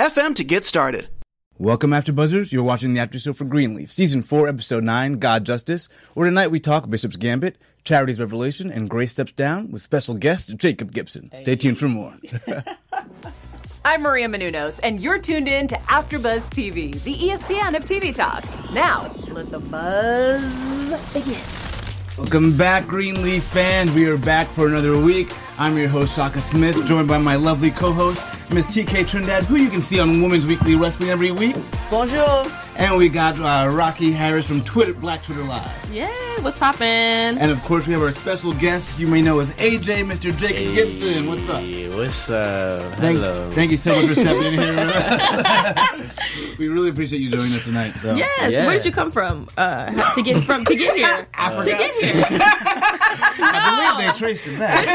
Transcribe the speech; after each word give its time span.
anchor.fm 0.00 0.34
to 0.36 0.44
get 0.44 0.64
started. 0.64 1.08
Welcome, 1.58 1.92
After 1.92 2.12
Buzzers. 2.12 2.52
You're 2.52 2.62
watching 2.62 2.94
the 2.94 3.00
After 3.00 3.18
Show 3.18 3.34
for 3.34 3.44
Greenleaf, 3.44 3.92
Season 3.92 4.22
4, 4.22 4.48
Episode 4.48 4.82
9, 4.82 5.18
God 5.18 5.44
Justice, 5.44 5.88
where 6.14 6.26
tonight 6.26 6.50
we 6.50 6.58
talk 6.58 6.88
Bishop's 6.88 7.16
Gambit, 7.16 7.58
Charity's 7.84 8.18
Revelation, 8.18 8.70
and 8.70 8.88
Grace 8.88 9.12
Steps 9.12 9.32
Down 9.32 9.70
with 9.70 9.82
special 9.82 10.14
guest 10.14 10.56
Jacob 10.56 10.92
Gibson. 10.92 11.30
Stay 11.36 11.56
tuned 11.56 11.78
for 11.78 11.88
more. 11.88 12.16
I'm 13.84 14.02
Maria 14.02 14.28
Menounos, 14.28 14.80
and 14.82 15.00
you're 15.00 15.18
tuned 15.18 15.48
in 15.48 15.68
to 15.68 15.76
AfterBuzz 15.76 16.48
TV, 16.48 17.02
the 17.02 17.14
ESPN 17.14 17.76
of 17.76 17.84
TV 17.84 18.14
talk. 18.14 18.44
Now, 18.72 19.14
let 19.28 19.50
the 19.50 19.58
buzz 19.58 21.12
begin. 21.12 21.40
Welcome 22.16 22.56
back, 22.56 22.86
Greenleaf 22.86 23.44
fans. 23.44 23.92
We 23.92 24.06
are 24.06 24.18
back 24.18 24.48
for 24.48 24.66
another 24.66 24.98
week. 24.98 25.30
I'm 25.60 25.76
your 25.76 25.88
host, 25.88 26.16
Shaka 26.16 26.40
Smith, 26.40 26.86
joined 26.86 27.06
by 27.06 27.18
my 27.18 27.36
lovely 27.36 27.70
co 27.70 27.92
host, 27.92 28.24
Miss 28.50 28.66
TK 28.66 29.06
Trinidad, 29.06 29.42
who 29.42 29.56
you 29.56 29.68
can 29.68 29.82
see 29.82 30.00
on 30.00 30.22
Women's 30.22 30.46
Weekly 30.46 30.74
Wrestling 30.74 31.10
every 31.10 31.32
week. 31.32 31.54
Bonjour. 31.90 32.50
And 32.76 32.96
we 32.96 33.10
got 33.10 33.38
uh, 33.38 33.70
Rocky 33.70 34.10
Harris 34.10 34.46
from 34.46 34.64
Twitter, 34.64 34.94
Black 34.94 35.22
Twitter 35.22 35.42
Live. 35.42 35.70
Yeah, 35.92 36.08
what's 36.40 36.56
poppin'? 36.56 37.36
And 37.36 37.50
of 37.50 37.62
course, 37.64 37.86
we 37.86 37.92
have 37.92 38.00
our 38.00 38.10
special 38.10 38.54
guest 38.54 38.98
you 38.98 39.06
may 39.06 39.20
know 39.20 39.38
as 39.38 39.50
AJ, 39.58 40.06
Mr. 40.06 40.34
Jacob 40.34 40.74
Gibson. 40.74 41.26
What's 41.26 41.46
up? 41.46 41.62
What's 41.94 42.30
up? 42.30 42.80
Thank, 42.94 43.18
Hello. 43.18 43.50
thank 43.50 43.70
you 43.70 43.76
so 43.76 43.94
much 43.94 44.06
for 44.06 44.14
stepping 44.22 44.44
in 44.44 44.52
here. 44.54 44.90
we 46.58 46.68
really 46.68 46.88
appreciate 46.88 47.20
you 47.20 47.30
joining 47.30 47.52
us 47.52 47.66
tonight. 47.66 47.98
So. 47.98 48.14
Yes. 48.14 48.50
Yeah. 48.50 48.64
Where 48.64 48.76
did 48.76 48.86
you 48.86 48.92
come 48.92 49.12
from? 49.12 49.46
Uh, 49.58 49.90
to 50.14 50.22
get 50.22 50.42
from 50.44 50.64
to 50.64 50.74
get 50.74 50.96
here. 50.96 51.28
to 51.34 51.64
get 51.66 51.94
here. 51.96 52.80
I 53.42 53.96
believe 53.96 54.12
they 54.12 54.18
traced 54.18 54.46
it 54.46 54.58
back. 54.58 54.86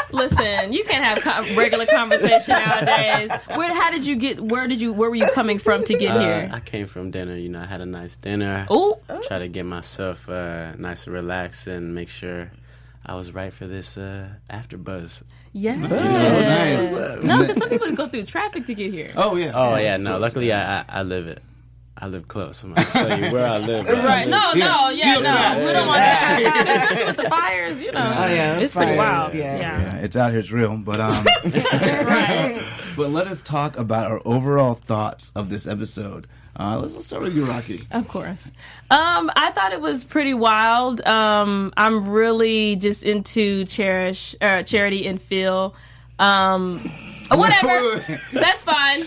Listen, 0.12 0.72
you 0.72 0.82
can't 0.84 1.04
have 1.04 1.22
co- 1.22 1.54
regular 1.54 1.86
conversation 1.86 2.54
nowadays. 2.54 3.30
Where? 3.54 3.72
How 3.72 3.90
did 3.90 4.04
you 4.06 4.16
get? 4.16 4.40
Where 4.40 4.66
did 4.66 4.80
you? 4.80 4.92
Where 4.92 5.08
were 5.08 5.16
you 5.16 5.30
coming 5.34 5.58
from 5.58 5.84
to 5.84 5.96
get 5.96 6.16
Uh, 6.16 6.20
here? 6.20 6.50
I 6.52 6.60
came 6.60 6.86
from 6.86 7.10
dinner. 7.12 7.36
You 7.36 7.48
know, 7.48 7.60
I 7.60 7.66
had 7.66 7.80
a 7.80 7.86
nice 7.86 8.16
dinner. 8.16 8.66
Oh, 8.70 8.98
Try 9.28 9.38
to 9.38 9.48
get 9.48 9.64
myself 9.66 10.28
uh, 10.28 10.72
nice 10.76 11.06
and 11.06 11.14
relaxed 11.14 11.66
and 11.68 11.94
make 11.94 12.08
sure 12.08 12.50
I 13.06 13.14
was 13.14 13.32
right 13.32 13.52
for 13.52 13.66
this 13.66 13.96
uh, 13.96 14.28
after 14.50 14.76
buzz. 14.76 15.22
yeah. 15.52 15.76
nice. 15.76 16.90
No, 17.22 17.38
because 17.40 17.56
some 17.58 17.68
people 17.74 17.92
go 17.92 18.08
through 18.08 18.24
traffic 18.24 18.66
to 18.66 18.74
get 18.74 18.92
here. 18.92 19.10
Oh 19.16 19.36
yeah. 19.36 19.52
Oh 19.54 19.76
yeah, 19.76 19.96
no. 19.96 20.18
Luckily, 20.18 20.52
I, 20.52 20.80
I 20.80 20.84
I 20.88 21.02
live 21.02 21.28
it. 21.28 21.40
I 21.96 22.06
live 22.06 22.28
close. 22.28 22.62
I'm 22.62 22.72
gonna 22.72 22.86
tell 22.86 23.18
you 23.20 23.32
where 23.32 23.46
I 23.46 23.58
live. 23.58 23.86
Right? 24.10 24.26
No, 24.26 24.52
no, 24.54 24.88
yeah, 24.90 25.14
no. 25.14 25.22
that. 25.22 25.58
We 25.58 25.66
don't 25.72 25.86
want 25.86 25.98
that, 25.98 26.82
especially 26.82 27.04
with 27.04 27.16
the 27.18 27.28
fires. 27.28 27.80
You 27.80 27.92
know, 27.92 28.00
Oh, 28.00 28.26
yeah, 28.26 28.58
it's 28.58 28.72
pretty 28.72 28.96
wild. 28.96 29.34
yeah. 29.34 29.58
Yeah, 29.58 29.96
it's 29.96 30.16
out 30.16 30.30
here. 30.30 30.40
It's 30.40 30.50
real. 30.50 30.76
But 30.78 31.00
um, 31.00 31.10
right. 31.44 32.62
but 32.96 33.10
let 33.10 33.26
us 33.26 33.42
talk 33.42 33.76
about 33.78 34.10
our 34.10 34.22
overall 34.24 34.74
thoughts 34.74 35.30
of 35.34 35.50
this 35.50 35.66
episode. 35.66 36.26
Uh, 36.58 36.78
let's, 36.78 36.94
let's 36.94 37.06
start 37.06 37.22
with 37.22 37.34
you, 37.36 37.44
Rocky. 37.44 37.86
Of 37.90 38.08
course. 38.08 38.46
Um, 38.90 39.30
I 39.36 39.50
thought 39.54 39.72
it 39.72 39.80
was 39.80 40.04
pretty 40.04 40.34
wild. 40.34 41.00
Um, 41.06 41.72
I'm 41.76 42.08
really 42.08 42.76
just 42.76 43.02
into 43.02 43.64
Cherish, 43.66 44.34
uh, 44.40 44.62
Charity 44.62 45.06
and 45.06 45.20
Phil. 45.20 45.74
Um, 46.18 46.78
whatever. 47.30 48.04
That's 48.32 48.64
fine. 48.64 49.00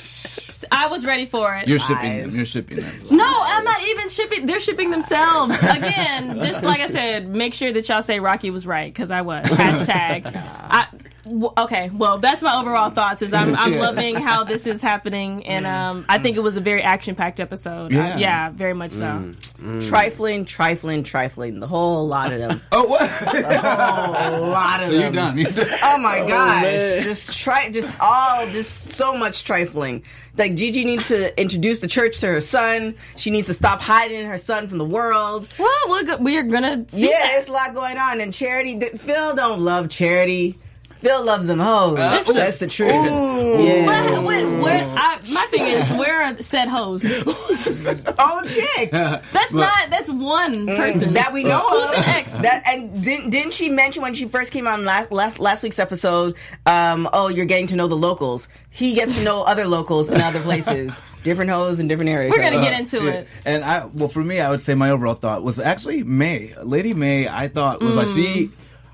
I 0.71 0.87
was 0.87 1.05
ready 1.05 1.25
for 1.25 1.53
it. 1.55 1.67
You're 1.67 1.79
shipping 1.79 2.17
them. 2.19 2.29
You're 2.35 2.45
shipping 2.45 2.79
them. 2.79 2.91
No, 3.11 3.25
I'm 3.27 3.63
not 3.63 3.81
even 3.87 4.09
shipping. 4.09 4.45
They're 4.45 4.59
shipping 4.59 4.91
themselves. 4.91 5.55
Again, 5.63 6.39
just 6.39 6.63
like 6.63 6.79
I 6.81 6.87
said, 6.87 7.27
make 7.29 7.53
sure 7.53 7.71
that 7.71 7.87
y'all 7.89 8.01
say 8.01 8.19
Rocky 8.19 8.49
was 8.49 8.65
right 8.67 8.93
because 8.93 9.11
I 9.11 9.21
was. 9.21 9.45
Hashtag. 9.47 10.25
I, 10.69 10.87
w- 10.91 11.09
okay, 11.25 11.89
well, 11.93 12.17
that's 12.19 12.41
my 12.41 12.59
overall 12.59 12.89
thoughts. 12.89 13.21
Is 13.21 13.33
I'm, 13.33 13.55
I'm 13.55 13.77
loving 13.79 14.15
how 14.15 14.43
this 14.43 14.65
is 14.67 14.81
happening, 14.81 15.45
and 15.45 15.65
um, 15.65 16.05
I 16.09 16.17
think 16.19 16.37
it 16.37 16.41
was 16.41 16.57
a 16.57 16.61
very 16.61 16.81
action 16.81 17.15
packed 17.15 17.39
episode. 17.39 17.93
Uh, 17.93 17.97
Yeah. 17.97 18.17
yeah, 18.17 18.49
very 18.49 18.73
much 18.73 18.91
so. 18.91 19.33
Trifling, 19.87 20.45
trifling, 20.45 21.03
trifling. 21.03 21.59
The 21.59 21.67
whole 21.67 22.07
lot 22.07 22.33
of 22.33 22.39
them. 22.39 22.61
Oh, 22.71 22.85
what? 22.85 23.01
a 23.21 24.39
lot 24.39 24.83
of 24.83 24.89
so 24.89 24.93
you're 24.95 25.03
them. 25.03 25.13
done. 25.13 25.37
You're 25.37 25.51
done. 25.51 25.79
Oh 25.83 25.97
my 25.97 26.19
gosh! 26.27 27.03
just 27.03 27.37
try, 27.37 27.69
just 27.69 27.97
all, 27.99 28.45
just 28.47 28.87
so 28.89 29.15
much 29.15 29.43
trifling. 29.43 30.03
Like 30.35 30.55
Gigi 30.55 30.83
needs 30.83 31.09
to 31.09 31.39
introduce 31.39 31.79
the 31.79 31.87
church 31.87 32.19
to 32.21 32.27
her 32.27 32.41
son. 32.41 32.95
She 33.15 33.29
needs 33.29 33.45
to 33.47 33.53
stop 33.53 33.81
hiding 33.81 34.25
her 34.25 34.37
son 34.39 34.67
from 34.67 34.79
the 34.79 34.85
world. 34.85 35.47
Well, 35.59 35.69
we're, 35.89 36.03
go- 36.03 36.17
we're 36.17 36.43
gonna 36.43 36.85
see. 36.89 37.03
Yeah, 37.03 37.09
that. 37.09 37.35
it's 37.37 37.47
a 37.49 37.51
lot 37.51 37.73
going 37.75 37.97
on. 37.97 38.19
And 38.19 38.33
Charity, 38.33 38.79
th- 38.79 38.93
Phil 38.93 39.35
don't 39.35 39.61
love 39.61 39.89
Charity. 39.89 40.57
Phil 41.03 41.25
loves 41.25 41.47
them 41.47 41.59
hoes. 41.59 41.99
Uh, 41.99 42.23
that's 42.33 42.59
the 42.59 42.67
truth. 42.67 42.89
Yeah. 42.91 43.85
What, 43.85 44.23
what, 44.23 44.63
where, 44.63 44.87
I, 44.97 45.19
my 45.33 45.45
thing 45.51 45.63
is, 45.63 45.89
where 45.97 46.23
are 46.23 46.41
said 46.41 46.67
hoes? 46.67 47.03
Oh, 47.65 48.41
chick 48.45 48.91
That's 48.91 49.53
not. 49.53 49.89
That's 49.89 50.09
one 50.09 50.67
mm. 50.67 50.77
person. 50.77 51.13
that 51.13 51.33
we 51.33 51.43
know 51.43 51.59
Who's 51.59 51.89
of. 51.89 51.95
the 51.95 52.09
ex? 52.09 52.31
That 52.33 52.63
and 52.65 53.03
didn't 53.03 53.29
didn't 53.29 53.53
she 53.53 53.69
mention 53.69 54.01
when 54.01 54.13
she 54.13 54.27
first 54.27 54.51
came 54.51 54.67
on 54.67 54.85
last 54.85 55.11
last 55.11 55.39
last 55.39 55.63
week's 55.63 55.79
episode? 55.79 56.35
Um, 56.65 57.09
oh, 57.13 57.29
you're 57.29 57.45
getting 57.45 57.67
to 57.67 57.75
know 57.75 57.87
the 57.87 57.95
locals. 57.95 58.47
He 58.69 58.95
gets 58.95 59.17
to 59.17 59.23
know 59.23 59.43
other 59.43 59.65
locals 59.65 60.09
in 60.09 60.19
other 60.19 60.41
places, 60.41 61.01
different 61.23 61.51
hoes 61.51 61.79
in 61.79 61.87
different 61.87 62.09
areas. 62.09 62.33
We're 62.35 62.43
gonna 62.43 62.61
get 62.61 62.73
uh, 62.73 62.81
into 62.81 63.07
it. 63.07 63.27
And 63.45 63.63
I, 63.63 63.85
well, 63.85 64.09
for 64.09 64.23
me, 64.23 64.39
I 64.39 64.49
would 64.49 64.61
say 64.61 64.75
my 64.75 64.89
overall 64.89 65.15
thought 65.15 65.43
was 65.43 65.59
actually 65.59 66.03
Mae, 66.03 66.53
Lady 66.61 66.93
Mae. 66.93 67.27
I 67.27 67.47
thought 67.47 67.81
was 67.81 67.95
like 67.95 68.09
she. 68.09 68.47
Mm. 68.47 68.51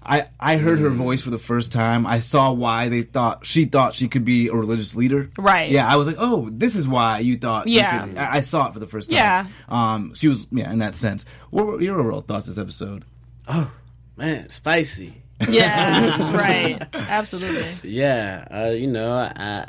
I, 0.09 0.27
I 0.39 0.57
heard 0.57 0.79
her 0.79 0.89
voice 0.89 1.21
for 1.21 1.29
the 1.29 1.37
first 1.37 1.71
time. 1.71 2.07
I 2.07 2.19
saw 2.19 2.51
why 2.51 2.89
they 2.89 3.03
thought 3.03 3.45
she 3.45 3.65
thought 3.65 3.93
she 3.93 4.07
could 4.07 4.25
be 4.25 4.47
a 4.47 4.53
religious 4.55 4.95
leader. 4.95 5.29
Right. 5.37 5.69
Yeah, 5.69 5.87
I 5.87 5.97
was 5.97 6.07
like, 6.07 6.15
oh, 6.17 6.49
this 6.51 6.75
is 6.75 6.87
why 6.87 7.19
you 7.19 7.37
thought. 7.37 7.67
you 7.67 7.77
Yeah. 7.77 8.07
could- 8.07 8.17
I, 8.17 8.37
I 8.37 8.41
saw 8.41 8.67
it 8.67 8.73
for 8.73 8.79
the 8.79 8.87
first 8.87 9.11
time. 9.11 9.17
Yeah. 9.17 9.45
Um, 9.69 10.15
she 10.15 10.27
was 10.27 10.47
yeah 10.51 10.71
in 10.73 10.79
that 10.79 10.95
sense. 10.95 11.25
What 11.51 11.67
were 11.67 11.81
your 11.81 11.99
overall 11.99 12.21
thoughts 12.21 12.47
this 12.47 12.57
episode? 12.57 13.05
Oh 13.47 13.69
man, 14.17 14.49
spicy. 14.49 15.21
Yeah, 15.47 16.33
right. 16.35 16.81
Absolutely. 16.93 17.89
Yeah, 17.89 18.45
uh, 18.51 18.71
you 18.71 18.87
know, 18.87 19.13
I, 19.13 19.67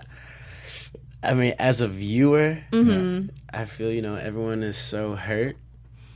I 1.22 1.34
mean, 1.34 1.54
as 1.58 1.80
a 1.80 1.86
viewer, 1.88 2.58
Mm-hmm. 2.72 3.28
I 3.52 3.66
feel 3.66 3.92
you 3.92 4.00
know 4.02 4.16
everyone 4.16 4.62
is 4.62 4.78
so 4.78 5.14
hurt. 5.16 5.56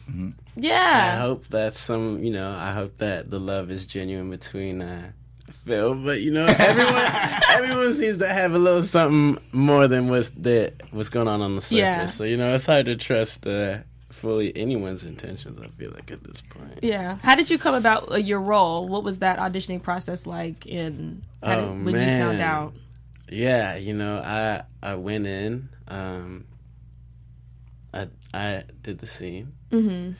I 0.08 0.12
Yeah. 0.56 1.14
I 1.14 1.20
hope 1.20 1.48
that 1.48 1.74
some, 1.74 2.22
you 2.22 2.30
know, 2.30 2.50
I 2.50 2.72
hope 2.72 2.98
that 2.98 3.30
the 3.30 3.40
love 3.40 3.70
is 3.70 3.86
genuine 3.86 4.30
between 4.30 4.82
uh, 4.82 5.10
Phil. 5.50 5.94
But 5.94 6.20
you 6.20 6.30
know, 6.30 6.44
everyone, 6.46 7.40
everyone 7.50 7.92
seems 7.92 8.18
to 8.18 8.28
have 8.28 8.54
a 8.54 8.58
little 8.58 8.82
something 8.82 9.42
more 9.52 9.88
than 9.88 10.08
what's 10.08 10.30
that 10.30 10.74
what's 10.90 11.08
going 11.08 11.28
on 11.28 11.40
on 11.40 11.56
the 11.56 11.60
surface. 11.62 11.78
Yeah. 11.78 12.06
So 12.06 12.24
you 12.24 12.36
know, 12.36 12.54
it's 12.54 12.66
hard 12.66 12.86
to 12.86 12.96
trust 12.96 13.48
uh, 13.48 13.78
fully 14.10 14.56
anyone's 14.56 15.04
intentions. 15.04 15.58
I 15.58 15.66
feel 15.68 15.90
like 15.92 16.10
at 16.10 16.22
this 16.22 16.40
point. 16.40 16.80
Yeah. 16.82 17.18
How 17.22 17.34
did 17.34 17.50
you 17.50 17.58
come 17.58 17.74
about 17.74 18.12
uh, 18.12 18.16
your 18.16 18.40
role? 18.40 18.86
What 18.88 19.02
was 19.04 19.18
that 19.18 19.38
auditioning 19.38 19.82
process 19.82 20.26
like? 20.26 20.66
In 20.66 21.22
how 21.42 21.56
did, 21.56 21.64
Oh, 21.64 21.72
when 21.72 21.94
you 21.94 22.00
found 22.00 22.40
out? 22.40 22.74
Yeah, 23.28 23.76
you 23.76 23.94
know, 23.94 24.18
I 24.18 24.62
I 24.82 24.94
went 24.94 25.26
in. 25.26 25.68
Um, 25.88 26.44
I 27.92 28.08
I 28.32 28.64
did 28.82 28.98
the 28.98 29.06
scene. 29.06 29.52
Mm-hmm. 29.70 30.12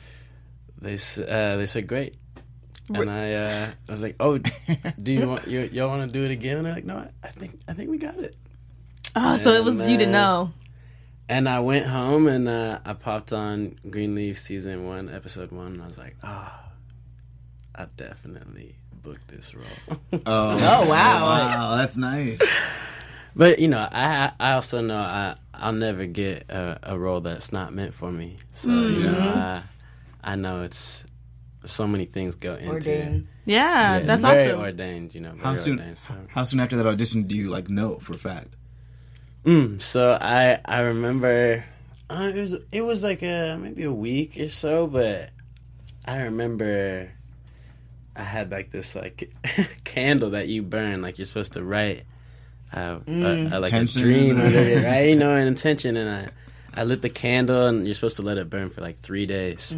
They 0.81 0.95
uh, 0.95 1.57
they 1.57 1.65
said 1.65 1.87
great, 1.87 2.15
and 2.93 3.09
I 3.09 3.33
uh, 3.33 3.67
I 3.87 3.91
was 3.91 4.01
like, 4.01 4.15
oh, 4.19 4.37
do 4.37 5.11
you 5.13 5.27
want 5.29 5.47
you, 5.47 5.61
y'all 5.71 5.87
want 5.89 6.09
to 6.09 6.13
do 6.19 6.25
it 6.25 6.31
again? 6.31 6.57
And 6.57 6.65
they're 6.65 6.73
like, 6.73 6.85
no, 6.85 6.97
I, 6.97 7.09
I 7.23 7.29
think 7.31 7.59
I 7.67 7.73
think 7.73 7.89
we 7.89 7.97
got 7.97 8.15
it. 8.19 8.35
Oh, 9.15 9.37
so 9.37 9.51
it 9.53 9.63
was 9.63 9.79
you 9.79 9.97
didn't 9.97 10.11
know. 10.11 10.51
And 11.27 11.49
I 11.49 11.59
went 11.59 11.87
home 11.87 12.27
and 12.27 12.47
uh, 12.47 12.79
I 12.85 12.93
popped 12.93 13.33
on 13.33 13.77
Greenleaf 13.89 14.37
season 14.37 14.85
one, 14.85 15.09
episode 15.09 15.51
one, 15.51 15.67
and 15.73 15.81
I 15.81 15.87
was 15.87 15.97
like, 15.97 16.15
ah, 16.21 16.65
I 17.73 17.87
definitely 17.97 18.75
booked 19.01 19.27
this 19.29 19.55
role. 19.55 19.97
Oh, 20.13 20.19
Oh, 20.27 20.89
wow. 20.89 21.23
wow, 21.23 21.75
that's 21.77 21.97
nice. 21.97 22.41
But 23.37 23.59
you 23.59 23.67
know, 23.67 23.85
I 23.91 24.31
I 24.39 24.53
also 24.53 24.79
know 24.81 24.97
I 24.97 25.35
I'll 25.53 25.73
never 25.73 26.05
get 26.05 26.49
a, 26.49 26.79
a 26.83 26.97
role 26.97 27.19
that's 27.19 27.51
not 27.51 27.73
meant 27.73 27.93
for 27.93 28.09
me. 28.09 28.37
So 28.53 28.69
you 28.69 29.11
know, 29.11 29.19
I 29.19 29.63
I 30.25 30.35
know 30.35 30.63
it's 30.63 31.05
so 31.65 31.85
many 31.87 32.05
things 32.05 32.35
go 32.35 32.55
into 32.55 32.71
Ordained. 32.71 33.27
it. 33.45 33.51
Yeah, 33.51 33.99
Yeah, 33.99 33.99
that's 33.99 34.23
it's 34.23 34.33
very 34.33 34.51
awesome. 34.51 34.59
ordained. 34.61 35.15
You 35.15 35.21
know, 35.21 35.31
very 35.33 35.43
How 35.43 35.55
soon? 35.55 35.79
ordained. 35.79 35.97
So 35.99 36.13
How 36.29 36.43
soon 36.45 36.59
after 36.59 36.75
that 36.77 36.87
audition 36.87 37.23
do 37.23 37.35
you 37.35 37.49
like 37.49 37.69
know 37.69 37.99
for 37.99 38.13
a 38.13 38.17
fact? 38.17 38.55
Mm, 39.45 39.79
so 39.81 40.17
I 40.19 40.59
I 40.65 40.79
remember 40.79 41.63
uh, 42.09 42.31
it 42.35 42.39
was 42.39 42.55
it 42.71 42.81
was 42.81 43.03
like 43.03 43.21
a 43.21 43.57
maybe 43.61 43.83
a 43.83 43.91
week 43.93 44.39
or 44.39 44.49
so, 44.49 44.87
but 44.87 45.29
I 46.05 46.21
remember 46.23 47.11
I 48.15 48.23
had 48.23 48.49
like 48.49 48.71
this 48.71 48.95
like 48.95 49.31
candle 49.83 50.31
that 50.31 50.47
you 50.47 50.63
burn, 50.63 51.01
like 51.03 51.19
you're 51.19 51.25
supposed 51.25 51.53
to 51.53 51.63
write 51.63 52.05
uh, 52.73 52.99
a, 53.07 53.11
a, 53.11 53.59
like 53.59 53.71
Intention. 53.73 54.01
a 54.01 54.03
dream 54.03 54.41
under 54.41 54.57
it, 54.59 54.83
right? 54.83 55.09
You 55.09 55.15
know, 55.15 55.35
an 55.35 55.47
intention, 55.47 55.95
and 55.97 56.09
I 56.09 56.29
I 56.75 56.83
lit 56.83 57.01
the 57.01 57.09
candle, 57.09 57.67
and 57.67 57.85
you're 57.85 57.93
supposed 57.95 58.17
to 58.17 58.21
let 58.21 58.37
it 58.37 58.49
burn 58.49 58.69
for 58.69 58.81
like 58.81 58.99
three 58.99 59.25
days. 59.25 59.71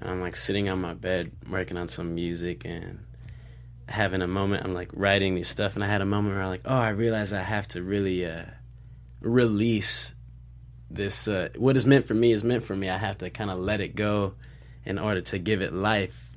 And 0.00 0.10
I'm 0.10 0.20
like 0.20 0.36
sitting 0.36 0.68
on 0.68 0.80
my 0.80 0.94
bed 0.94 1.30
working 1.48 1.76
on 1.78 1.88
some 1.88 2.14
music 2.14 2.64
and 2.64 3.04
having 3.88 4.22
a 4.22 4.26
moment. 4.26 4.64
I'm 4.64 4.74
like 4.74 4.90
writing 4.92 5.34
these 5.34 5.48
stuff, 5.48 5.74
and 5.74 5.84
I 5.84 5.86
had 5.86 6.00
a 6.00 6.06
moment 6.06 6.34
where 6.34 6.42
I'm 6.42 6.50
like, 6.50 6.62
oh, 6.64 6.76
I 6.76 6.90
realize 6.90 7.32
I 7.32 7.42
have 7.42 7.68
to 7.68 7.82
really 7.82 8.26
uh, 8.26 8.44
release 9.20 10.14
this. 10.90 11.26
Uh, 11.28 11.48
what 11.56 11.76
is 11.76 11.86
meant 11.86 12.06
for 12.06 12.14
me 12.14 12.32
is 12.32 12.44
meant 12.44 12.64
for 12.64 12.76
me. 12.76 12.88
I 12.88 12.98
have 12.98 13.18
to 13.18 13.30
kind 13.30 13.50
of 13.50 13.58
let 13.58 13.80
it 13.80 13.94
go 13.94 14.34
in 14.84 14.98
order 14.98 15.20
to 15.22 15.38
give 15.38 15.62
it 15.62 15.72
life. 15.72 16.30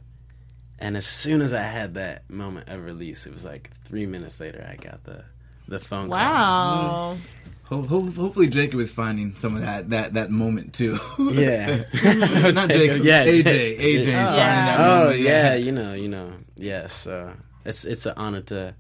And 0.79 0.95
as 0.95 1.05
soon 1.07 1.41
as 1.41 1.53
I 1.53 1.63
had 1.63 1.95
that 1.95 2.29
moment 2.29 2.69
of 2.69 2.83
release, 2.85 3.25
it 3.25 3.33
was 3.33 3.43
like 3.43 3.71
three 3.85 4.05
minutes 4.05 4.39
later, 4.39 4.65
I 4.71 4.75
got 4.75 5.03
the 5.03 5.25
the 5.67 5.79
phone 5.79 6.07
call. 6.09 6.17
Wow. 6.17 7.17
Ho- 7.69 7.83
ho- 7.83 8.09
hopefully, 8.11 8.47
Jacob 8.47 8.79
is 8.79 8.91
finding 8.91 9.35
some 9.35 9.55
of 9.55 9.61
that 9.61 9.89
that 9.89 10.13
that 10.13 10.29
moment 10.29 10.73
too. 10.73 10.97
Yeah. 11.19 11.83
not 12.51 12.69
Jacob. 12.69 13.03
Yeah, 13.03 13.25
AJ. 13.25 13.43
Jake. 13.43 13.79
AJ. 13.79 14.05
Yeah. 14.07 14.25
finding 14.25 14.65
that 14.65 14.79
Oh 14.79 15.03
moment, 15.05 15.19
yeah, 15.19 15.53
you 15.55 15.71
know, 15.73 15.93
you 15.93 16.07
know, 16.07 16.31
yes. 16.55 17.05
Uh, 17.07 17.33
it's 17.65 17.83
it's 17.83 18.05
an 18.05 18.13
honor 18.15 18.41
to 18.43 18.73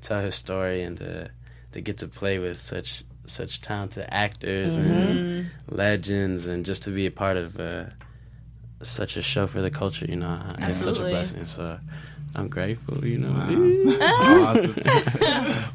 tell 0.00 0.20
his 0.20 0.34
story 0.34 0.82
and 0.82 0.96
to 0.98 1.30
to 1.72 1.80
get 1.82 1.98
to 1.98 2.08
play 2.08 2.38
with 2.38 2.58
such 2.58 3.04
such 3.26 3.60
talented 3.60 4.06
actors 4.08 4.76
and 4.76 5.50
legends, 5.68 6.46
and 6.46 6.64
just 6.64 6.82
to 6.84 6.90
be 6.90 7.04
a 7.06 7.10
part 7.10 7.36
of 7.36 7.60
uh, 7.60 7.84
such 8.82 9.16
a 9.18 9.22
show 9.22 9.46
for 9.46 9.60
the 9.60 9.70
culture. 9.70 10.06
You 10.06 10.16
know, 10.16 10.38
it's 10.60 10.80
such 10.80 10.98
a 10.98 11.02
blessing. 11.02 11.44
So 11.44 11.78
I'm 12.34 12.48
grateful. 12.48 13.04
You 13.04 13.18
know, 13.18 13.32
awesome. 14.00 14.76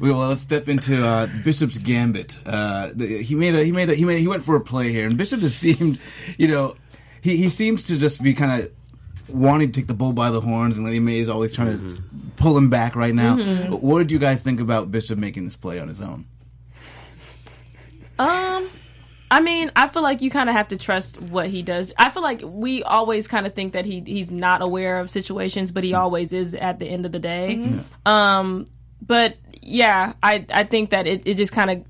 well, 0.00 0.28
let's 0.28 0.40
step 0.40 0.68
into 0.68 1.04
uh, 1.04 1.26
Bishop's 1.44 1.78
Gambit. 1.78 2.38
Uh, 2.46 2.90
the, 2.94 3.22
he 3.22 3.34
made 3.34 3.54
a 3.54 3.62
he 3.62 3.72
made 3.72 3.90
a 3.90 3.94
he 3.94 4.04
made 4.04 4.20
he 4.20 4.28
went 4.28 4.44
for 4.44 4.56
a 4.56 4.60
play 4.60 4.90
here, 4.90 5.06
and 5.06 5.18
Bishop 5.18 5.40
has 5.40 5.54
seemed, 5.56 5.98
you 6.38 6.48
know, 6.48 6.76
he 7.20 7.36
he 7.36 7.48
seems 7.48 7.86
to 7.88 7.98
just 7.98 8.22
be 8.22 8.32
kind 8.32 8.62
of 8.62 8.72
wanting 9.28 9.68
to 9.68 9.80
take 9.80 9.86
the 9.86 9.94
bull 9.94 10.12
by 10.12 10.30
the 10.30 10.40
horns, 10.40 10.76
and 10.76 10.86
Lady 10.86 11.00
Mae 11.00 11.18
is 11.18 11.28
always 11.28 11.54
trying 11.54 11.78
to 11.78 12.02
pull 12.36 12.56
him 12.56 12.70
back 12.70 12.96
right 12.96 13.14
now. 13.14 13.36
What 13.68 13.98
did 13.98 14.12
you 14.12 14.18
guys 14.18 14.40
think 14.40 14.60
about 14.60 14.90
Bishop 14.90 15.18
making 15.18 15.44
this 15.44 15.56
play 15.56 15.78
on 15.78 15.88
his 15.88 16.00
own? 16.00 16.24
Um, 18.18 18.70
I 19.30 19.40
mean, 19.40 19.72
I 19.74 19.88
feel 19.88 20.02
like 20.02 20.22
you 20.22 20.30
kind 20.30 20.48
of 20.48 20.54
have 20.54 20.68
to 20.68 20.76
trust 20.76 21.20
what 21.20 21.48
he 21.48 21.62
does. 21.62 21.92
I 21.98 22.10
feel 22.10 22.22
like 22.22 22.42
we 22.44 22.82
always 22.84 23.26
kind 23.26 23.46
of 23.46 23.54
think 23.54 23.72
that 23.72 23.84
he 23.84 24.02
he's 24.06 24.30
not 24.30 24.62
aware 24.62 25.00
of 25.00 25.10
situations, 25.10 25.72
but 25.72 25.82
he 25.84 25.94
always 25.94 26.32
is 26.32 26.54
at 26.54 26.78
the 26.78 26.86
end 26.86 27.06
of 27.06 27.12
the 27.12 27.18
day. 27.18 27.54
Um, 28.04 28.68
but 29.02 29.36
yeah, 29.62 30.12
I 30.22 30.46
I 30.52 30.64
think 30.64 30.90
that 30.90 31.06
it, 31.06 31.26
it 31.26 31.34
just 31.34 31.52
kind 31.52 31.70
of 31.70 31.84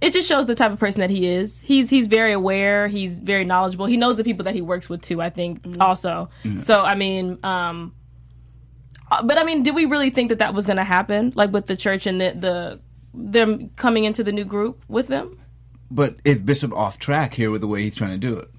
it 0.00 0.12
just 0.12 0.28
shows 0.28 0.46
the 0.46 0.54
type 0.54 0.70
of 0.70 0.78
person 0.78 1.00
that 1.00 1.10
he 1.10 1.26
is. 1.26 1.60
He's 1.60 1.88
he's 1.88 2.06
very 2.06 2.32
aware. 2.32 2.86
He's 2.86 3.18
very 3.18 3.44
knowledgeable. 3.44 3.86
He 3.86 3.96
knows 3.96 4.16
the 4.16 4.24
people 4.24 4.44
that 4.44 4.54
he 4.54 4.60
works 4.60 4.90
with 4.90 5.00
too. 5.00 5.22
I 5.22 5.30
think 5.30 5.62
also. 5.80 6.28
So 6.58 6.80
I 6.80 6.94
mean, 6.94 7.38
um, 7.44 7.94
uh, 9.10 9.22
but 9.22 9.38
I 9.38 9.44
mean, 9.44 9.62
did 9.62 9.74
we 9.74 9.86
really 9.86 10.10
think 10.10 10.28
that 10.28 10.40
that 10.40 10.52
was 10.52 10.66
going 10.66 10.76
to 10.76 10.84
happen? 10.84 11.32
Like 11.34 11.50
with 11.50 11.64
the 11.64 11.76
church 11.76 12.06
and 12.06 12.20
the 12.20 12.32
the 12.36 12.80
them 13.14 13.70
coming 13.76 14.04
into 14.04 14.22
the 14.22 14.32
new 14.32 14.44
group 14.44 14.84
with 14.86 15.08
them? 15.08 15.40
But 15.90 16.16
is 16.24 16.40
Bishop 16.40 16.72
off 16.72 16.98
track 16.98 17.34
here 17.34 17.50
with 17.50 17.60
the 17.60 17.66
way 17.66 17.82
he's 17.82 17.96
trying 17.96 18.10
to 18.10 18.18
do 18.18 18.38
it? 18.38 18.50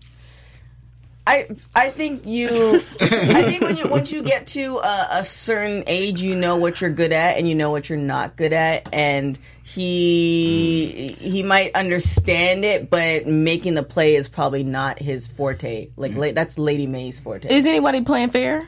I 1.29 1.47
I 1.75 1.89
think 1.91 2.25
you 2.25 2.47
I 3.01 3.43
think 3.43 3.61
when 3.61 3.77
you 3.77 3.87
once 3.87 4.11
you 4.11 4.23
get 4.23 4.47
to 4.47 4.77
a, 4.77 5.07
a 5.11 5.23
certain 5.23 5.83
age, 5.85 6.21
you 6.21 6.35
know 6.35 6.55
what 6.55 6.81
you're 6.81 6.89
good 6.89 7.11
at 7.11 7.37
and 7.37 7.47
you 7.47 7.53
know 7.53 7.69
what 7.69 7.87
you're 7.87 7.99
not 7.99 8.35
good 8.35 8.51
at, 8.51 8.91
and 8.91 9.37
he 9.63 11.15
mm. 11.19 11.21
he 11.21 11.43
might 11.43 11.75
understand 11.75 12.65
it, 12.65 12.89
but 12.89 13.27
making 13.27 13.75
the 13.75 13.83
play 13.83 14.15
is 14.15 14.27
probably 14.27 14.63
not 14.63 14.99
his 14.99 15.27
forte. 15.27 15.89
Like 15.95 16.13
mm. 16.13 16.17
la- 16.17 16.31
that's 16.31 16.57
Lady 16.57 16.87
Mae's 16.87 17.19
forte. 17.19 17.47
Is 17.49 17.65
anybody 17.67 18.01
playing 18.01 18.31
fair? 18.31 18.67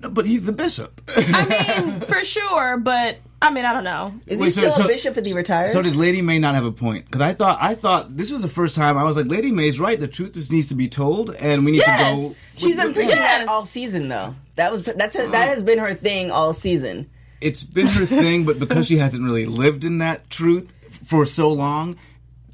No, 0.00 0.10
but 0.10 0.26
he's 0.26 0.44
the 0.44 0.52
bishop. 0.52 1.00
I 1.16 1.82
mean, 1.84 2.00
for 2.02 2.22
sure, 2.22 2.76
but 2.76 3.18
I 3.42 3.50
mean, 3.50 3.64
I 3.64 3.72
don't 3.72 3.84
know. 3.84 4.14
Is 4.26 4.38
Wait, 4.38 4.46
he 4.46 4.50
still 4.52 4.72
so- 4.72 4.84
a 4.84 4.86
bishop 4.86 5.16
if 5.16 5.26
he 5.26 5.32
retires? 5.32 5.72
So 5.72 5.82
did 5.82 5.96
Lady 5.96 6.22
Mae 6.22 6.38
not 6.38 6.54
have 6.54 6.64
a 6.64 6.70
point? 6.72 7.04
Because 7.06 7.20
I 7.20 7.34
thought 7.34 7.58
I 7.60 7.74
thought 7.74 8.16
this 8.16 8.30
was 8.30 8.42
the 8.42 8.48
first 8.48 8.76
time 8.76 8.96
I 8.96 9.02
was 9.04 9.16
like, 9.16 9.26
Lady 9.26 9.50
Mae's 9.50 9.80
right. 9.80 9.98
The 9.98 10.06
truth 10.08 10.34
just 10.34 10.52
needs 10.52 10.68
to 10.68 10.74
be 10.76 10.88
told, 10.88 11.34
and 11.34 11.64
we 11.64 11.72
need 11.72 11.80
to 11.80 11.86
go. 11.86 11.92
Yes. 11.92 12.52
She's 12.56 12.76
been 12.76 12.92
preaching 12.94 13.10
Yes. 13.16 13.38
that 13.40 13.48
all 13.48 13.64
season, 13.64 14.08
though. 14.08 14.34
That 14.56 14.70
was 14.72 14.84
that's 14.84 15.14
that 15.14 15.34
has 15.48 15.62
been 15.62 15.78
her 15.78 15.94
thing 15.94 16.30
all 16.30 16.52
season. 16.52 17.10
It's 17.40 17.62
been 17.62 17.86
her 17.86 18.06
thing, 18.06 18.44
but 18.44 18.58
because 18.58 18.86
she 18.86 18.98
hasn't 18.98 19.22
really 19.22 19.46
lived 19.46 19.84
in 19.84 19.98
that 19.98 20.28
truth 20.30 20.72
for 21.06 21.24
so 21.26 21.50
long, 21.50 21.96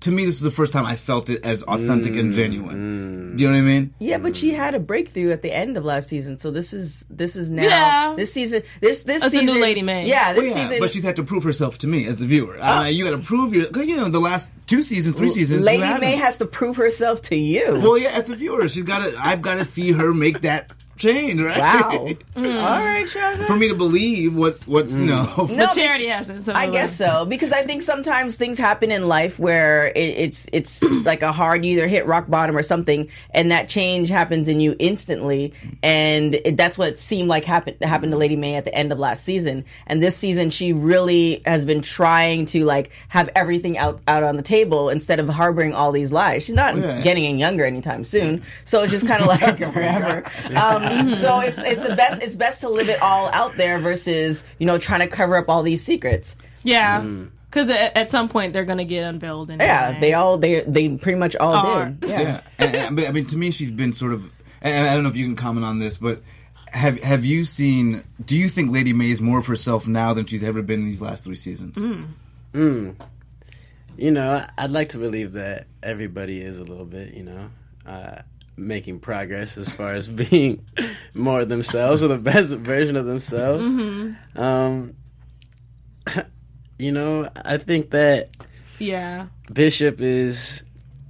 to 0.04 0.10
me, 0.10 0.24
this 0.24 0.36
was 0.36 0.42
the 0.42 0.50
first 0.50 0.72
time 0.72 0.86
I 0.86 0.96
felt 0.96 1.28
it 1.30 1.44
as 1.44 1.62
authentic 1.64 2.16
and 2.16 2.32
genuine. 2.32 3.36
Do 3.36 3.42
you 3.44 3.50
know 3.50 3.56
what 3.56 3.62
I 3.62 3.66
mean? 3.66 3.94
Yeah, 3.98 4.18
but 4.18 4.36
she 4.36 4.52
had 4.52 4.74
a 4.74 4.78
breakthrough 4.78 5.32
at 5.32 5.42
the 5.42 5.52
end 5.52 5.76
of 5.76 5.84
last 5.84 6.08
season, 6.08 6.38
so 6.38 6.50
this 6.50 6.72
is 6.72 7.04
this 7.10 7.36
is 7.36 7.50
now 7.50 7.62
Yeah. 7.62 8.14
this 8.16 8.32
season 8.32 8.62
this 8.80 9.02
this 9.02 9.24
It's 9.24 9.34
a 9.34 9.38
new 9.38 9.46
season 9.48 9.60
Lady 9.62 9.82
Mae. 9.82 10.06
Yeah, 10.06 10.32
this 10.32 10.42
Well, 10.42 10.48
yeah, 10.48 10.54
season 10.64 10.80
but 10.80 10.90
she's 10.90 11.02
had 11.04 11.16
to 11.16 11.22
prove 11.24 11.42
herself 11.44 11.78
to 11.78 11.86
me 11.86 12.06
as 12.06 12.20
the 12.20 12.26
viewer. 12.26 12.58
Uh, 12.62 12.86
you 12.86 13.04
got 13.04 13.10
to 13.10 13.18
prove 13.18 13.52
your. 13.54 13.66
'cause, 13.66 13.86
You 13.86 13.96
know, 13.96 14.08
the 14.08 14.20
last 14.20 14.48
two 14.66 14.82
seasons, 14.82 15.16
three 15.16 15.28
seasons, 15.28 15.62
Lady. 15.62 15.82
Mae 16.00 16.16
has 16.16 16.36
to 16.38 16.46
prove 16.46 16.76
herself 16.76 17.20
to 17.22 17.36
you. 17.36 17.80
Well, 17.82 17.98
yeah, 17.98 18.10
as 18.10 18.30
a 18.30 18.36
viewer, 18.36 18.68
she's 18.68 18.82
got 18.84 19.04
to. 19.04 19.14
I've 19.20 19.42
got 19.42 19.58
to 19.58 19.64
see 19.64 19.92
her 19.92 20.14
make 20.14 20.40
that 20.42 20.70
change, 20.96 21.40
right? 21.40 21.58
wow. 21.58 21.90
All 22.36 22.44
right, 22.44 23.06
Shaka. 23.08 23.44
For 23.44 23.56
me 23.56 23.68
to 23.68 23.74
believe 23.74 24.34
what 24.36 24.66
what 24.66 24.88
you 24.90 24.98
know. 24.98 25.24
No, 25.54 25.66
But 25.66 25.74
Charity 25.74 26.06
hasn't. 26.08 26.42
So 26.44 26.52
I 26.52 26.68
guess 26.68 26.96
so 26.96 27.24
because 27.26 27.52
I 27.52 27.62
think 27.62 27.82
sometimes 27.82 28.36
things 28.36 28.58
happen 28.58 28.90
in 28.90 29.08
life 29.08 29.38
where 29.38 29.86
it, 29.88 29.98
it's 29.98 30.46
it's 30.52 30.82
like 31.04 31.22
a 31.22 31.32
hard 31.32 31.64
you 31.64 31.72
either 31.78 31.86
hit 31.88 32.06
rock 32.06 32.28
bottom 32.28 32.56
or 32.56 32.62
something, 32.62 33.08
and 33.30 33.50
that 33.50 33.68
change 33.68 34.08
happens 34.08 34.48
in 34.48 34.60
you 34.60 34.76
instantly, 34.78 35.52
and 35.82 36.34
it, 36.34 36.56
that's 36.56 36.76
what 36.78 36.98
seemed 36.98 37.28
like 37.28 37.44
happened 37.44 37.76
happened 37.82 38.12
to 38.12 38.18
Lady 38.18 38.36
Mae 38.36 38.54
at 38.56 38.64
the 38.64 38.74
end 38.74 38.92
of 38.92 38.98
last 38.98 39.24
season. 39.24 39.64
And 39.86 40.02
this 40.02 40.16
season, 40.16 40.50
she 40.50 40.72
really 40.72 41.42
has 41.46 41.64
been 41.64 41.82
trying 41.82 42.46
to 42.46 42.64
like 42.64 42.90
have 43.08 43.28
everything 43.34 43.78
out 43.78 44.00
out 44.08 44.22
on 44.22 44.36
the 44.36 44.42
table 44.42 44.88
instead 44.90 45.20
of 45.20 45.28
harboring 45.28 45.74
all 45.74 45.92
these 45.92 46.12
lies. 46.12 46.44
She's 46.44 46.54
not 46.54 46.76
Yeah. 46.76 47.00
getting 47.02 47.26
any 47.26 47.38
younger 47.38 47.64
anytime 47.64 48.04
soon, 48.04 48.42
so 48.64 48.82
it's 48.82 48.92
just 48.92 49.06
kind 49.06 49.22
of 49.22 49.28
like 49.42 49.58
forever. 49.58 50.24
Um, 50.56 50.83
so 51.16 51.40
it's 51.40 51.58
it's 51.58 51.86
the 51.86 51.94
best 51.96 52.22
it's 52.22 52.36
best 52.36 52.60
to 52.62 52.68
live 52.68 52.88
it 52.88 53.00
all 53.02 53.28
out 53.32 53.56
there 53.56 53.78
versus 53.78 54.44
you 54.58 54.66
know 54.66 54.78
trying 54.78 55.00
to 55.00 55.06
cover 55.06 55.36
up 55.36 55.48
all 55.48 55.62
these 55.62 55.82
secrets. 55.82 56.36
Yeah, 56.62 57.00
because 57.50 57.68
at, 57.70 57.96
at 57.96 58.10
some 58.10 58.28
point 58.28 58.52
they're 58.52 58.64
gonna 58.64 58.84
get 58.84 59.02
unveiled. 59.04 59.50
Anyway. 59.50 59.64
Yeah, 59.66 59.98
they 60.00 60.14
all 60.14 60.38
they 60.38 60.60
they 60.62 60.88
pretty 60.96 61.18
much 61.18 61.36
all 61.36 61.54
Are. 61.54 61.90
did. 61.90 62.10
yeah. 62.10 62.20
Yeah. 62.20 62.40
And, 62.58 62.74
and- 62.76 62.96
but, 62.96 63.08
I 63.08 63.12
mean, 63.12 63.26
to 63.26 63.36
me, 63.36 63.50
she's 63.50 63.72
been 63.72 63.92
sort 63.92 64.12
of. 64.12 64.24
And 64.62 64.86
I 64.88 64.94
don't 64.94 65.02
know 65.02 65.10
if 65.10 65.16
you 65.16 65.26
can 65.26 65.36
comment 65.36 65.66
on 65.66 65.78
this, 65.78 65.98
but 65.98 66.22
have 66.70 66.98
have 67.02 67.24
you 67.24 67.44
seen? 67.44 68.02
Do 68.24 68.34
you 68.36 68.48
think 68.48 68.72
Lady 68.72 68.92
Mae 68.94 69.10
is 69.10 69.20
more 69.20 69.38
of 69.38 69.46
herself 69.46 69.86
now 69.86 70.14
than 70.14 70.24
she's 70.26 70.42
ever 70.42 70.62
been 70.62 70.80
in 70.80 70.86
these 70.86 71.02
last 71.02 71.22
three 71.22 71.36
seasons? 71.36 71.76
Mm. 72.54 72.94
You 73.96 74.10
know, 74.10 74.44
I'd 74.58 74.70
like 74.70 74.88
to 74.90 74.98
believe 74.98 75.32
that 75.34 75.66
everybody 75.82 76.40
is 76.40 76.58
a 76.58 76.64
little 76.64 76.86
bit, 76.86 77.14
you 77.14 77.22
know, 77.24 77.50
uh, 77.86 78.22
making 78.56 79.00
progress 79.00 79.56
as 79.58 79.70
far 79.70 79.94
as 79.94 80.08
being 80.30 80.64
more 81.12 81.44
themselves 81.44 82.02
or 82.02 82.08
the 82.08 82.18
best 82.18 82.54
version 82.56 82.96
of 82.96 83.06
themselves. 83.06 83.64
Um, 84.36 84.94
you 86.78 86.92
know, 86.92 87.28
I 87.36 87.58
think 87.58 87.90
that 87.90 88.30
Yeah. 88.78 89.26
Bishop 89.52 90.00
is, 90.00 90.62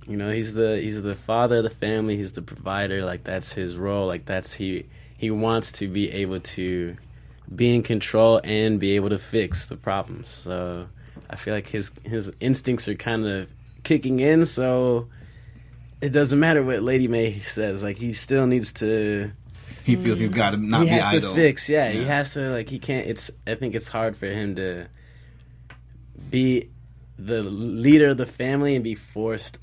you 0.06 0.16
know, 0.16 0.30
he's 0.32 0.52
the 0.54 0.78
he's 0.80 1.00
the 1.02 1.14
father 1.14 1.58
of 1.58 1.64
the 1.64 1.70
family. 1.70 2.16
He's 2.16 2.32
the 2.32 2.42
provider. 2.42 3.04
Like 3.04 3.24
that's 3.24 3.52
his 3.52 3.76
role. 3.76 4.06
Like 4.06 4.26
that's 4.26 4.52
he 4.54 4.86
he 5.16 5.30
wants 5.30 5.72
to 5.72 5.88
be 5.88 6.10
able 6.12 6.40
to 6.40 6.96
be 7.54 7.74
in 7.74 7.82
control 7.82 8.40
and 8.42 8.78
be 8.80 8.96
able 8.96 9.10
to 9.10 9.18
fix 9.18 9.66
the 9.66 9.76
problems. 9.76 10.28
So 10.28 10.86
I 11.30 11.36
feel 11.36 11.54
like 11.54 11.66
his 11.68 11.90
his 12.04 12.30
instincts 12.40 12.88
are 12.88 12.94
kind 12.94 13.26
of 13.26 13.50
kicking 13.82 14.20
in. 14.20 14.44
So 14.46 15.08
it 16.00 16.10
doesn't 16.10 16.38
matter 16.38 16.62
what 16.62 16.82
Lady 16.82 17.08
Mae 17.08 17.40
says. 17.40 17.82
Like 17.82 17.96
he 17.96 18.12
still 18.12 18.46
needs 18.46 18.72
to. 18.74 19.30
He 19.84 19.96
feels 19.96 20.18
he's 20.20 20.30
got 20.30 20.50
to 20.50 20.56
not 20.56 20.80
he 20.82 20.86
be 20.86 20.90
has 20.92 21.14
idle. 21.14 21.34
to 21.34 21.40
fix. 21.40 21.68
Yeah, 21.68 21.90
he 21.90 22.04
has 22.04 22.32
to. 22.34 22.50
Like 22.50 22.68
he 22.68 22.78
can't. 22.78 23.06
It's. 23.06 23.30
I 23.46 23.54
think 23.54 23.74
it's 23.74 23.88
hard 23.88 24.16
for 24.16 24.26
him 24.26 24.54
to 24.56 24.86
be 26.30 26.70
the 27.18 27.42
leader 27.42 28.08
of 28.08 28.16
the 28.16 28.26
family 28.26 28.74
and 28.74 28.82
be 28.84 28.94
forced 28.94 29.58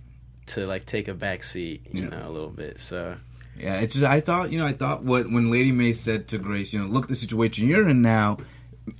to 0.47 0.65
like 0.65 0.85
take 0.85 1.07
a 1.07 1.13
back 1.13 1.43
seat. 1.43 1.87
You 1.91 2.03
Yeah. 2.03 2.09
know, 2.09 2.27
a 2.27 2.31
little 2.31 2.49
bit. 2.49 2.79
So. 2.79 3.15
Yeah, 3.57 3.79
it's 3.81 3.95
just 3.95 4.05
I 4.05 4.21
thought 4.21 4.51
you 4.51 4.57
know 4.59 4.65
I 4.65 4.73
thought 4.73 5.03
what 5.03 5.29
when 5.29 5.51
Lady 5.51 5.71
Mae 5.71 5.93
said 5.93 6.27
to 6.29 6.37
Grace, 6.37 6.73
you 6.73 6.79
know, 6.79 6.85
look 6.87 7.03
at 7.03 7.09
the 7.09 7.15
situation 7.15 7.67
you're 7.67 7.87
in 7.87 8.01
now. 8.01 8.37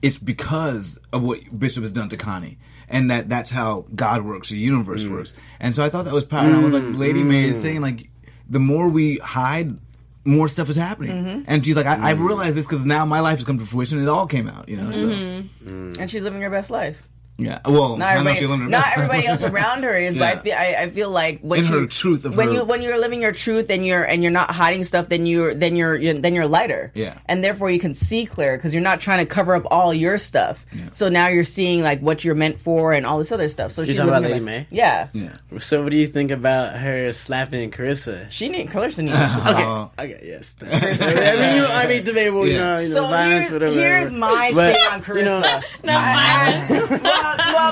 it's 0.04 0.18
because 0.18 1.00
of 1.12 1.24
what 1.24 1.40
Bishop 1.58 1.82
has 1.84 1.92
done 1.92 2.10
to 2.10 2.18
Connie. 2.18 2.58
And 2.92 3.10
that 3.10 3.30
that's 3.30 3.50
how 3.50 3.86
God 3.96 4.24
works, 4.24 4.50
the 4.50 4.58
universe 4.58 5.04
mm. 5.04 5.12
works. 5.12 5.34
And 5.60 5.74
so 5.74 5.84
I 5.84 5.90
thought 5.90 6.06
that 6.06 6.14
was 6.14 6.26
powerful. 6.26 6.50
And 6.50 6.62
I 6.62 6.64
was 6.64 6.74
like, 6.74 6.96
Lady 6.96 7.24
Mae 7.24 7.46
is 7.46 7.58
mm. 7.58 7.62
saying, 7.62 7.82
like, 7.82 8.10
the 8.50 8.60
more 8.60 8.90
we 8.90 9.18
hide, 9.18 9.78
more 10.26 10.50
stuff 10.50 10.70
is 10.70 10.76
happening. 10.76 11.12
Mm-hmm. 11.12 11.44
And 11.48 11.66
she's 11.66 11.78
like, 11.78 11.86
I, 11.86 12.12
I've 12.12 12.18
mm. 12.18 12.28
realized 12.28 12.58
this 12.58 12.68
because 12.68 12.86
now 12.86 13.06
my 13.06 13.22
life 13.22 13.38
has 13.38 13.46
come 13.46 13.58
to 13.60 13.66
fruition. 13.66 14.00
It 14.00 14.10
all 14.10 14.28
came 14.28 14.48
out, 14.50 14.68
you 14.68 14.78
know. 14.78 14.92
So 14.92 15.08
mm-hmm. 15.08 15.94
and 16.00 16.12
she's 16.12 16.22
living 16.22 16.42
her 16.42 16.50
best 16.50 16.70
life. 16.70 17.02
Yeah, 17.38 17.60
well, 17.66 17.98
Not 17.98 18.14
everybody, 18.18 18.38
she 18.40 18.46
lived 18.46 18.62
her 18.62 18.70
not 18.70 18.84
best 18.84 18.98
everybody 18.98 19.26
else 19.26 19.44
around 19.44 19.82
her 19.82 19.98
is, 19.98 20.16
Yeah. 20.16 20.36
but 20.36 20.40
I 20.40 20.42
feel, 20.44 20.54
I, 20.54 20.76
I 20.84 20.90
feel 20.92 21.10
like 21.10 21.40
when 21.42 21.62
In 21.62 21.66
you, 21.72 21.80
her 21.80 21.86
truth 21.88 22.24
of 22.26 22.36
when 22.38 22.50
her- 22.50 22.54
you 22.54 22.66
when 22.66 22.84
you're 22.84 23.00
living 23.00 23.20
your 23.22 23.32
truth 23.32 23.72
and 23.72 23.84
you're 23.84 24.04
and 24.04 24.22
you're 24.22 24.32
not 24.32 24.52
hiding 24.52 24.84
stuff, 24.84 25.10
then 25.10 25.26
you're 25.26 25.56
then 25.56 25.76
you're, 25.76 25.96
you're 25.98 26.14
then 26.14 26.36
you're 26.36 26.46
lighter. 26.46 26.92
Yeah. 26.94 27.18
and 27.26 27.44
therefore 27.44 27.72
you 27.72 27.80
can 27.80 27.96
see 27.96 28.26
clear 28.28 28.58
because 28.58 28.74
you're 28.76 28.84
not 28.84 29.02
trying 29.02 29.20
to 29.20 29.26
cover 29.26 29.56
up 29.56 29.64
all 29.72 29.92
your 29.92 30.20
stuff. 30.20 30.64
Yeah. 30.72 30.90
So 30.92 31.10
now 31.10 31.30
you're 31.30 31.44
seeing 31.44 31.82
like 31.82 32.00
what 32.02 32.24
you're 32.24 32.36
meant 32.36 32.60
for 32.60 32.94
and 32.94 33.08
all 33.08 33.18
this 33.18 33.32
other 33.32 33.50
stuff. 33.50 33.72
So 33.72 33.86
she's 33.86 33.96
talking 33.98 34.10
about 34.10 34.22
her 34.24 34.30
Lady 34.30 34.46
best- 34.46 34.46
Mae? 34.46 34.68
Yeah, 34.70 35.08
yeah. 35.14 35.38
So, 35.58 35.82
what 35.82 35.90
do 35.92 35.98
you 35.98 36.08
think 36.08 36.30
about 36.30 36.76
her 36.78 37.12
slapping 37.12 37.72
Kerissa? 37.72 38.30
she 38.30 38.50
need 38.50 38.70
Clarissa 38.70 39.02
needs. 39.02 39.18
Okay, 39.42 39.64
Oh. 39.64 39.92
okay, 39.98 40.22
yes. 40.24 40.56
I 40.62 40.66
mean, 40.66 41.56
you, 41.56 41.66
I 41.66 41.88
mean, 41.88 42.04
debatable, 42.04 42.46
you 42.46 42.54
Yeah. 42.54 42.60
know, 42.60 42.80
you 42.80 42.90
know, 42.90 42.94
So 42.96 43.08
violence, 43.08 43.40
here's, 43.42 43.52
whatever. 43.54 43.72
here's 43.74 44.12
my 44.12 44.52
But, 44.54 44.76
thing 44.76 44.88
on 44.92 45.02
Kerissa. 45.02 45.18
you 45.18 45.24
know, 45.26 45.62
No 45.84 45.94
violence. 45.94 47.21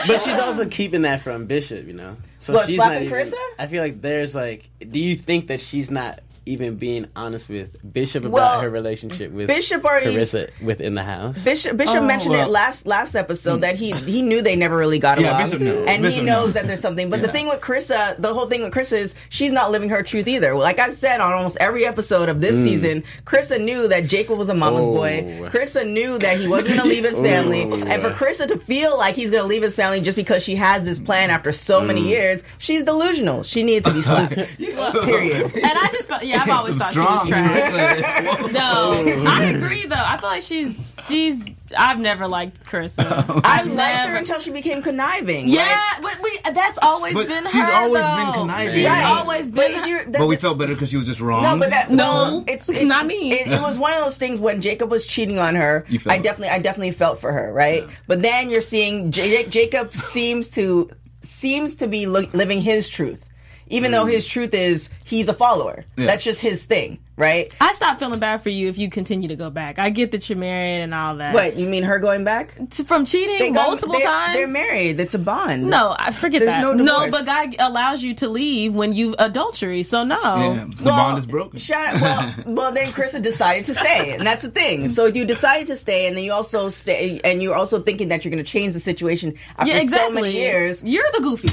But 0.08 0.22
she's 0.22 0.38
also 0.39 0.68
keeping 0.68 1.01
that 1.03 1.22
from 1.22 1.46
Bishop, 1.46 1.86
you 1.88 1.94
know. 1.94 2.18
So 2.38 2.53
What, 2.53 2.68
she's 2.68 2.77
not 2.77 2.94
even, 3.01 3.10
Kerissa? 3.10 3.34
I 3.58 3.68
feel 3.68 3.84
like 3.84 4.01
there's 4.01 4.36
like, 4.36 4.70
do 4.79 5.00
you 5.00 5.15
think 5.15 5.48
that 5.48 5.62
she's 5.62 5.91
not 5.91 6.20
even 6.46 6.75
being 6.75 7.08
honest 7.15 7.50
with 7.50 7.75
Bishop 7.93 8.24
about 8.25 8.34
Well, 8.34 8.62
her 8.62 8.69
relationship 8.69 9.31
with 9.31 9.48
Bishop 9.48 9.84
already- 9.86 10.15
Kerissa 10.15 10.50
within 10.62 10.93
the 10.93 11.03
house? 11.03 11.38
Bishop 11.43 11.77
Bishop 11.77 11.98
oh, 11.98 12.05
mentioned 12.05 12.34
well. 12.34 12.48
it 12.48 12.51
last 12.51 12.88
last 12.88 13.15
episode 13.15 13.62
that 13.62 13.75
he 13.75 13.91
he 13.91 14.22
knew 14.22 14.41
they 14.41 14.55
never 14.55 14.77
really 14.77 15.00
got 15.00 15.19
Yeah, 15.19 15.31
along, 15.31 15.43
Bishop 15.43 15.62
knows. 15.62 15.88
and 15.88 16.03
Bishop 16.03 16.19
he 16.22 16.25
knows 16.25 16.46
knows. 16.48 16.53
that 16.55 16.67
there's 16.67 16.79
something. 16.79 17.10
But 17.10 17.22
the 17.22 17.27
thing 17.27 17.48
with 17.48 17.62
Kerissa, 17.62 18.15
the 18.17 18.34
whole 18.34 18.48
thing 18.48 18.62
with 18.63 18.74
Kerissa 18.74 18.98
is 18.98 19.15
she's 19.29 19.51
not 19.51 19.72
living 19.72 19.89
her 19.89 20.03
truth 20.03 20.27
either. 20.27 20.55
Like 20.55 20.79
I've 20.79 20.96
said 20.96 21.22
on 21.22 21.34
almost 21.34 21.58
every 21.60 21.86
episode 21.86 22.29
of 22.29 22.41
this 22.41 22.55
mm. 22.55 22.63
season, 22.63 23.03
Kerissa 23.25 23.62
knew 23.62 23.88
that 23.88 24.05
Jacob 24.05 24.38
was 24.38 24.50
a 24.50 24.53
mama's 24.53 24.88
Oh. 24.88 24.93
boy. 24.93 25.50
Kerissa 25.51 25.88
knew 25.88 26.17
that 26.19 26.39
he 26.39 26.48
wasn't 26.48 26.75
going 26.75 26.89
to 26.89 26.96
leave 26.96 27.03
his 27.03 27.19
family, 27.19 27.63
and 27.63 28.01
for 28.01 28.12
Kerissa 28.12 28.48
to 28.48 28.58
feel 28.58 28.98
like 28.98 29.15
he's 29.15 29.31
going 29.31 29.43
to 29.43 29.48
leave 29.48 29.62
his 29.63 29.75
family 29.75 30.01
just 30.01 30.15
because 30.15 30.43
she 30.43 30.55
has 30.55 30.86
this 30.86 31.00
plan 31.00 31.29
after 31.29 31.51
so 31.51 31.81
many 31.81 32.01
mm. 32.03 32.10
years, 32.10 32.43
she's 32.58 32.84
delusional. 32.84 33.43
She 33.43 33.63
needs 33.63 33.86
to 33.86 33.93
be 33.93 34.01
slapped. 34.10 34.36
Period. 34.58 35.51
And 35.69 35.77
I 35.77 35.89
just 35.91 36.08
felt, 36.10 36.24
yeah, 36.29 36.43
I've 36.43 36.50
always 36.50 36.75
thought 36.75 36.93
she 36.93 37.00
was 37.00 37.27
trash. 37.27 38.51
No, 38.53 38.93
I 39.27 39.43
agree 39.55 39.86
though. 39.86 39.95
I 39.95 40.17
feel 40.17 40.29
like 40.29 40.43
she's 40.43 40.95
she's. 41.07 41.43
I've 41.77 42.00
never 42.00 42.27
liked 42.27 42.65
Kerissa. 42.65 43.05
Oh. 43.29 43.41
I 43.43 43.59
I've 43.59 43.67
liked 43.67 43.75
never- 43.77 44.12
her 44.13 44.17
until 44.17 44.39
she 44.39 44.50
became 44.51 44.81
conniving. 44.81 45.48
Yeah, 45.48 45.79
Like, 46.01 46.01
but 46.01 46.24
we, 46.24 46.39
that's 46.53 46.79
always 46.81 47.13
But 47.13 47.27
been 47.27 47.43
her. 47.43 47.50
she's 47.51 47.63
always 47.69 48.01
been 48.03 48.25
though. 48.25 48.31
conniving. 48.41 48.74
She's 48.74 48.86
Right. 48.88 49.03
always 49.05 49.50
but 49.50 49.67
been. 49.67 49.79
her- 49.79 49.88
you're- 49.88 50.05
But 50.12 50.25
we 50.27 50.36
felt 50.36 50.57
better 50.57 50.74
because 50.74 50.89
she 50.89 50.98
was 50.98 51.05
just 51.05 51.21
wrong. 51.21 51.43
No, 51.43 51.57
but 51.59 51.69
that 51.69 51.91
No, 51.91 51.95
well, 52.13 52.43
it's, 52.48 52.67
it's 52.69 52.81
not 52.86 53.05
me. 53.05 53.33
It, 53.33 53.48
it 53.51 53.62
was 53.62 53.77
one 53.77 53.93
of 53.93 54.00
those 54.03 54.17
things 54.17 54.39
when 54.39 54.62
Jacob 54.62 54.89
was 54.89 55.05
cheating 55.05 55.38
on 55.38 55.53
her. 55.55 55.86
You 55.89 56.00
felt 56.00 56.17
I 56.17 56.17
definitely, 56.19 56.50
I 56.50 56.57
definitely 56.59 56.91
felt 56.91 57.19
for 57.19 57.31
her, 57.31 57.53
right? 57.53 57.86
But 58.07 58.24
then 58.24 58.50
you're 58.50 58.62
seeing 58.62 59.12
J- 59.12 59.45
Jacob 59.45 59.93
seems 59.93 60.50
to 60.50 60.89
seems 61.21 61.75
to 61.75 61.88
be 61.88 62.07
li- 62.07 62.29
living 62.33 62.62
his 62.62 62.89
truth, 62.89 63.28
even 63.69 63.91
though 63.91 64.05
mm. 64.05 64.11
his 64.11 64.25
truth 64.25 64.53
is 64.53 64.89
he's 65.05 65.27
a 65.27 65.33
follower. 65.33 65.85
Yeah. 65.97 66.05
That's 66.07 66.23
just 66.23 66.41
his 66.41 66.65
thing, 66.65 66.99
right? 67.15 67.53
I 67.61 67.73
stop 67.73 67.99
feeling 67.99 68.19
bad 68.19 68.41
for 68.43 68.49
you 68.49 68.67
if 68.67 68.77
you 68.77 68.89
continue 68.89 69.27
to 69.29 69.35
go 69.35 69.49
back. 69.49 69.79
I 69.79 69.89
get 69.89 70.11
that 70.11 70.29
you're 70.29 70.38
married 70.38 70.81
and 70.81 70.93
all 70.93 71.17
that. 71.17 71.33
What 71.33 71.55
you 71.55 71.67
mean? 71.67 71.83
Her 71.83 71.99
going 71.99 72.23
back? 72.23 72.55
To- 72.71 72.83
from 72.83 73.05
cheating 73.05 73.53
got- 73.53 73.67
multiple 73.67 73.93
they're- 73.95 74.05
times. 74.07 74.33
They're 74.33 74.47
married. 74.47 74.99
It's 74.99 75.13
a 75.13 75.19
bond. 75.19 75.67
no, 75.69 75.95
I 75.97 76.11
forget 76.11 76.39
There's 76.41 76.51
that. 76.55 76.61
no 76.61 76.73
No, 76.73 77.09
but 77.09 77.25
God 77.25 77.55
allows 77.59 78.03
you 78.03 78.13
to 78.15 78.27
leave 78.27 78.75
when 78.75 78.93
you 78.93 79.15
adultery. 79.19 79.83
So 79.83 80.03
no. 80.03 80.19
Yeah, 80.21 80.65
the 80.77 80.83
Well, 80.83 80.95
bond 80.95 81.17
is 81.19 81.25
broken. 81.25 81.59
Shout 81.59 82.01
well, 82.01 82.33
well, 82.45 82.71
then 82.71 82.88
Krista 82.91 83.21
decided 83.21 83.65
to 83.65 83.75
stay, 83.75 84.13
and 84.15 84.25
that's 84.25 84.43
the 84.43 84.51
thing. 84.51 84.89
So 84.89 85.05
you 85.05 85.25
decided 85.25 85.67
to 85.67 85.75
stay, 85.75 86.07
and 86.07 86.17
then 86.17 86.23
you 86.23 86.31
also 86.33 86.69
stay, 86.69 87.19
and 87.23 87.41
you're 87.41 87.55
also 87.55 87.81
thinking 87.81 88.07
that 88.09 88.25
you're 88.25 88.31
going 88.31 88.43
to 88.43 88.49
change 88.49 88.73
the 88.73 88.79
situation 88.79 89.35
after 89.57 89.71
Yeah, 89.71 89.79
exactly. 89.81 90.15
so 90.15 90.21
many 90.21 90.33
years. 90.35 90.83
You're 90.83 91.05
the 91.13 91.21
goofy. 91.21 91.49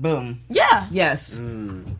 Boom. 0.00 0.40
Yeah. 0.48 0.86
Yes. 0.90 1.34
Mm. 1.34 1.96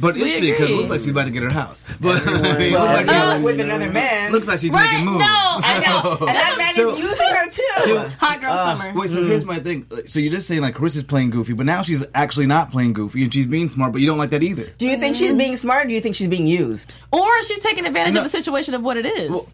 But 0.00 0.16
is 0.16 0.32
she? 0.32 0.50
Because 0.50 0.70
it 0.70 0.72
looks 0.74 0.88
like 0.88 1.00
she's 1.00 1.10
about 1.10 1.26
to 1.26 1.30
get 1.30 1.42
her 1.42 1.50
house. 1.50 1.84
But 2.00 2.22
it 2.26 2.26
looks 2.26 2.42
Well, 2.72 2.86
like, 2.86 3.06
yeah, 3.06 3.36
she- 3.36 3.40
uh, 3.40 3.42
with 3.42 3.60
another 3.60 3.90
man. 3.90 4.32
looks 4.32 4.48
like 4.48 4.58
she's 4.58 4.70
Right, 4.70 4.90
making 4.90 5.04
moves. 5.06 5.18
no, 5.18 5.26
I 5.28 5.80
know. 5.86 6.16
and 6.26 6.28
that 6.36 6.54
man 6.58 6.74
So- 6.74 6.94
is 6.94 6.98
using 6.98 7.28
her 7.28 7.50
too. 7.50 8.08
Hot 8.18 8.36
uh, 8.36 8.40
girl 8.40 8.52
Uh, 8.52 8.76
summer. 8.78 8.98
Wait, 8.98 9.10
so 9.10 9.24
here's 9.24 9.44
my 9.44 9.56
thing. 9.56 9.86
So 10.06 10.18
you're 10.18 10.32
just 10.32 10.48
saying 10.48 10.62
like 10.62 10.74
Chris 10.74 10.96
is 10.96 11.02
playing 11.04 11.30
goofy, 11.30 11.52
but 11.52 11.66
now 11.66 11.82
she's 11.82 12.02
actually 12.14 12.46
not 12.46 12.70
playing 12.72 12.94
goofy 12.94 13.22
and 13.22 13.32
she's 13.32 13.46
being 13.46 13.68
smart, 13.68 13.92
but 13.92 14.00
you 14.00 14.06
don't 14.06 14.18
like 14.18 14.30
that 14.30 14.42
either. 14.42 14.64
do 14.78 14.86
you 14.86 14.96
think 14.96 15.14
she's 15.14 15.28
mm-hmm. 15.28 15.38
being 15.38 15.56
smart? 15.58 15.84
or 15.84 15.88
Do 15.88 15.94
you 15.94 16.00
think 16.00 16.16
she's 16.16 16.28
being 16.28 16.46
used? 16.46 16.92
Or 17.12 17.42
she's 17.42 17.60
taking 17.60 17.84
advantage 17.84 18.14
No. 18.14 18.20
of 18.20 18.24
the 18.24 18.30
situation 18.30 18.72
of 18.74 18.82
what 18.82 18.96
it 18.96 19.04
is. 19.06 19.30
Well, 19.30 19.46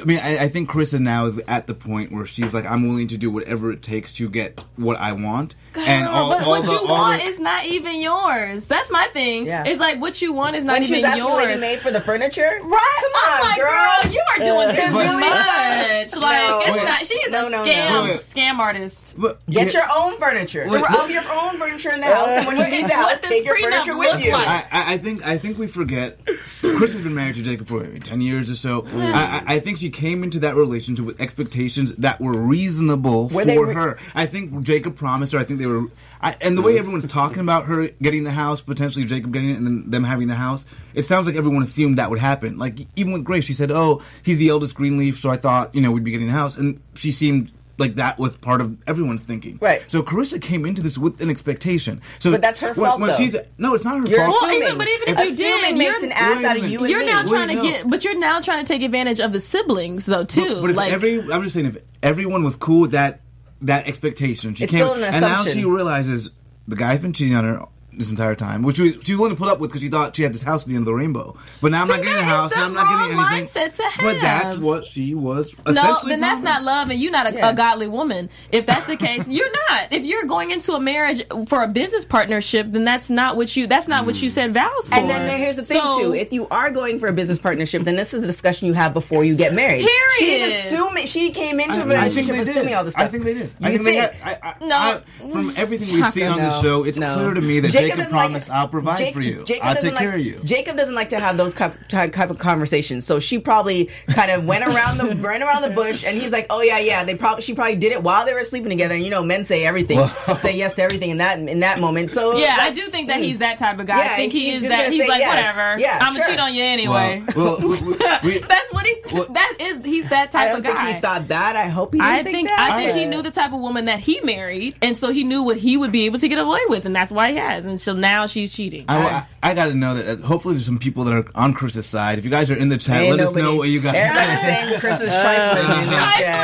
I 0.00 0.04
mean, 0.04 0.18
I, 0.18 0.44
I 0.44 0.48
think 0.48 0.70
Kerissa 0.70 1.00
now 1.00 1.26
is 1.26 1.38
at 1.48 1.66
the 1.66 1.74
point 1.74 2.12
where 2.12 2.24
she's 2.24 2.54
like, 2.54 2.64
I'm 2.64 2.88
willing 2.88 3.08
to 3.08 3.18
do 3.18 3.30
whatever 3.30 3.70
it 3.72 3.82
takes 3.82 4.12
to 4.14 4.28
get 4.28 4.60
what 4.76 4.96
I 4.96 5.12
want, 5.12 5.54
and 5.74 6.06
all, 6.08 6.30
but 6.30 6.42
all 6.44 6.50
what 6.50 6.64
the, 6.64 6.72
you 6.72 6.78
all 6.78 6.86
want 6.86 7.20
the, 7.20 7.28
is 7.28 7.38
not 7.38 7.66
even 7.66 8.00
yours. 8.00 8.66
That's 8.66 8.90
my 8.90 9.06
thing. 9.12 9.46
Yeah. 9.46 9.64
It's 9.66 9.80
like 9.80 10.00
what 10.00 10.22
you 10.22 10.32
want 10.32 10.56
is 10.56 10.64
not 10.64 10.74
When 10.74 10.84
she 10.84 10.92
was 10.92 10.98
even 11.00 11.10
asking 11.10 11.24
yours. 11.26 11.46
Lady 11.46 11.60
Maid 11.60 11.80
for 11.80 11.90
the 11.90 12.00
furniture, 12.00 12.42
Right? 12.42 12.60
Come 12.62 13.12
I'm 13.14 13.40
on, 13.42 13.48
like, 13.48 13.58
girl. 13.58 14.02
girl, 14.02 14.12
you 14.12 14.22
are 14.30 14.38
doing 14.38 14.68
Uh, 14.68 14.72
too 14.72 14.80
it 14.82 14.98
really 15.02 15.20
much. 15.20 16.16
Like, 16.16 16.38
No. 16.48 16.60
it's 16.64 16.76
Wait. 16.76 16.84
not. 16.84 17.06
She 17.06 17.14
is 17.14 17.32
No, 17.32 17.46
a 17.46 17.50
no, 17.50 17.64
no. 17.64 17.70
scam 17.70 18.04
Wait. 18.04 18.20
scam 18.20 18.58
artist. 18.58 19.14
But- 19.18 19.44
get 19.50 19.74
yeah, 19.74 19.80
your 19.80 19.88
own 19.94 20.18
furniture. 20.18 20.66
Wait, 20.68 20.82
Put 20.84 21.10
your 21.10 21.22
own 21.30 21.58
furniture 21.58 21.92
in 21.92 22.00
the 22.00 22.06
house, 22.06 22.28
and 22.28 22.46
when 22.46 22.56
you 22.56 22.64
leave 22.64 22.88
the 22.88 22.94
house, 22.94 23.06
What 23.12 23.22
take 23.24 23.44
your 23.44 23.58
furniture 23.58 23.96
with 23.96 24.24
you. 24.24 24.32
like? 24.32 24.46
I, 24.48 24.64
I 24.70 24.92
I 24.94 24.98
think 24.98 25.26
I 25.26 25.38
think 25.38 25.58
we 25.58 25.66
forget. 25.66 26.18
Chris 26.60 26.92
has 26.92 27.00
been 27.02 27.14
married 27.14 27.34
to 27.36 27.42
Jacob 27.42 27.66
for 27.66 27.80
maybe 27.80 28.00
ten 28.00 28.20
years 28.20 28.50
or 28.50 28.54
so. 28.56 28.86
I, 28.94 29.42
I 29.46 29.54
I 29.54 29.60
think 29.60 29.71
she 29.78 29.90
came 29.90 30.22
into 30.22 30.40
that 30.40 30.54
relationship 30.54 31.04
with 31.04 31.20
expectations 31.20 31.94
that 31.96 32.20
were 32.20 32.32
reasonable 32.32 33.28
Were 33.28 33.44
for 33.44 33.66
re- 33.66 33.74
her. 33.74 33.98
I 34.14 34.26
think 34.26 34.62
Jacob 34.62 34.96
promised 34.96 35.32
her. 35.32 35.38
I 35.38 35.44
think 35.44 35.58
they 35.58 35.66
were. 35.66 35.86
I, 36.20 36.36
and 36.40 36.56
the 36.56 36.62
way 36.62 36.78
everyone's 36.78 37.06
talking 37.06 37.40
about 37.40 37.64
her 37.64 37.88
getting 38.00 38.24
the 38.24 38.30
house, 38.30 38.60
potentially 38.60 39.04
Jacob 39.04 39.32
getting 39.32 39.50
it, 39.50 39.56
and 39.58 39.66
then 39.66 39.90
them 39.90 40.04
having 40.04 40.28
the 40.28 40.34
house, 40.34 40.66
it 40.94 41.04
sounds 41.04 41.26
like 41.26 41.36
everyone 41.36 41.62
assumed 41.62 41.98
that 41.98 42.10
would 42.10 42.20
happen. 42.20 42.58
Like 42.58 42.78
even 42.96 43.12
with 43.12 43.24
Grace, 43.24 43.44
she 43.44 43.52
said, 43.52 43.70
"Oh, 43.70 44.02
he's 44.22 44.38
the 44.38 44.48
eldest 44.48 44.74
Greenleaf," 44.74 45.18
so 45.18 45.30
I 45.30 45.36
thought 45.36 45.74
you 45.74 45.80
know 45.80 45.90
we'd 45.90 46.04
be 46.04 46.12
getting 46.12 46.28
the 46.28 46.32
house, 46.32 46.56
and 46.56 46.80
she 46.94 47.10
seemed. 47.12 47.50
Like 47.78 47.94
that 47.96 48.18
was 48.18 48.36
part 48.36 48.60
of 48.60 48.76
everyone's 48.86 49.22
thinking, 49.22 49.58
Right. 49.60 49.82
So 49.88 50.02
Kerissa 50.02 50.40
came 50.40 50.66
into 50.66 50.82
this 50.82 50.98
with 50.98 51.20
an 51.22 51.30
expectation. 51.30 52.02
So, 52.18 52.30
But 52.32 52.42
that's 52.42 52.60
her 52.60 52.68
when, 52.74 52.74
fault, 52.74 53.00
when 53.00 53.10
though. 53.10 53.16
she's 53.16 53.34
no, 53.58 53.74
it's 53.74 53.84
not 53.84 54.00
her 54.00 54.06
You're 54.06 54.18
fault. 54.26 54.36
Well, 54.42 54.52
even- 54.52 54.78
but 54.78 54.88
even 54.88 55.08
if 55.08 55.18
you 55.18 55.32
assuming 55.32 55.70
did, 55.70 55.78
makes 55.78 56.02
you're- 56.02 56.06
an 56.06 56.12
ass 56.12 56.44
out 56.44 56.56
of 56.58 56.64
you 56.68 56.86
You're 56.86 57.00
me. 57.00 57.06
now 57.06 57.22
trying 57.22 57.48
to 57.48 57.54
no. 57.54 57.62
get, 57.62 57.88
but 57.90 58.04
you're 58.04 58.18
now 58.18 58.40
trying 58.40 58.64
to 58.64 58.70
take 58.72 58.82
advantage 58.82 59.20
of 59.20 59.32
the 59.32 59.40
siblings 59.40 60.06
though 60.06 60.24
too. 60.24 60.54
But, 60.56 60.60
but 60.60 60.70
if 60.70 60.76
like, 60.76 60.92
every, 60.92 61.18
I'm 61.32 61.42
just 61.42 61.54
saying, 61.54 61.66
if 61.66 61.78
everyone 62.02 62.44
was 62.44 62.56
cool 62.56 62.82
with 62.82 62.90
that 62.92 63.20
that 63.62 63.88
expectation, 63.88 64.54
she 64.54 64.64
It's 64.64 64.70
came, 64.70 64.80
still 64.84 64.94
an 64.94 65.02
and 65.04 65.20
now 65.22 65.44
she 65.44 65.64
realizes 65.64 66.30
the 66.68 66.76
guy's 66.76 67.00
been 67.00 67.12
cheating 67.12 67.34
on 67.34 67.44
her 67.44 67.64
this 67.94 68.10
entire 68.10 68.34
time, 68.34 68.62
which 68.62 68.76
she 68.76 68.82
was, 68.82 68.92
she 69.02 69.12
was 69.12 69.18
willing 69.20 69.34
to 69.36 69.38
put 69.38 69.48
up 69.48 69.60
with 69.60 69.70
because 69.70 69.82
she 69.82 69.88
thought 69.88 70.16
she 70.16 70.22
had 70.22 70.32
this 70.32 70.42
house 70.42 70.64
at 70.64 70.68
the 70.68 70.74
end 70.76 70.82
of 70.82 70.86
the 70.86 70.94
rainbow. 70.94 71.36
But 71.60 71.72
now 71.72 71.82
I'm 71.82 71.88
See, 71.88 71.92
not 71.94 72.02
getting 72.02 72.18
a 72.18 72.22
house, 72.24 72.52
and 72.52 72.62
I'm 72.62 72.72
not 72.74 72.88
getting 72.88 73.18
anything. 73.18 73.46
mindset 73.46 73.74
to 73.76 74.02
But 74.02 74.20
that's 74.20 74.56
what 74.56 74.84
she 74.84 75.14
was. 75.14 75.54
no, 75.66 75.72
essentially 75.72 76.10
then 76.10 76.20
that's 76.20 76.42
not 76.42 76.62
love, 76.62 76.90
and 76.90 77.00
you're 77.00 77.12
not 77.12 77.32
a, 77.32 77.34
Yeah. 77.34 77.50
a 77.50 77.54
godly 77.54 77.88
woman. 77.88 78.30
If 78.50 78.66
that's 78.66 78.86
the 78.86 78.96
case, 78.96 79.28
you're 79.28 79.50
not. 79.68 79.92
If 79.92 80.04
you're 80.04 80.24
going 80.24 80.50
into 80.50 80.72
a 80.72 80.80
marriage 80.80 81.22
for 81.46 81.62
a 81.62 81.68
business 81.68 82.04
partnership, 82.04 82.66
then 82.70 82.84
that's 82.84 83.10
not 83.10 83.36
what 83.36 83.54
you. 83.56 83.66
That's 83.66 83.88
not 83.88 84.06
what 84.06 84.20
you 84.22 84.28
hmm. 84.28 84.34
said 84.34 84.54
vows 84.54 84.88
for. 84.88 84.94
And 84.94 85.10
then 85.10 85.26
there, 85.26 85.38
here's 85.38 85.56
the 85.56 85.62
thing 85.62 85.80
So- 85.80 85.98
too: 86.00 86.14
if 86.14 86.32
you 86.32 86.48
are 86.48 86.70
going 86.70 86.98
for 86.98 87.08
a 87.08 87.12
business 87.12 87.38
partnership, 87.38 87.82
then 87.84 87.96
this 87.96 88.14
is 88.14 88.20
the 88.20 88.26
discussion 88.26 88.66
you 88.66 88.74
have 88.74 88.94
before 88.94 89.24
you 89.24 89.34
get 89.36 89.54
married. 89.54 89.86
Period. 89.86 90.52
She's 90.52 90.64
assuming 90.66 91.06
she 91.06 91.30
came 91.32 91.60
into 91.60 91.80
a 91.80 91.94
I, 91.94 92.06
I 92.06 92.08
think 92.08 92.28
relationship 92.28 92.54
they 92.54 92.64
did. 92.64 92.72
all 92.74 92.84
this 92.84 92.94
stuff. 92.94 93.04
I 93.04 93.08
think 93.08 93.24
they 93.24 93.34
did. 93.34 93.42
You 93.42 93.50
I 93.60 93.70
think, 93.70 93.84
they 93.84 93.92
think? 94.00 94.12
had. 94.12 94.38
I, 94.42 94.48
I, 94.60 94.66
No. 94.66 94.76
I, 94.76 95.30
from 95.30 95.52
everything 95.56 95.94
we've 95.94 96.12
seen 96.12 96.28
on 96.28 96.38
this 96.38 96.60
show, 96.60 96.84
it's 96.84 96.98
no. 96.98 97.14
clear 97.14 97.34
to 97.34 97.40
me 97.40 97.60
that 97.60 97.72
Jacob 97.82 97.96
Jacob, 97.98 97.98
doesn't 97.98 98.16
like- 98.16 98.26
promised, 98.26 98.50
"I'll 98.50 98.68
provide 98.68 98.98
Jake- 98.98 99.14
for 99.14 99.20
you. 99.20 99.44
Jacob 99.44 99.66
I'll 99.66 99.74
doesn't 99.74 99.90
take 99.90 99.94
like- 99.98 100.04
care 100.08 100.14
of 100.14 100.20
you." 100.20 100.40
Jacob 100.44 100.76
doesn't 100.76 100.94
like 100.94 101.08
to 101.10 101.20
have 101.20 101.36
those 101.36 101.54
type, 101.54 101.74
type 101.88 102.12
type 102.12 102.30
of 102.30 102.38
conversations, 102.38 103.04
so 103.06 103.20
she 103.20 103.38
probably 103.38 103.90
kind 104.08 104.30
of 104.30 104.44
went 104.44 104.64
around 104.64 104.98
the 104.98 105.16
ran 105.20 105.42
around 105.42 105.62
the 105.62 105.70
bush, 105.70 106.04
and 106.06 106.20
he's 106.20 106.32
like, 106.32 106.46
"Oh 106.50 106.62
yeah, 106.62 106.78
yeah." 106.78 107.04
They 107.04 107.14
probably 107.14 107.42
she 107.42 107.54
probably 107.54 107.76
did 107.76 107.92
it 107.92 108.02
while 108.02 108.24
they 108.26 108.34
were 108.34 108.44
sleeping 108.44 108.70
together, 108.70 108.94
and 108.94 109.04
you 109.04 109.10
know, 109.10 109.22
men 109.22 109.44
say 109.44 109.64
everything, 109.64 110.00
say 110.38 110.56
yes 110.56 110.74
to 110.74 110.82
everything 110.82 111.10
in 111.10 111.18
that 111.18 111.38
in 111.38 111.60
that 111.60 111.80
moment. 111.80 112.10
So 112.10 112.36
Yeah, 112.36 112.56
I 112.60 112.70
do 112.70 112.82
think 112.88 113.08
that 113.08 113.20
he's 113.20 113.38
that 113.38 113.58
type 113.58 113.78
of 113.78 113.86
guy. 113.86 114.04
Yeah, 114.04 114.12
I 114.12 114.16
think 114.16 114.32
he 114.32 114.46
he's 114.46 114.54
is 114.56 114.60
just 114.62 114.68
that. 114.70 114.82
gonna 114.84 114.90
He's 114.96 115.08
like, 115.08 115.18
yes. 115.20 115.28
whatever. 115.56 115.80
Yeah, 115.80 115.98
I'm 116.00 116.14
gonna 116.14 116.26
cheat 116.26 116.40
on 116.40 116.54
you 116.54 116.62
anyway. 116.64 117.22
well, 117.36 117.58
well, 117.58 117.68
we, 117.68 117.68
we, 118.24 118.38
That's 118.38 118.72
what 118.72 118.86
he. 118.86 118.96
Well- 119.12 119.26
that 119.32 119.56
is. 119.60 119.80
He's 119.84 120.08
that 120.10 120.28
I 120.28 120.30
type 120.32 120.48
don't 120.48 120.58
of 120.58 120.64
think 120.64 120.94
he 120.94 121.00
thought 121.00 121.28
that. 121.28 121.56
I 121.56 121.68
hope 121.68 121.92
he 121.94 122.00
didn't 122.00 122.10
I 122.12 122.22
think, 122.22 122.34
think 122.36 122.48
that. 122.48 122.70
I 122.72 122.76
think 122.78 122.92
he 122.92 123.04
knew 123.06 123.22
the 123.22 123.30
type 123.30 123.52
of 123.52 123.60
woman 123.60 123.86
that 123.86 124.00
he 124.00 124.20
married, 124.20 124.74
and 124.82 124.96
so 124.96 125.10
he 125.10 125.24
knew 125.24 125.42
what 125.42 125.56
he 125.58 125.76
would 125.76 125.92
be 125.92 126.06
able 126.06 126.18
to 126.18 126.28
get 126.28 126.38
away 126.38 126.60
with, 126.68 126.84
and 126.86 126.94
that's 126.94 127.10
why 127.12 127.30
he 127.30 127.36
has. 127.36 127.64
And 127.64 127.71
and 127.72 127.80
so 127.80 127.92
now 127.94 128.26
she's 128.26 128.52
cheating. 128.52 128.84
I, 128.88 128.98
I, 129.42 129.50
I 129.50 129.54
got 129.54 129.64
to 129.66 129.74
know 129.74 129.94
that. 129.94 130.22
uh, 130.22 130.26
Hopefully, 130.26 130.54
there's 130.54 130.66
some 130.66 130.78
people 130.78 131.04
that 131.04 131.14
are 131.14 131.24
on 131.34 131.54
Chris's 131.54 131.86
side. 131.86 132.18
If 132.18 132.24
you 132.24 132.30
guys 132.30 132.50
are 132.50 132.54
in 132.56 132.68
the 132.68 132.76
chat, 132.78 133.00
Ain't 133.02 133.16
let 133.16 133.26
us 133.26 133.34
know 133.34 133.56
what 133.56 133.68
you 133.70 133.80
guys 133.80 133.94
Everybody's 133.96 134.42
think. 134.42 134.58
saying 134.68 134.80
Chris 134.80 135.00
is 135.00 135.10
trifling 135.12 135.78
in 135.82 135.86
this. 135.88 135.92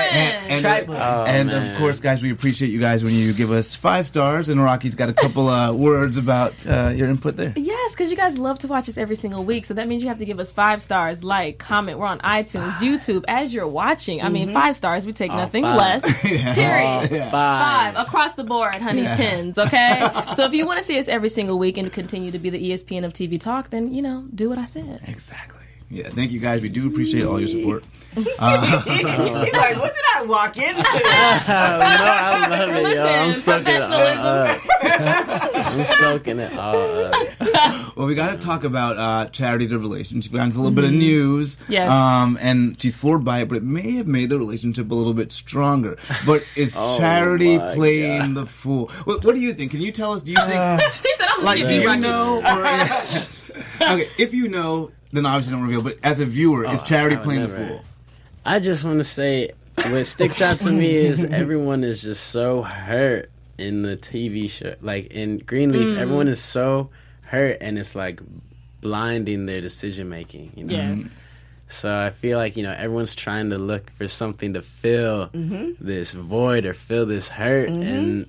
And, 0.09 0.53
and, 0.53 0.61
Trifling. 0.63 0.99
Oh, 0.99 1.25
and 1.27 1.53
of 1.53 1.79
course, 1.79 2.01
guys, 2.01 2.23
we 2.23 2.33
appreciate 2.33 2.69
you 2.69 2.81
guys 2.81 3.05
when 3.05 3.13
you 3.15 3.33
give 3.35 3.53
us 3.53 3.75
five 3.75 4.07
stars. 4.07 4.49
And 4.49 4.63
Rocky's 4.63 4.95
got 4.95 5.09
a 5.11 5.13
couple 5.13 5.49
uh, 5.49 5.73
words 5.89 6.17
about 6.17 6.55
uh, 6.67 6.93
your 6.95 7.09
input 7.09 7.37
there. 7.37 7.53
Yes, 7.57 7.93
because 7.93 8.11
you 8.11 8.17
guys 8.17 8.39
love 8.39 8.59
to 8.61 8.69
watch 8.69 8.89
us 8.89 8.97
every 8.97 9.17
single 9.17 9.45
week. 9.45 9.67
So 9.67 9.75
that 9.75 9.87
means 9.87 10.01
you 10.03 10.09
have 10.09 10.19
to 10.19 10.25
give 10.25 10.41
us 10.41 10.51
five 10.51 10.81
stars, 10.83 11.23
like, 11.23 11.59
comment. 11.59 11.99
We're 11.99 12.07
on 12.07 12.21
iTunes, 12.21 12.73
YouTube. 12.75 13.25
As 13.29 13.53
you're 13.53 13.69
watching, 13.69 14.23
I 14.23 14.29
mean, 14.31 14.53
five 14.53 14.75
stars. 14.77 15.05
We 15.05 15.13
take 15.13 15.31
nothing 15.31 15.65
five. 15.65 15.77
less. 16.03 16.21
Period. 16.23 17.31
Five. 17.31 17.95
Five 17.95 18.07
across 18.07 18.35
the 18.35 18.45
board, 18.45 18.75
honey, 18.77 19.03
tens. 19.03 19.59
Okay. 19.59 20.09
so 20.37 20.45
if 20.45 20.53
you 20.55 20.65
want 20.65 20.79
to 20.79 20.85
see 20.85 20.99
us 20.99 21.09
every 21.09 21.18
single 21.27 21.59
week 21.59 21.77
and 21.77 21.93
continue 21.93 22.31
to 22.31 22.39
be 22.39 22.51
the 22.51 22.71
ESPN 22.71 23.05
of 23.05 23.13
TV 23.13 23.41
talk, 23.41 23.71
then 23.71 23.93
you 23.93 24.01
know, 24.01 24.29
do 24.33 24.49
what 24.49 24.59
I 24.59 24.65
said. 24.65 25.01
Exactly. 25.09 25.58
Yeah, 25.91 26.09
thank 26.11 26.33
you 26.33 26.41
guys. 26.41 26.61
We 26.61 26.69
do 26.69 26.87
appreciate 26.87 27.25
all 27.25 27.39
your 27.41 27.49
support. 27.49 27.85
He's 28.15 28.27
like, 28.37 29.77
what 29.79 29.95
did 29.95 30.05
I 30.17 30.25
walk 30.27 30.57
into? 30.57 30.83
I 30.85 32.47
love 32.51 32.71
it, 32.77 32.95
yo. 32.97 33.05
I'm 33.05 33.33
soaking 33.33 33.75
it 33.75 33.83
all 33.83 33.93
up. 33.93 34.61
I'm 35.77 35.85
soaking 35.87 36.39
it 36.41 36.53
all 36.59 36.77
up. 36.77 37.15
Well, 37.99 38.07
we 38.07 38.15
got 38.15 38.31
to 38.31 38.39
talk 38.39 38.63
about 38.63 38.97
uh, 38.97 39.29
Charity's 39.31 39.73
revelation. 39.73 40.21
She 40.21 40.29
finds 40.29 40.55
a 40.55 40.61
little 40.61 40.75
bit 40.75 40.85
of 40.85 40.93
news. 40.93 41.59
Yes. 41.69 41.91
Um, 41.91 42.39
and 42.41 42.81
she's 42.81 42.95
floored 42.95 43.25
by 43.25 43.41
it, 43.41 43.49
but 43.49 43.57
it 43.57 43.65
may 43.65 43.97
have 43.97 44.07
made 44.07 44.31
the 44.31 44.39
relationship 44.39 44.89
a 44.89 44.95
little 44.95 45.15
bit 45.15 45.33
stronger. 45.33 45.99
But 46.25 46.47
is 46.55 46.75
Charity 46.75 47.59
my 47.59 47.75
playing 47.75 48.35
the 48.35 48.47
fool? 48.47 48.89
What, 49.03 49.25
what 49.25 49.35
do 49.35 49.41
you 49.41 49.53
think? 49.53 49.73
Can 49.73 49.81
you 49.81 49.91
tell 49.91 50.13
us? 50.13 50.23
Do 50.23 50.31
you 50.31 50.39
think, 50.39 50.81
he 50.81 51.13
said, 51.15 51.27
"I'm 51.29 51.43
like, 51.43 51.59
gonna 51.59 51.71
do 51.71 51.75
you, 51.75 51.81
you 51.81 51.89
Rocky." 51.89 52.01
know? 52.01 52.37
Or, 52.39 53.93
okay, 53.95 54.09
if 54.17 54.33
you 54.33 54.47
know, 54.47 54.91
then 55.13 55.27
obviously 55.27 55.53
don't 55.55 55.63
reveal. 55.65 55.83
But 55.83 55.99
as 56.03 56.21
a 56.21 56.27
viewer, 56.27 56.65
is 56.73 56.83
Charity 56.83 57.17
I 57.17 57.19
would 57.19 57.25
playing 57.25 57.43
the 57.43 57.49
fool? 57.49 57.85
I 58.45 58.59
just 58.61 58.85
want 58.85 58.99
to 58.99 59.05
say 59.05 59.51
what 59.77 60.05
sticks 60.05 60.41
out 60.43 60.61
to 60.61 60.71
me 60.71 60.95
is 60.97 61.25
everyone 61.25 61.85
is 61.85 62.03
just 62.03 62.29
so 62.29 62.63
hurt 62.63 63.31
in 63.59 63.83
the 63.83 63.97
TV 63.97 64.49
show. 64.51 64.75
Like 64.81 65.07
in 65.07 65.39
Greenleaf, 65.39 65.97
Mm. 65.97 65.99
everyone 65.99 66.29
is 66.29 66.41
so 66.41 66.91
hurt 67.23 67.59
and 67.61 67.79
it's 67.79 67.95
like 67.95 68.21
blinding 68.81 69.47
their 69.47 69.61
decision 69.61 70.09
making. 70.09 70.53
You 70.57 70.65
know? 70.65 70.75
Yes. 70.75 71.09
So 71.71 71.95
I 71.95 72.11
feel 72.11 72.39
like 72.39 72.57
you 72.57 72.63
know 72.63 72.73
everyone's 72.73 73.15
trying 73.15 73.51
to 73.51 73.59
look 73.59 73.91
for 73.91 74.09
something 74.09 74.55
to 74.55 74.63
fill 74.63 75.27
Mm-hmm. 75.29 75.85
this 75.85 76.13
void 76.13 76.65
or 76.65 76.73
fill 76.75 77.05
this 77.05 77.29
hurt, 77.29 77.69
and 77.69 78.27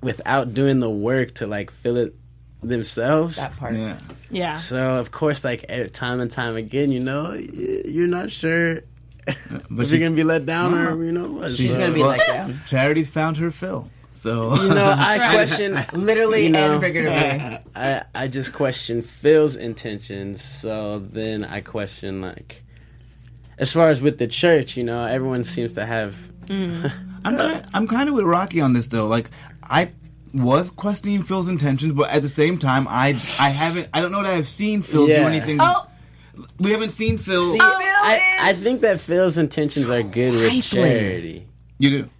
without 0.00 0.54
doing 0.54 0.78
the 0.78 0.88
work 0.90 1.34
to 1.34 1.46
like 1.48 1.70
fill 1.72 1.96
it 1.96 2.14
themselves. 2.62 3.36
that 3.36 3.56
part. 3.56 3.74
Yeah. 3.74 3.98
Yeah. 4.30 4.56
So 4.56 4.96
of 4.96 5.10
course, 5.10 5.44
like 5.44 5.64
eh, 5.68 5.86
time 5.86 6.20
and 6.20 6.30
time 6.30 6.56
again, 6.56 6.90
you 6.92 7.00
know, 7.00 7.32
you're 7.32 8.08
not 8.08 8.30
sure 8.30 8.80
But 9.70 9.82
if 9.82 9.88
she, 9.88 9.96
you're 9.96 10.08
gonna 10.08 10.16
be 10.16 10.24
let 10.24 10.46
down 10.46 10.74
or 10.74 11.04
you 11.04 11.12
know 11.12 11.30
what. 11.30 11.52
She's 11.52 11.72
So, 11.74 11.78
gonna 11.80 11.92
be 11.92 12.00
well, 12.00 12.08
like 12.10 12.26
that. 12.26 12.50
Charity's 12.66 13.10
found 13.10 13.36
her 13.38 13.50
fill. 13.50 13.90
So 14.12 14.54
You 14.60 14.70
know, 14.70 14.94
I 14.98 15.18
question. 15.34 15.78
Literally 15.92 16.44
You 16.44 16.50
know, 16.50 16.72
and 16.72 16.80
figuratively. 16.80 17.58
I 17.76 18.02
I 18.14 18.26
just 18.28 18.52
question 18.52 19.02
Phil's 19.02 19.54
intentions. 19.56 20.42
So 20.42 20.98
then 20.98 21.44
I 21.44 21.60
question 21.60 22.20
like, 22.20 22.62
as 23.58 23.72
far 23.72 23.90
as 23.90 24.00
with 24.02 24.18
the 24.18 24.26
church, 24.26 24.76
you 24.76 24.84
know, 24.84 25.04
everyone 25.04 25.44
seems 25.44 25.72
to 25.74 25.84
have. 25.86 26.16
I'm 26.50 27.36
kind 27.36 27.66
I'm 27.74 27.86
kind 27.86 28.08
of 28.08 28.14
with 28.14 28.24
Rocky 28.24 28.60
on 28.62 28.72
this 28.72 28.86
though. 28.88 29.06
Like 29.06 29.30
I 29.62 29.90
was 30.34 30.70
questioning 30.70 31.22
Phil's 31.22 31.48
intentions, 31.48 31.92
but 31.92 32.10
at 32.10 32.22
the 32.22 32.28
same 32.28 32.58
time, 32.58 32.86
I 32.88 33.18
I 33.38 33.50
haven't. 33.50 33.88
I 33.92 34.00
don't 34.00 34.12
know 34.12 34.22
that 34.22 34.34
I've 34.34 34.48
seen 34.48 34.82
Phil 34.82 35.06
do 35.06 35.12
anything. 35.12 35.58
Oh, 35.60 35.86
We 36.58 36.70
haven't 36.70 36.90
seen 36.90 37.18
Phil. 37.18 37.42
See, 37.52 37.58
oh, 37.60 37.78
Phil 37.78 37.88
I, 37.88 38.50
I 38.50 38.52
think 38.54 38.80
that 38.82 39.00
Phil's 39.00 39.38
intentions 39.38 39.88
are 39.90 40.02
good 40.02 40.34
with 40.34 40.62
charity. 40.64 41.46
you 41.78 41.90
do. 41.90 42.10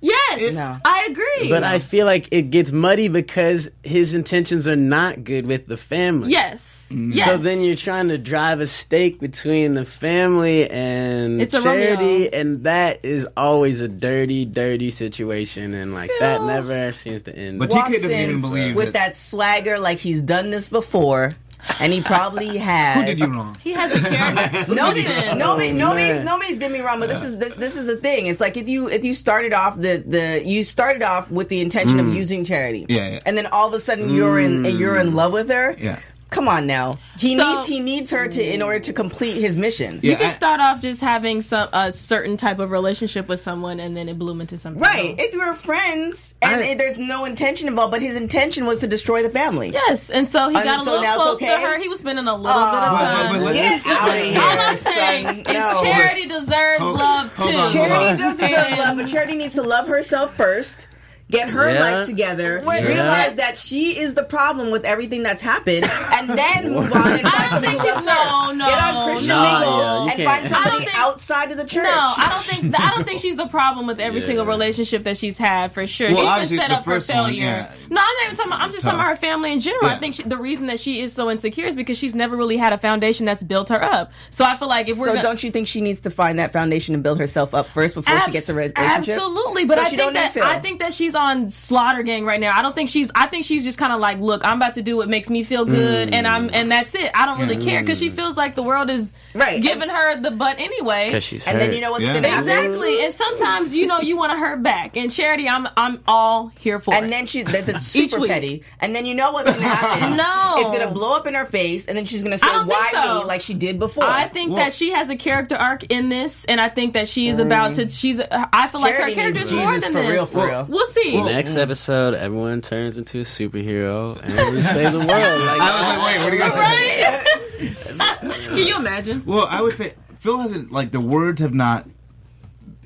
Yes. 0.40 0.54
No. 0.54 0.78
I 0.84 1.08
agree. 1.10 1.48
But 1.50 1.64
I 1.64 1.78
feel 1.78 2.06
like 2.06 2.28
it 2.30 2.50
gets 2.50 2.72
muddy 2.72 3.08
because 3.08 3.70
his 3.82 4.14
intentions 4.14 4.66
are 4.68 4.76
not 4.76 5.24
good 5.24 5.46
with 5.46 5.66
the 5.66 5.76
family. 5.76 6.30
yes. 6.32 6.74
Mm. 6.90 7.14
Yes. 7.14 7.26
So 7.26 7.36
then 7.36 7.60
you're 7.60 7.76
trying 7.76 8.08
to 8.08 8.16
drive 8.16 8.60
a 8.60 8.66
stake 8.66 9.20
between 9.20 9.74
the 9.74 9.84
family 9.84 10.70
and 10.70 11.38
It's 11.42 11.52
a 11.52 11.62
charity, 11.62 12.02
Romeo. 12.24 12.30
and 12.32 12.64
that 12.64 13.04
is 13.04 13.26
always 13.36 13.82
a 13.82 13.88
dirty, 13.88 14.46
dirty 14.46 14.90
situation, 14.90 15.74
and 15.74 15.92
like 15.92 16.10
that 16.20 16.40
never 16.46 16.92
seems 16.92 17.22
to 17.24 17.36
end. 17.36 17.58
But 17.58 17.70
walks 17.72 17.90
TK 17.90 17.92
doesn't 17.96 18.10
even 18.10 18.40
believe 18.40 18.74
with 18.74 18.86
that- 18.86 18.92
that 18.94 19.16
swagger 19.18 19.78
like 19.78 19.98
he's 19.98 20.22
done 20.22 20.48
this 20.50 20.68
before, 20.70 21.32
and 21.80 21.92
he 21.92 22.00
probably 22.00 22.56
has. 22.56 22.96
Who 22.96 23.04
did 23.04 23.18
you 23.18 23.26
wrong? 23.26 23.56
he 23.62 23.72
has 23.72 23.92
a 23.92 24.08
character. 24.08 24.74
Nobody, 24.74 25.02
Listen. 25.02 25.38
nobody, 25.38 25.72
nobody's, 25.72 26.08
man. 26.08 26.24
nobody's 26.24 26.58
did 26.58 26.70
me 26.72 26.80
wrong, 26.80 27.00
but 27.00 27.08
this 27.08 27.22
is 27.22 27.38
this 27.38 27.54
this 27.54 27.76
is 27.76 27.86
the 27.86 27.96
thing. 27.96 28.26
It's 28.26 28.40
like 28.40 28.56
if 28.56 28.68
you 28.68 28.88
if 28.88 29.04
you 29.04 29.14
started 29.14 29.52
off 29.52 29.76
the 29.76 30.02
the 30.06 30.42
you 30.44 30.64
started 30.64 31.02
off 31.02 31.30
with 31.30 31.48
the 31.48 31.60
intention 31.60 31.98
of 32.00 32.06
mm. 32.06 32.14
using 32.14 32.44
charity, 32.44 32.86
Yeah, 32.88 33.08
yeah. 33.08 33.20
and 33.26 33.36
then 33.36 33.46
all 33.46 33.68
of 33.68 33.74
a 33.74 33.80
sudden 33.80 34.14
you're 34.14 34.38
in 34.38 34.64
you're 34.64 34.98
in 34.98 35.10
mm. 35.10 35.14
love 35.14 35.32
with 35.32 35.50
her. 35.50 35.76
Yeah. 35.78 36.00
Come 36.30 36.46
on 36.46 36.66
now, 36.66 36.96
he 37.18 37.38
So- 37.38 37.54
needs 37.56 37.66
he 37.66 37.80
needs 37.80 38.10
her 38.10 38.28
to 38.28 38.42
in 38.54 38.60
order 38.60 38.78
to 38.80 38.92
complete 38.92 39.36
his 39.38 39.56
mission. 39.56 40.00
Yeah, 40.02 40.10
You 40.10 40.16
can 40.18 40.26
I- 40.26 40.30
start 40.30 40.60
off 40.60 40.82
just 40.82 41.00
having 41.00 41.40
some 41.40 41.68
a 41.72 41.90
certain 41.90 42.36
type 42.36 42.58
of 42.58 42.70
relationship 42.70 43.28
with 43.28 43.40
someone, 43.40 43.80
and 43.80 43.96
then 43.96 44.10
it 44.10 44.18
bloom 44.18 44.42
into 44.42 44.58
something. 44.58 44.80
Right. 44.82 45.10
else. 45.12 45.20
If 45.26 45.32
you 45.32 45.38
were 45.40 45.54
friends 45.54 46.34
and 46.42 46.56
I- 46.60 46.64
it- 46.64 46.78
there's 46.78 46.98
no 46.98 47.24
intention 47.24 47.66
involved, 47.66 47.92
but 47.92 48.02
his 48.02 48.14
intention 48.14 48.66
was 48.66 48.78
to 48.80 48.86
destroy 48.86 49.22
the 49.22 49.30
family. 49.30 49.70
Yes, 49.70 50.10
and 50.10 50.28
so 50.28 50.50
he 50.50 50.56
And 50.56 50.64
got 50.64 50.80
a 50.80 50.82
little 50.84 51.00
now 51.02 51.14
it's 51.14 51.22
close 51.22 51.36
okay? 51.36 51.46
to 51.62 51.66
her. 51.66 51.78
He 51.78 51.88
was 51.88 52.00
spending 52.00 52.26
a 52.28 52.34
little 52.36 52.60
bit 52.60 52.74
of 52.74 52.92
Oh, 52.92 52.96
time. 52.96 53.32
but- 53.32 53.44
but 53.44 53.54
Get 53.54 53.74
Listen, 53.86 53.90
out 53.90 54.08
of 54.08 54.14
here, 54.24 54.40
All 54.40 54.58
I'm 54.58 54.76
saying 54.76 55.26
son. 55.26 55.38
is 55.40 55.46
No. 55.46 55.82
charity 55.82 56.26
deserves 56.26 56.80
Hold- 56.82 56.98
love 56.98 57.34
too. 57.34 57.42
hold 57.42 57.54
on, 57.54 57.60
hold 57.62 57.72
Charity 57.72 57.94
on. 58.06 58.16
does 58.18 58.36
deserve 58.36 58.78
love, 58.78 58.96
but 58.98 59.08
Charity 59.08 59.34
needs 59.36 59.54
to 59.54 59.62
love 59.62 59.88
herself 59.88 60.34
first. 60.36 60.88
Get 61.30 61.50
her 61.50 61.70
Yeah. 61.72 61.80
life 61.98 62.06
together. 62.06 62.62
Wait, 62.64 62.84
realize 62.86 63.36
that 63.36 63.58
she 63.58 63.98
is 63.98 64.14
the 64.14 64.22
problem 64.24 64.70
with 64.70 64.84
everything 64.86 65.22
that's 65.22 65.42
happened, 65.42 65.84
and 65.84 66.28
then 66.38 66.72
move 66.72 66.90
on 66.92 67.06
and 67.18 67.26
I 67.26 67.48
don't 67.50 67.62
think 67.62 67.78
who 67.80 67.86
loves 67.88 68.02
she's- 68.04 68.06
her. 68.16 68.46
no, 68.46 68.52
no, 68.52 68.66
Get 68.66 68.82
on 68.82 69.06
Christian 69.08 69.28
no, 69.28 69.42
legal 69.42 69.78
yeah, 69.78 70.02
and 70.04 70.10
can't. 70.12 70.28
find 70.28 70.46
I 70.46 70.48
somebody 70.50 70.84
think- 70.86 70.98
outside 70.98 71.52
of 71.52 71.58
the 71.58 71.64
church. 71.66 71.84
No, 71.84 71.90
I 72.16 72.28
don't 72.30 72.42
think 72.42 72.80
I 72.80 72.90
don't 72.94 73.04
think 73.06 73.20
she's 73.20 73.36
the 73.36 73.46
problem 73.46 73.86
with 73.86 74.00
every 74.00 74.20
Yeah. 74.20 74.26
single 74.26 74.46
relationship 74.46 75.04
that 75.04 75.18
she's 75.18 75.36
had 75.36 75.72
for 75.74 75.86
sure. 75.86 76.08
Well, 76.08 76.16
she's 76.16 76.24
obviously, 76.26 76.56
been 76.56 76.62
set 76.70 76.78
up 76.78 76.84
for 76.84 76.90
first 76.92 77.12
one, 77.12 77.26
failure. 77.26 77.44
yeah. 77.44 77.72
No, 77.90 78.00
I'm 78.00 78.06
not 78.06 78.24
even 78.24 78.36
talking 78.36 78.52
about. 78.52 78.60
I'm 78.62 78.70
just 78.70 78.82
Tough. 78.82 78.92
talking 78.92 79.00
about 79.00 79.10
her 79.10 79.16
family 79.20 79.52
in 79.52 79.60
general. 79.60 79.86
Yeah. 79.86 79.96
I 79.96 79.98
think 79.98 80.14
she, 80.14 80.22
the 80.22 80.38
reason 80.38 80.66
that 80.68 80.80
she 80.80 81.00
is 81.02 81.12
so 81.12 81.30
insecure 81.30 81.66
is 81.66 81.74
because 81.74 81.98
she's 81.98 82.14
never 82.14 82.36
really 82.36 82.56
had 82.56 82.72
a 82.72 82.78
foundation 82.78 83.26
that's 83.26 83.42
built 83.42 83.68
her 83.68 83.82
up. 83.82 84.12
So 84.30 84.46
I 84.46 84.56
feel 84.56 84.68
like 84.68 84.88
if 84.88 84.96
we're 84.96 85.06
So 85.08 85.12
gonna, 85.12 85.22
don't 85.22 85.42
you 85.42 85.50
think 85.50 85.68
she 85.68 85.82
needs 85.82 86.00
to 86.00 86.10
find 86.10 86.38
that 86.38 86.52
foundation 86.54 86.94
and 86.94 87.02
build 87.02 87.18
herself 87.18 87.54
up 87.54 87.68
first 87.68 87.94
before 87.94 88.18
she 88.20 88.30
gets 88.30 88.48
a 88.48 88.54
relationship? 88.54 88.78
Absolutely, 88.78 89.66
but 89.66 89.74
So 89.76 89.82
I 89.82 89.88
think 89.90 90.12
that 90.14 90.36
I 90.38 90.58
think 90.58 90.80
that 90.80 90.94
she's 90.94 91.14
on 91.18 91.50
slaughter 91.50 92.02
gang 92.02 92.24
right 92.24 92.40
now. 92.40 92.56
I 92.56 92.62
don't 92.62 92.74
think 92.74 92.88
she's. 92.88 93.10
I 93.14 93.26
think 93.26 93.44
she's 93.44 93.64
just 93.64 93.76
kind 93.76 93.92
of 93.92 94.00
like, 94.00 94.18
look, 94.20 94.42
I'm 94.44 94.56
about 94.56 94.74
to 94.74 94.82
do 94.82 94.96
what 94.96 95.08
makes 95.08 95.28
me 95.28 95.42
feel 95.42 95.64
good, 95.66 96.08
mm. 96.08 96.14
and 96.14 96.26
I'm 96.26 96.48
and 96.52 96.70
that's 96.72 96.94
it. 96.94 97.10
I 97.14 97.26
don't 97.26 97.38
really 97.40 97.58
care 97.62 97.80
because 97.82 97.98
she 97.98 98.08
feels 98.10 98.36
like 98.36 98.56
the 98.56 98.62
world 98.62 98.88
is 98.88 99.12
Right. 99.34 99.62
giving 99.62 99.88
her 99.88 100.20
the 100.20 100.30
butt 100.30 100.56
anyway. 100.58 101.06
because 101.08 101.22
she's 101.24 101.46
And 101.46 101.58
hurt. 101.58 101.66
then 101.66 101.74
you 101.74 101.80
know 101.82 101.90
what's 101.90 102.04
Yeah. 102.04 102.12
going 102.12 102.22
to 102.22 102.28
happen. 102.30 102.48
Exactly, 102.48 103.04
and 103.04 103.12
sometimes 103.14 103.74
you 103.74 103.86
know 103.86 104.00
you 104.00 104.16
want 104.16 104.32
to 104.32 104.38
hurt 104.38 104.62
back. 104.62 104.96
And 104.96 105.10
charity, 105.12 105.48
I'm 105.48 105.68
I'm 105.76 106.02
all 106.06 106.50
here 106.58 106.78
for. 106.80 106.94
And 106.94 107.06
it. 107.06 107.10
then 107.10 107.26
she 107.26 107.42
that, 107.42 107.66
that's 107.66 107.94
Each 107.96 108.10
super 108.10 108.22
week. 108.22 108.30
petty. 108.30 108.64
And 108.80 108.94
then 108.94 109.04
you 109.04 109.14
know 109.14 109.32
what's 109.32 109.50
gonna 109.50 109.62
happen. 109.62 110.16
No. 110.16 110.54
It's 110.58 110.70
gonna 110.70 110.90
blow 110.92 111.16
up 111.16 111.26
in 111.26 111.34
her 111.34 111.44
face 111.44 111.86
and 111.86 111.96
then 111.96 112.04
she's 112.06 112.22
gonna 112.22 112.38
say, 112.38 112.46
I 112.48 112.52
don't 112.52 112.68
think 112.68 112.80
Why 112.80 112.90
so. 112.92 113.18
me? 113.20 113.24
like 113.26 113.40
she 113.42 113.54
did 113.54 113.78
before. 113.78 114.04
I 114.04 114.28
think 114.28 114.50
Well- 114.52 114.64
that 114.64 114.72
she 114.74 114.90
has 114.92 115.10
a 115.10 115.16
character 115.16 115.54
arc 115.56 115.84
in 115.92 116.08
this, 116.08 116.44
and 116.46 116.60
I 116.60 116.68
think 116.68 116.94
that 116.94 117.08
she 117.08 117.28
is 117.28 117.38
mm. 117.38 117.42
about 117.46 117.74
to. 117.74 117.88
She's. 117.88 118.20
I 118.30 118.68
feel 118.68 118.80
like 118.80 118.94
her 118.94 119.10
character 119.12 119.42
is 119.42 119.52
more 119.52 119.72
Jesus 119.72 119.84
than 119.84 119.92
for 119.92 120.00
this. 120.02 120.10
real, 120.10 120.26
for 120.26 120.46
real. 120.46 120.64
We'll 120.68 120.86
see. 120.88 121.07
Next 121.16 121.54
mm. 121.54 121.58
episode, 121.58 122.14
everyone 122.14 122.60
turns 122.60 122.98
into 122.98 123.18
a 123.18 123.22
superhero 123.22 124.18
and 124.22 124.54
we 124.54 124.60
save 124.60 124.92
the 124.92 124.98
world. 124.98 125.08
Like, 125.48 125.60
I 125.60 125.74
was 125.74 125.98
like, 125.98 126.04
wait, 126.06 126.24
what 126.24 126.30
do 126.30 126.36
you 126.36 126.42
got? 126.42 126.54
Right? 126.54 128.44
Can 128.48 128.66
you 128.66 128.76
imagine? 128.76 129.22
Well, 129.24 129.46
I 129.48 129.62
would 129.62 129.76
say 129.76 129.94
Phil 130.18 130.38
hasn't 130.38 130.72
like 130.72 130.90
the 130.90 131.00
words 131.00 131.40
have 131.40 131.54
not 131.54 131.86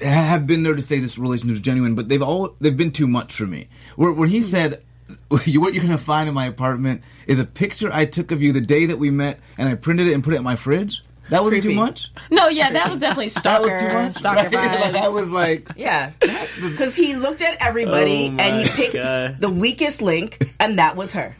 have 0.00 0.46
been 0.46 0.62
there 0.62 0.74
to 0.74 0.82
say 0.82 0.98
this 0.98 1.18
relationship 1.18 1.56
is 1.56 1.62
genuine, 1.62 1.94
but 1.94 2.08
they've 2.08 2.22
all 2.22 2.54
they've 2.60 2.76
been 2.76 2.92
too 2.92 3.06
much 3.06 3.34
for 3.34 3.46
me. 3.46 3.68
Where, 3.96 4.12
where 4.12 4.28
he 4.28 4.40
said. 4.40 4.82
What 5.28 5.46
you're 5.46 5.82
gonna 5.82 5.98
find 5.98 6.26
in 6.26 6.34
my 6.34 6.46
apartment 6.46 7.02
is 7.26 7.38
a 7.38 7.44
picture 7.44 7.90
I 7.92 8.06
took 8.06 8.30
of 8.30 8.40
you 8.40 8.52
the 8.52 8.62
day 8.62 8.86
that 8.86 8.98
we 8.98 9.10
met, 9.10 9.40
and 9.58 9.68
I 9.68 9.74
printed 9.74 10.06
it 10.06 10.14
and 10.14 10.24
put 10.24 10.32
it 10.32 10.38
in 10.38 10.42
my 10.42 10.56
fridge. 10.56 11.02
That 11.32 11.42
wasn't 11.42 11.62
too 11.62 11.72
much. 11.74 12.10
No, 12.30 12.48
yeah, 12.48 12.70
that 12.72 12.90
was 12.90 13.00
definitely 13.06 13.30
stalker. 13.30 13.66
That 13.66 13.72
was 13.74 13.82
too 13.82 13.88
much. 13.88 14.14
Stalker 14.16 14.48
Right? 14.56 14.80
Like, 14.80 14.92
vibes. 14.94 15.02
I 15.02 15.08
was 15.08 15.30
like, 15.30 15.68
Yeah. 15.76 16.12
Because 16.60 16.94
he 16.94 17.16
looked 17.16 17.40
at 17.40 17.56
everybody 17.60 18.28
Oh 18.28 18.36
and 18.42 18.62
he 18.62 18.68
picked 18.68 18.94
God. 18.94 19.40
the 19.40 19.48
weakest 19.50 20.02
link, 20.02 20.46
and 20.60 20.78
that 20.78 20.94
was 20.94 21.12
her. 21.14 21.34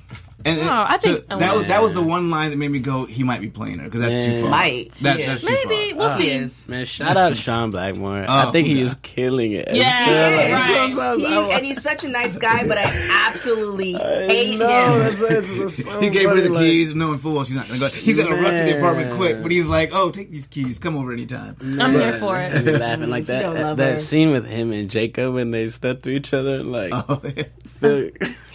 And 0.44 0.61
Oh, 0.61 0.64
I 0.70 0.98
so 1.00 1.14
think- 1.14 1.24
oh, 1.31 1.38
that 1.38 1.55
was 1.57 1.64
that 1.66 1.83
was 1.83 1.94
the 1.94 2.02
one 2.02 2.31
line 2.31 2.50
that 2.50 2.57
made 2.57 2.70
me 2.70 2.78
go, 2.78 3.07
he 3.07 3.22
might 3.22 3.40
be 3.40 3.48
playing 3.50 3.78
her 3.78 3.85
because 3.85 4.00
that's 4.00 4.24
too 4.26 4.33
Yeah. 4.33 4.40
far. 4.42 4.50
Might. 4.50 4.92
That's, 5.00 5.18
Yeah. 5.20 5.26
that's 5.26 5.42
too 5.42 5.48
Maybe 5.66 5.90
far. 5.90 5.98
we'll 5.98 6.16
He 6.18 6.22
see. 6.24 6.31
is. 6.31 6.64
Man, 6.68 6.85
shout 6.85 7.16
out 7.16 7.37
Sean 7.37 7.70
Blakemore. 7.70 8.24
Oh, 8.28 8.48
I 8.48 8.50
think 8.52 8.66
he 8.66 8.74
yeah. 8.78 8.85
is 8.85 8.96
killing 9.02 9.52
it. 9.52 9.68
Yeah, 9.72 9.85
I 10.09 10.37
like 10.37 10.52
right. 10.52 10.66
sometimes 10.94 11.20
He, 11.20 11.26
I- 11.37 11.48
and 11.57 11.66
he's 11.66 11.83
such 11.83 12.05
a 12.05 12.09
nice 12.09 12.38
guy, 12.38 12.66
but 12.66 12.78
I 12.78 12.85
absolutely 13.28 13.92
hate 13.92 14.59
No, 14.59 14.66
him. 14.68 14.98
that's, 14.98 15.18
that's, 15.28 15.59
that's 15.59 15.85
so 15.85 16.00
He 16.00 16.11
gave 16.11 16.28
her 16.28 16.40
the 16.40 16.48
like- 16.50 16.62
keys, 16.64 16.94
knowing 16.94 17.18
full 17.18 17.35
well 17.35 17.44
she's 17.44 17.57
not 17.57 17.68
gonna 17.68 17.81
go. 17.81 17.88
He's 17.88 18.16
gonna 18.16 18.35
rush 18.37 18.52
to 18.61 18.64
the 18.64 18.76
apartment 18.78 19.14
quick, 19.16 19.42
but 19.42 19.50
he's 19.50 19.66
like, 19.66 19.90
"Oh, 19.92 20.11
take 20.11 20.31
these 20.31 20.46
keys, 20.46 20.78
come 20.78 20.96
over 20.96 21.12
anytime." 21.12 21.57
I'm 21.81 21.92
here 21.92 22.18
for 22.18 22.37
it. 22.38 22.64
Laughing 22.66 23.11
like 23.11 23.22
You 23.28 23.35
that. 23.35 23.76
That 23.76 24.00
scene 24.00 24.31
with 24.31 24.46
him 24.46 24.72
and 24.72 24.90
Jacob 24.90 25.35
when 25.35 25.50
they 25.50 25.70
step 25.70 26.02
to 26.02 26.11
each 26.11 26.33
other, 26.35 26.62
like 26.62 26.92
Oh, 27.09 27.20
yeah. 27.37 27.44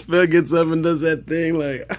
Phil, 0.07 0.19
Phil 0.19 0.27
gets 0.27 0.53
up 0.53 0.67
and 0.67 0.83
does 0.83 1.01
that 1.01 1.25
thing. 1.27 1.57
Like 1.57 1.91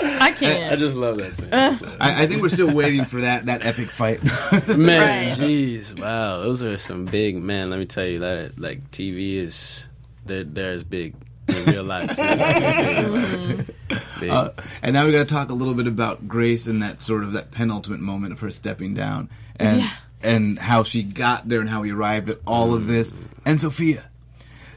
I 0.00 0.32
can't. 0.32 0.72
I 0.72 0.76
just 0.76 0.96
love 0.96 1.16
that 1.18 1.36
scene. 1.36 1.48
I, 1.52 2.22
I 2.24 2.26
think 2.26 2.42
we're 2.42 2.48
still 2.48 2.74
waiting 2.74 3.04
for 3.04 3.20
that 3.22 3.46
that 3.46 3.64
epic 3.64 3.90
fight. 3.90 4.22
Man, 4.68 5.38
Right. 5.38 5.38
jeez, 5.38 5.98
wow, 5.98 6.40
those 6.40 6.62
are 6.62 6.76
some 6.78 7.04
big 7.06 7.36
man. 7.36 7.70
Let 7.70 7.78
me 7.78 7.86
tell 7.86 8.04
you 8.04 8.18
that 8.20 8.58
like 8.58 8.90
TV 8.90 9.36
is 9.36 9.88
they're, 10.26 10.44
they're 10.44 10.72
as 10.72 10.84
big 10.84 11.14
in 11.48 11.64
real 11.66 11.84
life. 11.84 12.16
Too. 12.16 13.64
big. 14.20 14.30
Uh, 14.30 14.50
and 14.82 14.92
now 14.94 15.06
we 15.06 15.12
got 15.12 15.26
to 15.28 15.34
talk 15.34 15.50
a 15.50 15.54
little 15.54 15.74
bit 15.74 15.86
about 15.86 16.26
Grace 16.28 16.66
and 16.66 16.82
that 16.82 17.02
sort 17.02 17.22
of 17.22 17.32
that 17.32 17.50
penultimate 17.50 18.00
moment 18.00 18.32
of 18.32 18.40
her 18.40 18.50
stepping 18.50 18.94
down, 18.94 19.28
and 19.56 19.80
Yeah. 19.80 19.90
and 20.22 20.58
how 20.58 20.82
she 20.82 21.02
got 21.02 21.48
there 21.48 21.60
and 21.60 21.68
how 21.68 21.82
we 21.82 21.92
arrived 21.92 22.28
at 22.30 22.38
all 22.46 22.74
of 22.74 22.86
this, 22.86 23.12
and 23.44 23.60
Sophia. 23.60 24.04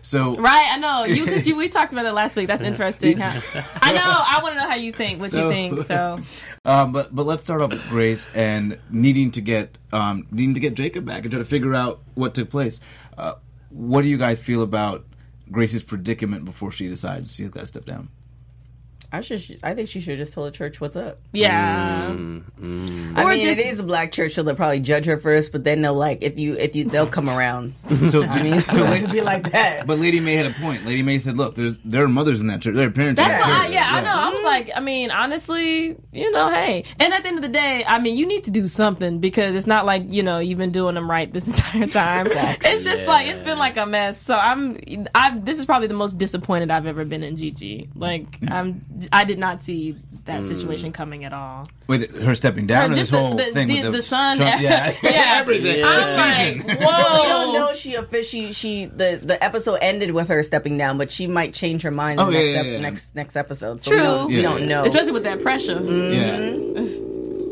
So 0.01 0.35
Right, 0.37 0.69
I 0.71 0.77
know 0.77 1.05
you 1.05 1.25
because 1.25 1.45
we 1.53 1.69
talked 1.69 1.93
about 1.93 2.03
that 2.03 2.13
last 2.13 2.35
week. 2.35 2.47
That's 2.47 2.61
interesting. 2.61 3.17
Huh? 3.19 3.39
I 3.81 3.93
know. 3.93 4.01
I 4.03 4.39
want 4.41 4.55
to 4.55 4.61
know 4.61 4.67
how 4.69 4.75
you 4.75 4.91
think. 4.91 5.19
What 5.19 5.31
So- 5.31 5.49
you 5.49 5.53
think? 5.53 5.87
So 5.87 6.19
Um, 6.65 6.91
but 6.91 7.15
but 7.15 7.25
let's 7.25 7.43
start 7.43 7.61
off 7.61 7.69
with 7.71 7.87
Grace 7.87 8.29
and 8.35 8.77
needing 8.89 9.31
to 9.31 9.41
get 9.41 9.77
um, 9.93 10.27
needing 10.31 10.53
to 10.55 10.59
get 10.59 10.73
Jacob 10.73 11.05
back 11.05 11.21
and 11.23 11.31
try 11.31 11.39
to 11.39 11.45
figure 11.45 11.73
out 11.73 12.01
what 12.15 12.33
took 12.33 12.49
place. 12.49 12.79
Uh, 13.17 13.35
what 13.69 14.01
do 14.01 14.09
you 14.09 14.17
guys 14.17 14.39
feel 14.39 14.61
about 14.61 15.05
Grace's 15.49 15.81
predicament 15.83 16.43
before 16.45 16.71
she 16.71 16.87
decides 16.89 17.33
she's 17.33 17.49
got 17.49 17.61
to 17.61 17.65
step 17.65 17.85
down? 17.85 18.09
I 19.11 19.21
should. 19.21 19.59
I 19.63 19.73
think 19.73 19.87
she 19.87 20.01
should 20.01 20.17
just 20.17 20.33
tell 20.33 20.43
the 20.43 20.51
church 20.51 20.81
what's 20.81 20.95
up. 20.97 21.19
yeah, 21.31 22.09
Mm, 22.09 23.15
I 23.15 23.23
Or 23.23 23.27
mean, 23.29 23.41
just- 23.45 23.59
it 23.59 23.67
is 23.67 23.79
a 23.79 23.83
black 23.83 24.11
church, 24.11 24.33
so 24.33 24.43
they'll 24.43 24.55
probably 24.55 24.79
judge 24.81 25.05
her 25.05 25.17
first, 25.17 25.51
but 25.53 25.63
then 25.63 25.81
they'll 25.81 25.93
like 25.93 26.19
if 26.21 26.37
you 26.37 26.53
if 26.55 26.75
you 26.75 26.83
they'll 26.85 27.07
come 27.07 27.29
around. 27.29 27.73
So, 28.07 28.23
I 28.23 28.43
mean, 28.43 28.59
so 28.61 28.83
it'll 28.83 29.09
be 29.11 29.21
like 29.21 29.51
that. 29.51 29.85
but 29.87 29.99
Lady 29.99 30.19
Mae 30.19 30.35
had 30.35 30.45
a 30.45 30.51
point. 30.51 30.85
Lady 30.85 31.03
Mae 31.03 31.17
said, 31.19 31.35
"Look, 31.37 31.55
there's 31.55 31.73
there 31.83 32.03
are 32.03 32.07
mothers 32.07 32.41
in 32.41 32.47
that 32.47 32.61
church. 32.61 32.75
There 32.75 32.87
are 32.87 32.91
parents 32.91 33.19
in 33.21 33.27
that 33.27 33.39
what 33.39 33.49
I, 33.49 33.63
church." 33.65 33.73
yeah, 33.73 33.87
I 33.89 34.01
know. 34.01 34.13
I 34.13 34.29
was 34.29 34.43
like, 34.43 34.69
I 34.75 34.79
mean, 34.79 35.09
honestly, 35.11 35.95
you 36.11 36.31
know, 36.31 36.49
hey. 36.49 36.83
And 36.99 37.13
at 37.13 37.23
the 37.23 37.27
end 37.29 37.37
of 37.37 37.41
the 37.43 37.47
day, 37.49 37.83
I 37.87 37.99
mean, 37.99 38.17
you 38.17 38.25
need 38.25 38.43
to 38.45 38.51
do 38.51 38.67
something 38.67 39.19
because 39.19 39.55
it's 39.55 39.67
not 39.67 39.85
like, 39.85 40.03
you 40.11 40.21
know, 40.23 40.39
you've 40.39 40.57
been 40.57 40.71
doing 40.71 40.95
them 40.95 41.09
right 41.09 41.31
this 41.31 41.47
entire 41.73 41.87
time. 41.87 42.27
It's 42.29 42.83
just 42.83 43.03
Yeah. 43.03 43.09
like, 43.09 43.27
it's 43.27 43.43
been 43.43 43.57
like 43.59 43.77
a 43.77 43.85
mess. 43.85 44.21
So 44.21 44.35
I'm, 44.37 44.77
I, 45.15 45.37
this 45.39 45.59
is 45.59 45.65
probably 45.65 45.87
the 45.87 45.93
most 45.95 46.17
disappointed 46.17 46.71
I've 46.71 46.85
ever 46.87 47.03
been 47.05 47.23
in 47.23 47.35
Gigi. 47.37 47.89
Like, 47.95 48.25
I'm, 48.49 48.85
I 49.11 49.23
did 49.25 49.37
not 49.39 49.61
see 49.61 49.95
that 50.25 50.41
hmm. 50.41 50.47
situation 50.47 50.91
coming 50.91 51.23
at 51.25 51.33
all. 51.33 51.67
With 51.87 52.15
her 52.23 52.35
stepping 52.35 52.65
down 52.67 52.81
Her- 52.81 52.85
and 52.87 52.95
just 52.95 53.11
this 53.11 53.19
the- 53.19 53.25
whole 53.25 53.35
the- 53.37 53.45
thing 53.45 53.67
the- 53.67 53.83
with 53.83 53.93
the 53.93 54.01
sun- 54.01 54.37
Trump- 54.37 54.61
yeah, 54.61 54.93
Yeah. 55.03 55.35
everything. 55.39 55.79
Yeah. 55.79 55.85
I'm 55.85 56.57
like, 56.57 56.67
We 56.67 56.73
don't 56.75 56.83
whoa. 56.83 57.51
know 57.53 57.73
she 57.73 57.95
officially 57.95 58.51
she 58.53 58.85
the 58.85 59.19
the 59.23 59.41
episode 59.43 59.79
ended 59.81 60.11
with 60.11 60.27
her 60.29 60.41
stepping 60.43 60.77
down, 60.77 60.97
but 60.97 61.11
she 61.11 61.27
might 61.27 61.53
change 61.53 61.81
her 61.83 61.91
mind 61.91 62.19
Oh, 62.19 62.27
in 62.29 62.33
yeah, 62.33 62.39
next, 62.39 62.53
yeah, 62.53 62.59
ep- 62.59 62.65
yeah. 62.65 62.79
next 62.81 63.15
next 63.15 63.35
episode. 63.35 63.83
So 63.83 63.91
True. 63.91 63.99
we 63.99 64.03
don't, 64.03 64.29
Yeah. 64.31 64.37
we 64.37 64.41
don't 64.41 64.67
know. 64.67 64.85
Especially 64.85 65.11
with 65.11 65.23
that 65.25 65.41
pressure. 65.41 65.75
Mm-hmm. 65.75 66.13
yeah. 66.13 67.03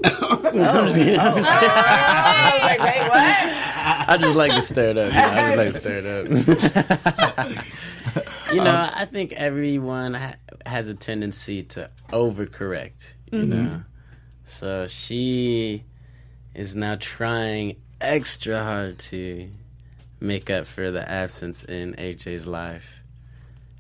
I 0.08 0.82
was 0.84 0.98
like, 0.98 2.80
wait. 2.80 3.62
I 4.08 4.18
just 4.20 4.36
like 4.36 4.52
to 4.52 4.62
stir 4.62 4.90
it 4.90 4.98
up. 4.98 5.12
You 5.12 5.20
know? 5.20 5.30
I 5.32 5.56
just 5.56 5.58
like 5.58 5.72
to 5.74 5.80
stir 5.80 5.98
it 5.98 7.38
up. 7.40 7.66
you 8.54 8.62
know, 8.64 8.70
um, 8.72 8.90
I 8.94 9.06
think 9.06 9.34
everyone 9.34 10.14
ha- 10.14 10.36
has 10.66 10.88
a 10.88 10.94
tendency 10.94 11.64
to 11.64 11.90
overcorrect. 12.10 13.16
You 13.32 13.40
mm-hmm. 13.40 13.50
know, 13.50 13.84
so 14.44 14.88
she 14.88 15.84
is 16.54 16.76
now 16.76 16.98
trying 17.00 17.78
extra 18.00 18.64
hard 18.64 19.00
to 19.00 19.50
make 20.20 20.50
up 20.50 20.66
for 20.66 20.92
the 20.92 21.10
absence 21.10 21.64
in 21.64 21.94
AJ's 21.94 22.48
life, 22.48 23.02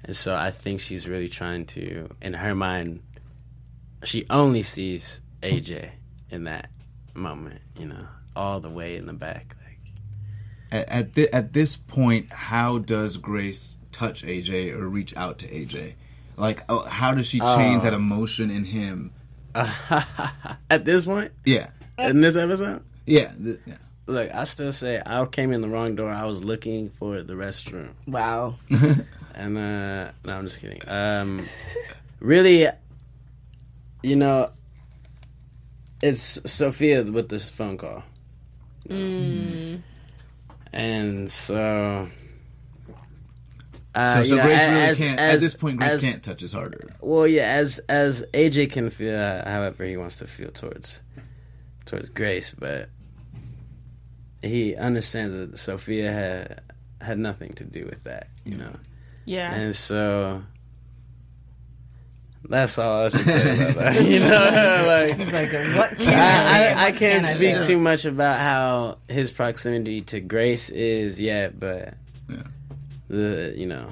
and 0.04 0.16
so 0.16 0.36
I 0.36 0.52
think 0.52 0.82
she's 0.82 1.08
really 1.08 1.30
trying 1.30 1.66
to, 1.68 2.10
in 2.22 2.34
her 2.34 2.56
mind, 2.56 3.02
she 4.04 4.26
only 4.30 4.64
sees 4.64 5.22
AJ 5.42 5.90
in 6.30 6.44
that 6.46 6.70
moment. 7.14 7.62
You 7.78 7.88
know, 7.88 8.08
all 8.36 8.60
the 8.60 8.70
way 8.70 8.96
in 8.96 9.06
the 9.06 9.14
back, 9.14 9.56
like. 9.64 9.80
At 10.72 10.90
at, 10.90 11.14
thi- 11.14 11.34
at 11.34 11.54
this 11.54 11.76
point, 11.76 12.32
how 12.32 12.80
does 12.80 13.18
Grace 13.18 13.78
touch 13.92 14.24
AJ 14.24 14.74
or 14.74 14.88
reach 14.88 15.16
out 15.16 15.40
to 15.40 15.48
AJ? 15.48 15.96
Like, 16.38 16.64
oh, 16.70 16.84
how 16.86 17.14
does 17.14 17.28
she 17.28 17.40
change 17.40 17.84
that 17.84 17.94
emotion 17.94 18.52
in 18.52 18.66
him? 18.66 19.12
At 20.70 20.84
this 20.84 21.06
point, 21.06 21.32
Yeah, 21.46 21.68
in 21.98 22.20
this 22.22 22.36
episode, 22.36 22.84
yeah, 23.06 23.32
th- 23.42 23.60
yeah. 23.66 23.76
look, 24.06 24.30
I 24.34 24.44
still 24.44 24.74
say 24.74 25.02
I 25.06 25.26
came 25.28 25.54
in 25.54 25.62
the 25.62 25.70
wrong 25.70 25.96
door. 25.96 26.12
I 26.12 26.26
was 26.26 26.44
looking 26.44 26.90
for 26.90 27.22
the 27.24 27.34
restroom, 27.36 27.92
Wow. 28.06 28.56
and 29.34 29.58
uh, 29.58 30.12
no, 30.26 30.34
I'm 30.38 30.46
just 30.46 30.60
kidding. 30.60 30.82
Um, 30.90 31.46
really, 32.20 32.68
you 34.04 34.16
know, 34.18 34.52
it's 36.02 36.42
Sophia 36.52 37.04
with 37.04 37.30
this 37.30 37.50
phone 37.50 37.78
call, 37.78 38.04
and 38.90 39.82
so. 41.30 42.10
Uh, 43.96 44.06
So, 44.14 44.20
you 44.20 44.26
so 44.26 44.36
know, 44.36 44.44
Grace 44.44 44.60
really 44.60 44.82
as- 44.82 44.98
can't. 44.98 45.20
as- 45.20 45.36
at 45.36 45.40
this 45.42 45.54
point, 45.56 45.80
Grace 45.80 45.92
as- 45.94 46.02
can't 46.02 46.24
touch 46.24 46.42
his 46.42 46.52
harder. 46.54 46.90
Well, 47.02 47.26
yeah, 47.28 47.48
as 47.54 47.80
as 47.90 48.24
AJ 48.34 48.72
can 48.72 48.90
feel 48.90 49.18
uh, 49.18 49.48
however 49.50 49.86
he 49.86 49.96
wants 49.98 50.18
to 50.18 50.28
feel 50.28 50.50
towards 50.52 51.02
towards 51.86 52.10
Grace, 52.10 52.52
but 52.58 52.90
he 54.42 54.76
understands 54.76 55.34
that 55.34 55.58
Sophia 55.58 56.12
had 56.12 56.62
had 57.02 57.20
nothing 57.20 57.54
to 57.54 57.64
do 57.64 57.86
with 57.86 58.04
that, 58.04 58.28
you 58.44 58.58
know, 58.58 58.76
Yeah. 59.26 59.54
and 59.54 59.76
so 59.76 60.42
that's 62.50 62.78
all 62.78 63.06
I 63.06 63.10
should 63.10 63.20
say 63.22 63.70
about 63.72 63.94
that. 63.94 64.04
You 64.08 64.20
know, 64.20 64.86
like 64.88 65.20
It's 65.20 65.32
like, 65.32 65.52
what 65.78 65.98
can 65.98 66.08
I, 66.10 66.14
I, 66.14 66.84
I, 66.84 66.86
I 66.88 66.92
can't 66.92 67.26
I 67.26 67.34
speak 67.36 67.60
say? 67.60 67.68
too 67.68 67.80
much 67.80 68.06
about 68.06 68.40
how 68.40 68.98
his 69.08 69.32
proximity 69.32 70.02
to 70.02 70.20
Grace 70.20 70.70
is 70.70 71.20
yet, 71.20 71.60
but 71.60 71.94
Yeah. 72.30 72.44
The 73.08 73.54
you 73.56 73.66
know 73.68 73.92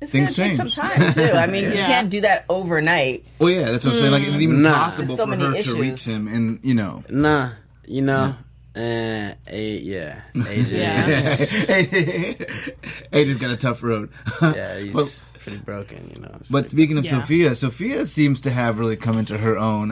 It's 0.00 0.12
Things 0.12 0.36
gonna 0.36 0.48
take 0.50 0.58
change. 0.58 0.74
some 0.74 0.84
time 0.84 1.12
too. 1.12 1.22
I 1.32 1.46
mean, 1.46 1.64
you 1.64 1.72
can't 1.92 2.08
do 2.10 2.20
that 2.22 2.44
overnight. 2.48 3.24
Well, 3.38 3.50
yeah, 3.50 3.70
that's 3.72 3.84
what 3.84 3.94
I'm 3.94 4.00
saying. 4.00 4.12
Like, 4.12 4.22
it's 4.22 4.36
even 4.40 4.62
Nah. 4.62 4.74
possible 4.84 5.16
So 5.16 5.24
for 5.24 5.30
many 5.30 5.44
her 5.44 5.54
issues. 5.56 5.74
to 5.74 5.80
reach 5.80 6.04
him, 6.04 6.28
and 6.28 6.60
you 6.62 6.74
know, 6.74 7.02
nah, 7.08 7.50
you 7.86 8.02
know, 8.02 8.36
uh, 8.76 9.34
a, 9.48 9.78
yeah, 9.82 10.20
AJ. 10.34 10.70
Yeah. 10.70 11.20
AJ's 13.12 13.40
got 13.40 13.50
a 13.50 13.56
tough 13.56 13.82
road. 13.82 14.10
Yeah, 14.40 14.78
he's 14.78 14.94
Well, 14.94 15.08
pretty 15.40 15.58
broken, 15.58 16.12
you 16.14 16.22
know. 16.22 16.38
But 16.50 16.70
speaking 16.70 16.98
of 16.98 17.04
Yeah. 17.04 17.20
Sophia, 17.20 17.54
Sophia 17.54 18.06
seems 18.06 18.40
to 18.42 18.50
have 18.50 18.78
really 18.78 18.96
come 18.96 19.18
into 19.18 19.36
her 19.38 19.56
own 19.58 19.90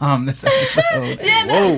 um, 0.00 0.26
this 0.26 0.44
episode. 0.44 1.20
Yeah, 1.22 1.44
no, 1.46 1.76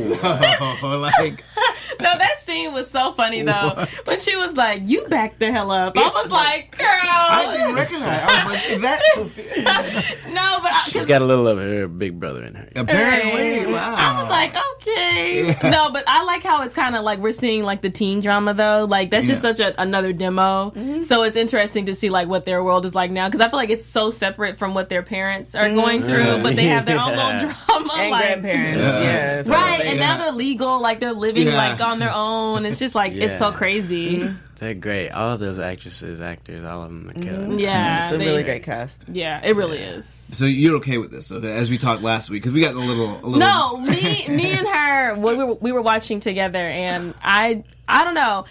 Whoa, 0.83 0.99
like 0.99 1.45
no, 2.01 2.19
that 2.19 2.39
scene 2.39 2.73
was 2.73 2.91
so 2.91 3.13
funny 3.13 3.43
though. 3.51 3.87
When 4.05 4.19
she 4.21 4.37
was 4.37 4.57
like, 4.57 4.83
"You 4.89 5.07
back 5.07 5.39
the 5.39 5.51
hell 5.51 5.71
up," 5.71 5.97
I 5.97 6.09
was 6.09 6.29
like, 6.31 6.77
"Girl." 6.77 6.87
I 6.91 7.57
didn't 7.57 7.75
recognize. 7.75 8.21
I 8.23 8.45
was 8.45 8.53
like, 8.55 8.71
is 8.71 8.81
that 8.83 9.03
Sophia? 9.15 10.33
no, 10.33 10.59
but 10.63 10.73
I, 10.73 10.83
she's 10.89 11.07
got 11.07 11.23
a 11.23 11.25
little 11.25 11.47
of 11.49 11.59
her 11.59 11.89
big 11.89 12.19
brother 12.21 12.45
in 12.45 12.55
her. 12.55 12.69
Apparently, 12.77 13.73
wow. 13.73 13.95
I 13.97 14.21
was 14.23 14.31
like, 14.31 14.55
okay. 14.77 15.57
No, 15.71 15.91
but 15.91 16.05
I 16.07 16.25
like 16.25 16.43
how 16.43 16.63
it's 16.63 16.75
kind 16.75 16.97
of 16.97 17.03
like 17.05 17.19
we're 17.19 17.33
seeing 17.33 17.63
like 17.65 17.83
the 17.83 17.91
teen 17.91 18.21
drama 18.21 18.55
though. 18.55 18.87
Like 18.89 19.11
that's 19.11 19.27
just 19.27 19.43
Yeah. 19.43 19.55
such 19.55 19.61
a, 19.61 19.81
another 19.81 20.13
demo. 20.13 20.71
Mm-hmm. 20.71 21.03
So 21.03 21.23
it's 21.23 21.37
interesting 21.37 21.87
to 21.87 21.95
see 21.95 22.11
like 22.11 22.29
what 22.29 22.45
their 22.45 22.63
world 22.65 22.85
is 22.85 22.95
like 22.95 23.11
now 23.11 23.29
because 23.29 23.41
I 23.41 23.49
feel 23.51 23.59
like 23.59 23.71
it's 23.71 23.85
so 23.85 24.11
separate 24.11 24.59
from 24.59 24.75
what 24.75 24.89
their 24.89 25.03
parents 25.03 25.55
are 25.55 25.69
going 25.73 26.01
mm-hmm. 26.03 26.09
through, 26.11 26.43
but 26.43 26.57
they 26.57 26.67
have 26.67 26.87
their 26.87 26.99
own 26.99 27.11
little 27.17 27.39
drama. 27.39 27.57
And 28.01 28.11
like, 28.11 28.25
grandparents, 28.25 28.83
Yeah. 28.83 29.03
yeah. 29.03 29.43
so- 29.43 29.53
Right, 29.53 29.81
and 29.81 29.99
Yeah. 29.99 30.07
now 30.07 30.19
they're 30.19 30.33
legal, 30.33 30.81
like 30.81 31.01
they're 31.01 31.13
living 31.13 31.47
Yeah. 31.49 31.57
Like 31.81 31.89
on 31.89 31.99
their 31.99 32.13
own. 32.15 32.67
It's 32.67 32.79
just 32.79 32.95
like 32.95 33.13
it's 33.13 33.39
so 33.39 33.49
Yeah. 33.49 33.55
crazy. 33.57 34.31
They're 34.59 34.75
great. 34.75 35.09
All 35.11 35.33
of 35.33 35.41
those 35.41 35.59
actresses, 35.59 36.21
actors, 36.21 36.65
all 36.65 36.83
of 36.83 36.91
them 36.91 37.09
are 37.11 37.15
killing. 37.21 37.41
Mm-hmm. 37.49 37.53
it. 37.59 37.61
Yeah, 37.61 38.03
It's 38.05 38.13
a 38.13 38.19
they- 38.19 38.27
really 38.27 38.43
great 38.43 38.63
cast. 38.63 39.03
Yeah, 39.11 39.41
it 39.43 39.57
really 39.57 39.79
is. 39.79 40.05
so 40.33 40.45
you're 40.45 40.77
okay 40.77 40.99
with 40.99 41.11
this? 41.11 41.29
So 41.29 41.41
as 41.41 41.71
we 41.71 41.79
talked 41.79 42.03
last 42.03 42.29
week, 42.29 42.43
because 42.43 42.53
we 42.53 42.61
got 42.61 42.75
a 42.75 42.79
little, 42.79 43.17
a 43.25 43.27
little. 43.27 43.39
No, 43.39 43.79
me, 43.79 44.27
me 44.29 44.51
and 44.53 44.69
her, 44.69 45.15
we 45.15 45.35
were, 45.35 45.55
we 45.55 45.73
were 45.73 45.81
watching 45.81 46.21
together, 46.21 46.59
and 46.59 47.15
I, 47.23 47.65
I 47.89 48.05
don't 48.05 48.15
know. 48.15 48.45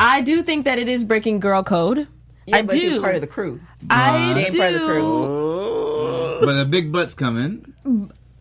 I 0.00 0.22
do 0.22 0.42
think 0.42 0.64
that 0.64 0.78
it 0.80 0.88
is 0.88 1.04
breaking 1.04 1.38
girl 1.40 1.62
code. 1.62 2.08
Yeah, 2.46 2.56
I 2.56 2.62
but 2.62 2.72
do. 2.72 2.80
you're 2.80 3.00
part 3.02 3.14
of 3.14 3.20
the 3.20 3.26
crew. 3.28 3.60
I 3.90 4.32
She 4.32 4.40
ain't 4.40 4.50
do. 4.52 4.58
part 4.58 4.72
of 4.74 4.80
the 4.80 4.86
crew. 4.86 6.38
but 6.40 6.60
a 6.60 6.64
big 6.64 6.90
butt's 6.90 7.14
coming. 7.14 7.72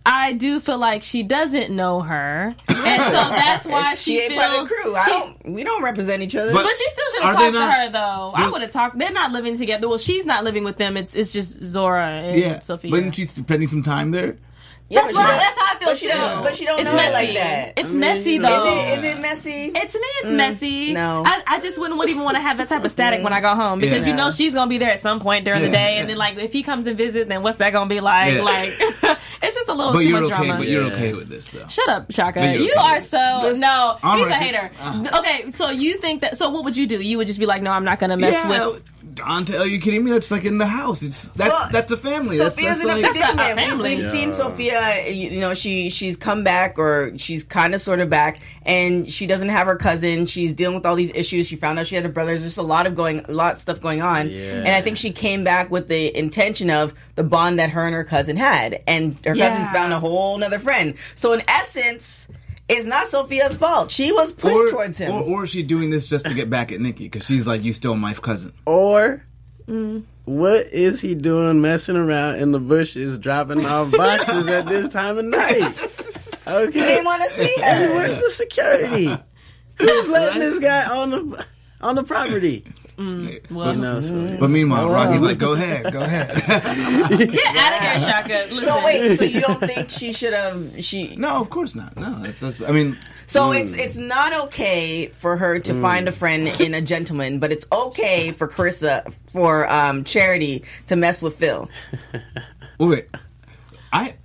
I 0.10 0.34
do 0.34 0.60
feel 0.60 0.78
like 0.78 1.04
she 1.04 1.22
doesn't 1.24 1.70
know 1.76 2.00
her, 2.02 2.56
and 2.70 3.02
so 3.04 3.12
that's 3.14 3.66
why 3.66 3.94
she, 3.96 4.16
she, 4.16 4.20
ain't 4.22 4.32
feels. 4.34 4.44
part 4.46 4.62
of 4.64 4.70
the 4.70 4.74
crew. 4.76 4.96
I 4.96 5.04
she- 5.04 5.12
don't. 5.12 5.46
We 5.54 5.64
don't 5.64 5.84
represent 5.84 6.22
each 6.24 6.36
other. 6.36 6.54
But- 6.54 6.64
But 6.64 6.76
she 6.76 6.90
still 6.90 7.06
should 7.14 7.24
Are 7.24 7.26
have 7.34 7.38
they 7.38 7.52
talked 7.60 7.72
to 7.72 7.82
her 7.82 7.90
though. 7.92 8.32
I 8.36 8.50
would 8.50 8.62
have 8.62 8.72
talked. 8.72 8.98
They're 8.98 9.12
not 9.12 9.32
living 9.32 9.58
together. 9.58 9.90
Well, 9.90 9.98
she's 9.98 10.26
not 10.26 10.44
living 10.44 10.64
with 10.64 10.78
them. 10.78 10.96
It's 10.98 11.14
it's 11.14 11.32
just 11.32 11.64
Zora 11.64 12.08
and 12.08 12.40
Yeah, 12.40 12.60
Sophia. 12.60 12.92
but 12.92 12.98
isn't 13.02 13.14
she 13.16 13.28
spending 13.28 13.68
some 13.68 13.84
time 13.84 14.12
there? 14.12 14.38
Yeah, 14.90 15.02
that's 15.02 15.14
but 15.14 15.20
right. 15.24 15.40
That's 15.40 15.60
how 15.60 15.76
I 15.76 15.80
feel 15.80 15.88
but 15.90 15.98
she 15.98 16.08
too. 16.08 16.14
don't- 16.14 16.44
but 16.44 16.56
she 16.56 16.66
don't 16.66 16.80
it's 16.80 16.92
know 16.92 16.98
it 16.98 17.12
like 17.14 17.34
that. 17.34 17.74
It's 17.78 17.90
I 17.90 17.92
mean, 17.92 18.00
messy 18.00 18.38
though. 18.38 18.66
Is 18.66 19.00
it, 19.00 19.06
is 19.06 19.14
it 19.18 19.22
messy? 19.22 19.66
It, 19.76 19.90
to 19.90 20.00
me, 20.00 20.08
it's 20.24 20.32
messy. 20.32 20.94
no. 20.94 21.24
I, 21.26 21.44
I 21.48 21.60
just 21.60 21.78
wouldn't, 21.78 21.98
wouldn't 21.98 22.14
even 22.16 22.24
want 22.24 22.36
to 22.38 22.42
have 22.42 22.58
that 22.58 22.68
type 22.68 22.84
of 22.84 22.92
static 22.92 23.24
when 23.24 23.34
I 23.34 23.42
go 23.42 23.54
home 23.56 23.80
because 23.80 24.04
Yeah. 24.04 24.12
you 24.12 24.16
know 24.18 24.32
she's 24.32 24.54
gonna 24.54 24.70
be 24.70 24.78
there 24.78 24.90
at 24.92 25.00
some 25.00 25.20
point 25.20 25.46
during 25.46 25.62
the 25.62 25.70
day, 25.72 25.98
and 25.98 26.10
then 26.10 26.18
like 26.18 26.38
if 26.38 26.54
he 26.54 26.64
comes 26.64 26.88
and 26.88 26.98
visit, 26.98 27.28
then 27.28 27.44
what's 27.44 27.58
that 27.58 27.74
gonna 27.74 27.90
be 27.90 28.00
like? 28.00 28.34
Yeah. 28.36 28.42
Like 28.42 28.74
it's 28.80 29.56
just 29.56 29.68
a 29.68 29.74
little 29.74 29.94
But 29.94 30.00
too 30.00 30.08
you're 30.08 30.22
much 30.22 30.32
okay. 30.32 30.46
drama. 30.46 30.58
But 30.60 30.68
you're 30.68 30.84
okay 30.94 31.14
with 31.14 31.28
this, 31.30 31.52
though. 31.52 31.68
Shut 31.68 31.90
up, 31.90 32.12
Shaka. 32.12 32.54
You're 32.58 32.72
okay. 32.72 32.80
are 32.80 33.00
so 33.00 33.54
no. 33.58 33.98
I'm 34.04 34.20
he's 34.20 34.28
a 34.28 34.34
hater. 34.36 34.72
Uh. 34.80 35.20
Okay, 35.20 35.52
so 35.52 35.70
you 35.70 35.98
think 35.98 36.22
that? 36.22 36.38
So 36.38 36.50
what 36.50 36.64
would 36.64 36.78
you 36.78 36.88
do? 36.88 37.02
You 37.02 37.18
would 37.18 37.28
just 37.28 37.40
be 37.40 37.46
like, 37.46 37.62
no, 37.62 37.72
I'm 37.72 37.84
not 37.84 38.00
gonna 38.00 38.18
mess 38.18 38.34
yeah, 38.34 38.68
with. 38.68 38.84
Dante, 39.18 39.58
are 39.58 39.66
you 39.68 39.80
kidding 39.82 40.04
me? 40.04 40.12
That's 40.12 40.32
like 40.32 40.46
in 40.46 40.58
the 40.58 40.66
house. 40.66 41.04
It's 41.04 41.26
that's 41.36 41.52
Well, 41.52 41.70
that's 41.72 41.92
a 41.92 41.98
family. 41.98 42.38
That's, 42.38 42.56
Sophia's 42.56 42.78
that's 42.84 42.86
in 42.86 42.90
a 42.90 43.02
like, 43.02 43.14
That's 43.14 43.20
not 43.36 43.40
our 43.40 43.56
family. 43.56 43.96
We, 43.96 43.96
have 44.02 44.04
Yeah. 44.06 44.12
seen 44.20 44.34
Sophia. 44.34 45.10
You 45.12 45.30
you 45.32 45.40
know, 45.40 45.54
she 45.54 45.90
she's 45.90 46.16
come 46.16 46.44
back, 46.44 46.80
or 46.80 47.12
she's 47.18 47.44
kind 47.44 47.76
of 47.76 47.82
sort 47.82 48.00
of 48.00 48.10
back, 48.10 48.40
and 48.66 49.08
she 49.08 49.28
doesn't 49.28 49.50
have 49.50 49.68
her 49.68 49.76
cousin. 49.76 50.26
She's 50.28 50.54
dealing 50.54 50.76
with 50.76 50.86
all 50.86 50.96
these 50.96 51.12
issues. 51.14 51.48
She 51.48 51.56
found 51.56 51.80
out 51.80 51.88
she 51.88 51.96
had 51.96 52.06
a 52.06 52.10
brother. 52.10 52.32
There's 52.32 52.44
just 52.44 52.58
a 52.58 52.62
lot 52.64 52.88
of 52.88 52.96
going, 52.96 53.26
a 53.28 53.32
lot 53.32 53.54
of 53.56 53.60
stuff 53.60 53.82
going 53.82 54.02
on, 54.02 54.30
Yeah. 54.30 54.54
and 54.64 54.70
I 54.70 54.82
think 54.82 54.98
she 54.98 55.12
came 55.12 55.44
back 55.44 55.70
with 55.72 55.88
the 55.90 56.16
intention 56.18 56.70
of 56.70 56.94
the 57.16 57.24
bond 57.24 57.60
that 57.60 57.72
her 57.72 57.86
and 57.86 57.96
her 57.96 58.04
cousin 58.04 58.38
had, 58.38 58.82
and 58.88 59.18
her 59.26 59.36
Yeah. 59.36 59.50
cousin 59.50 59.74
found 59.74 59.94
a 59.94 60.00
whole 60.00 60.36
another 60.36 60.60
friend. 60.60 60.94
So 61.16 61.34
in 61.34 61.42
essence. 61.48 62.28
It's 62.70 62.86
not 62.86 63.08
Sophia's 63.08 63.56
fault. 63.58 63.92
She 63.92 64.12
was 64.12 64.32
pushed 64.34 64.70
towards 64.72 64.98
him. 64.98 65.12
Or, 65.14 65.22
or 65.24 65.44
is 65.46 65.50
she 65.52 65.64
doing 65.64 65.90
this 65.90 66.06
just 66.08 66.26
to 66.28 66.34
get 66.34 66.50
back 66.50 66.72
at 66.72 66.82
Nikki? 66.82 67.06
Because 67.06 67.26
she's 67.26 67.48
like, 67.48 67.64
you 67.64 67.74
stole 67.74 67.96
my 67.96 68.14
cousin. 68.14 68.54
Or 68.66 69.24
Mm. 69.68 70.04
what 70.24 70.68
is 70.68 71.02
he 71.02 71.14
doing 71.14 71.62
messing 71.62 71.98
around 71.98 72.36
in 72.36 72.52
the 72.54 72.60
bushes, 72.60 73.20
dropping 73.20 73.66
off 73.66 73.92
boxes 73.98 74.48
at 74.48 74.66
this 74.66 74.88
time 74.90 75.18
of 75.18 75.26
night? 75.26 75.56
He 75.74 76.50
Okay. 76.52 76.72
didn't 76.72 77.04
want 77.06 77.22
to 77.24 77.30
see 77.32 77.54
Hey, 77.58 77.86
her. 77.88 77.94
where's 77.94 78.18
the 78.18 78.30
security? 78.32 79.08
Who's 79.78 80.08
letting 80.08 80.40
this 80.40 80.60
guy 80.60 80.86
on 80.98 81.10
the 81.12 81.46
on 81.82 81.96
the 81.96 82.04
property? 82.06 82.64
Mm, 82.98 83.52
well, 83.52 83.76
You 83.76 83.82
know, 83.82 84.02
so 84.02 84.14
mm. 84.14 84.40
But 84.40 84.50
meanwhile, 84.50 84.90
Rocky's 84.90 85.22
like, 85.22 85.38
go 85.38 85.54
ahead, 85.54 85.94
go 85.94 86.02
ahead. 86.02 86.36
get 87.20 87.56
out 87.56 87.74
of 87.74 87.80
here, 87.80 88.00
Shaka. 88.00 88.48
Listen. 88.50 88.64
So 88.64 88.84
wait, 88.84 89.18
so 89.18 89.24
you 89.24 89.42
don't 89.42 89.60
think 89.60 89.92
she 89.92 90.12
should 90.12 90.34
have? 90.34 90.84
She 90.84 91.16
no, 91.16 91.36
of 91.36 91.52
course 91.52 91.76
not. 91.76 91.96
No, 91.96 92.20
that's, 92.24 92.40
that's 92.40 92.64
I 92.64 92.72
mean, 92.72 92.98
So 93.28 93.52
mm. 93.52 93.62
it's 93.62 93.74
it's 93.74 93.98
not 93.98 94.34
okay 94.48 95.08
for 95.10 95.38
her 95.38 95.60
to 95.60 95.80
find 95.80 96.08
a 96.08 96.12
friend 96.12 96.48
in 96.60 96.74
a 96.74 96.82
gentleman, 96.82 97.38
but 97.38 97.52
it's 97.52 97.68
okay 97.72 98.32
for 98.32 98.48
Kerissa 98.48 99.14
for 99.28 99.72
um, 99.72 100.04
Charity 100.04 100.64
to 100.88 100.96
mess 100.96 101.22
with 101.22 101.36
Phil. 101.36 101.70
wait, 102.80 103.10
I 103.94 104.16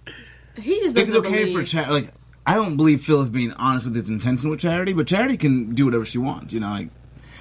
he 0.56 0.76
just 0.80 0.86
is 0.86 0.94
doesn't 0.94 1.14
it 1.14 1.18
okay 1.18 1.44
believe. 1.44 1.56
for 1.56 1.64
charity? 1.64 1.92
Like, 1.92 2.14
I 2.46 2.54
don't 2.54 2.78
believe 2.78 3.04
Phil 3.04 3.20
is 3.20 3.28
being 3.28 3.52
honest 3.52 3.84
with 3.84 3.94
his 3.94 4.08
intention 4.08 4.48
with 4.48 4.60
charity, 4.60 4.94
but 4.94 5.06
charity 5.06 5.36
can 5.36 5.74
do 5.74 5.84
whatever 5.84 6.06
she 6.06 6.16
wants. 6.16 6.54
You 6.54 6.60
know, 6.60 6.70
like, 6.70 6.88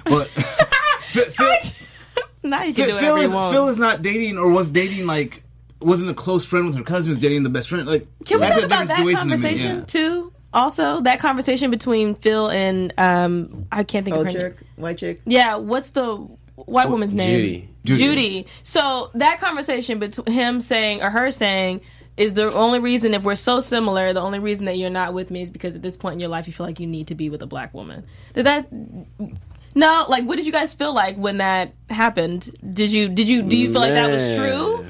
but 0.04 0.30
Phil, 1.12 1.24
Phil, 1.30 1.72
now 2.42 2.62
you 2.64 2.74
can 2.74 2.88
do 2.88 2.98
Phil, 2.98 3.00
Phil 3.00 3.16
is, 3.16 3.32
you. 3.32 3.50
Phil 3.50 3.68
is 3.68 3.78
not 3.78 4.02
dating 4.02 4.38
or 4.38 4.48
was 4.48 4.70
dating 4.70 5.06
like 5.06 5.42
wasn't 5.80 6.10
a 6.10 6.14
close 6.14 6.44
friend 6.44 6.66
with 6.66 6.76
her 6.76 6.82
cousin. 6.82 7.10
Was 7.10 7.18
dating 7.18 7.42
the 7.42 7.50
best 7.50 7.68
friend. 7.68 7.86
Like, 7.86 8.06
Can 8.24 8.40
we 8.40 8.46
talk 8.46 8.62
about 8.62 8.88
that 8.88 8.96
situation 8.96 9.12
to 9.12 9.16
conversation 9.16 9.76
yeah. 9.78 9.84
too? 9.84 10.32
Also, 10.54 11.00
that 11.02 11.18
conversation 11.18 11.70
between 11.70 12.14
Phil 12.14 12.50
and 12.50 12.92
um, 12.98 13.66
I 13.72 13.84
can't 13.84 14.04
think 14.04 14.16
of 14.16 14.26
her 14.26 14.32
name. 14.32 14.54
white 14.76 14.98
chick. 14.98 15.20
Yeah, 15.24 15.56
what's 15.56 15.90
the 15.90 16.16
white 16.56 16.90
woman's 16.90 17.14
name? 17.14 17.30
Judy. 17.30 17.68
Judy. 17.84 18.04
Judy. 18.04 18.46
So 18.62 19.10
that 19.14 19.40
conversation 19.40 19.98
between 19.98 20.32
him 20.32 20.60
saying 20.60 21.02
or 21.02 21.10
her 21.10 21.30
saying 21.30 21.80
is 22.16 22.34
the 22.34 22.52
only 22.52 22.78
reason 22.78 23.14
if 23.14 23.22
we're 23.22 23.34
so 23.34 23.60
similar, 23.60 24.12
the 24.12 24.20
only 24.20 24.38
reason 24.38 24.66
that 24.66 24.76
you're 24.76 24.90
not 24.90 25.14
with 25.14 25.30
me 25.30 25.40
is 25.40 25.50
because 25.50 25.74
at 25.74 25.82
this 25.82 25.96
point 25.96 26.14
in 26.14 26.20
your 26.20 26.28
life 26.28 26.46
you 26.46 26.52
feel 26.52 26.66
like 26.66 26.78
you 26.78 26.86
need 26.86 27.06
to 27.06 27.14
be 27.14 27.30
with 27.30 27.40
a 27.40 27.46
black 27.46 27.72
woman. 27.72 28.04
Did 28.34 28.46
that 28.46 28.68
no, 29.74 30.06
like 30.08 30.24
what 30.24 30.36
did 30.36 30.46
you 30.46 30.52
guys 30.52 30.74
feel 30.74 30.94
like 30.94 31.16
when 31.16 31.38
that 31.38 31.74
happened? 31.90 32.56
Did 32.72 32.92
you 32.92 33.08
did 33.08 33.28
you 33.28 33.42
do 33.42 33.56
you 33.56 33.72
feel 33.72 33.80
like 33.80 33.94
that 33.94 34.10
was 34.10 34.36
true? 34.36 34.86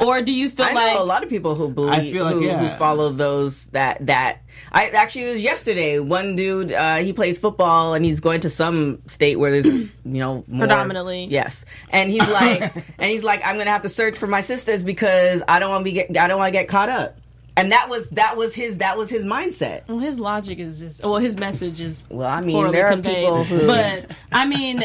Or 0.00 0.20
do 0.20 0.32
you 0.32 0.50
feel 0.50 0.66
I 0.66 0.72
like 0.72 0.94
know 0.94 1.02
a 1.02 1.04
lot 1.04 1.22
of 1.22 1.28
people 1.28 1.54
who 1.54 1.70
believe 1.70 1.94
I 1.94 2.12
feel 2.12 2.24
like, 2.24 2.34
who, 2.34 2.44
yeah. 2.44 2.58
who 2.58 2.78
follow 2.78 3.10
those 3.10 3.64
that 3.66 4.04
that 4.06 4.42
I 4.70 4.88
actually 4.88 5.24
it 5.24 5.32
was 5.32 5.42
yesterday. 5.42 5.98
One 5.98 6.36
dude 6.36 6.72
uh, 6.72 6.96
he 6.96 7.12
plays 7.12 7.38
football 7.38 7.94
and 7.94 8.04
he's 8.04 8.20
going 8.20 8.40
to 8.40 8.50
some 8.50 9.00
state 9.06 9.36
where 9.36 9.50
there's 9.50 9.66
you 9.72 9.90
know 10.04 10.44
more, 10.46 10.60
Predominantly. 10.60 11.26
yes, 11.26 11.64
and 11.90 12.10
he's 12.10 12.28
like 12.28 12.74
and 12.98 13.10
he's 13.10 13.24
like 13.24 13.40
I'm 13.44 13.56
gonna 13.56 13.70
have 13.70 13.82
to 13.82 13.88
search 13.88 14.18
for 14.18 14.26
my 14.26 14.40
sisters 14.40 14.84
because 14.84 15.42
I 15.48 15.58
don't 15.58 15.70
want 15.70 15.80
to 15.80 15.84
be 15.84 15.92
get 15.92 16.16
I 16.16 16.28
don't 16.28 16.38
want 16.38 16.52
to 16.52 16.58
get 16.58 16.68
caught 16.68 16.88
up. 16.88 17.18
And 17.58 17.72
that 17.72 17.88
was 17.88 18.08
that 18.10 18.36
was 18.36 18.54
his 18.54 18.78
that 18.78 18.98
was 18.98 19.08
his 19.08 19.24
mindset. 19.24 19.88
Well, 19.88 19.98
his 19.98 20.20
logic 20.20 20.58
is 20.58 20.78
just 20.78 21.02
well, 21.04 21.16
his 21.16 21.36
message 21.36 21.80
is 21.80 22.02
Well, 22.10 22.28
I 22.28 22.40
mean, 22.42 22.70
there 22.70 22.86
are 22.86 22.90
conveyed. 22.92 23.16
people 23.16 23.44
who- 23.44 23.66
but 23.66 24.10
I 24.30 24.44
mean, 24.44 24.84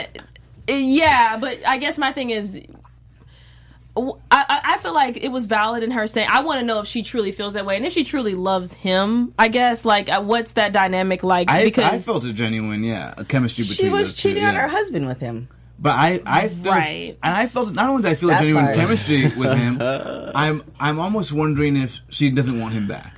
yeah, 0.67 1.37
but 1.37 1.59
I 1.67 1.77
guess 1.77 1.97
my 1.97 2.11
thing 2.13 2.29
is. 2.29 2.61
I, 3.97 4.13
I 4.31 4.61
I 4.63 4.77
feel 4.77 4.93
like 4.93 5.17
it 5.17 5.27
was 5.33 5.47
valid 5.47 5.83
in 5.83 5.91
her 5.91 6.07
saying 6.07 6.29
I 6.31 6.39
want 6.43 6.61
to 6.61 6.65
know 6.65 6.79
if 6.79 6.87
she 6.87 7.03
truly 7.03 7.33
feels 7.33 7.53
that 7.55 7.65
way 7.65 7.75
and 7.75 7.85
if 7.85 7.91
she 7.91 8.05
truly 8.05 8.35
loves 8.35 8.71
him. 8.73 9.33
I 9.37 9.49
guess 9.49 9.83
like 9.83 10.07
uh, 10.07 10.21
what's 10.21 10.53
that 10.53 10.71
dynamic 10.71 11.23
like? 11.23 11.49
I, 11.51 11.65
because 11.65 11.83
I 11.83 11.99
felt 11.99 12.23
a 12.23 12.31
genuine, 12.31 12.85
yeah, 12.85 13.13
a 13.17 13.25
chemistry 13.25 13.65
between 13.65 13.75
She 13.75 13.89
was 13.89 14.09
those 14.09 14.13
two, 14.15 14.29
cheating 14.29 14.45
on 14.45 14.53
yeah. 14.53 14.61
her 14.61 14.67
husband 14.69 15.07
with 15.07 15.19
him. 15.19 15.49
But 15.81 15.95
I, 15.97 16.21
I 16.27 16.47
still, 16.47 16.71
Right. 16.71 17.17
and 17.23 17.35
I 17.35 17.47
felt 17.47 17.73
not 17.73 17.89
only 17.89 18.03
did 18.03 18.11
I 18.11 18.15
feel 18.15 18.29
a 18.29 18.33
genuine 18.37 18.65
part. 18.65 18.75
chemistry 18.77 19.23
with 19.35 19.57
him, 19.57 19.79
I'm, 20.35 20.63
I'm 20.79 20.99
almost 20.99 21.31
wondering 21.31 21.75
if 21.75 22.01
she 22.09 22.29
doesn't 22.29 22.59
want 22.59 22.73
him 22.75 22.87
back. 22.87 23.17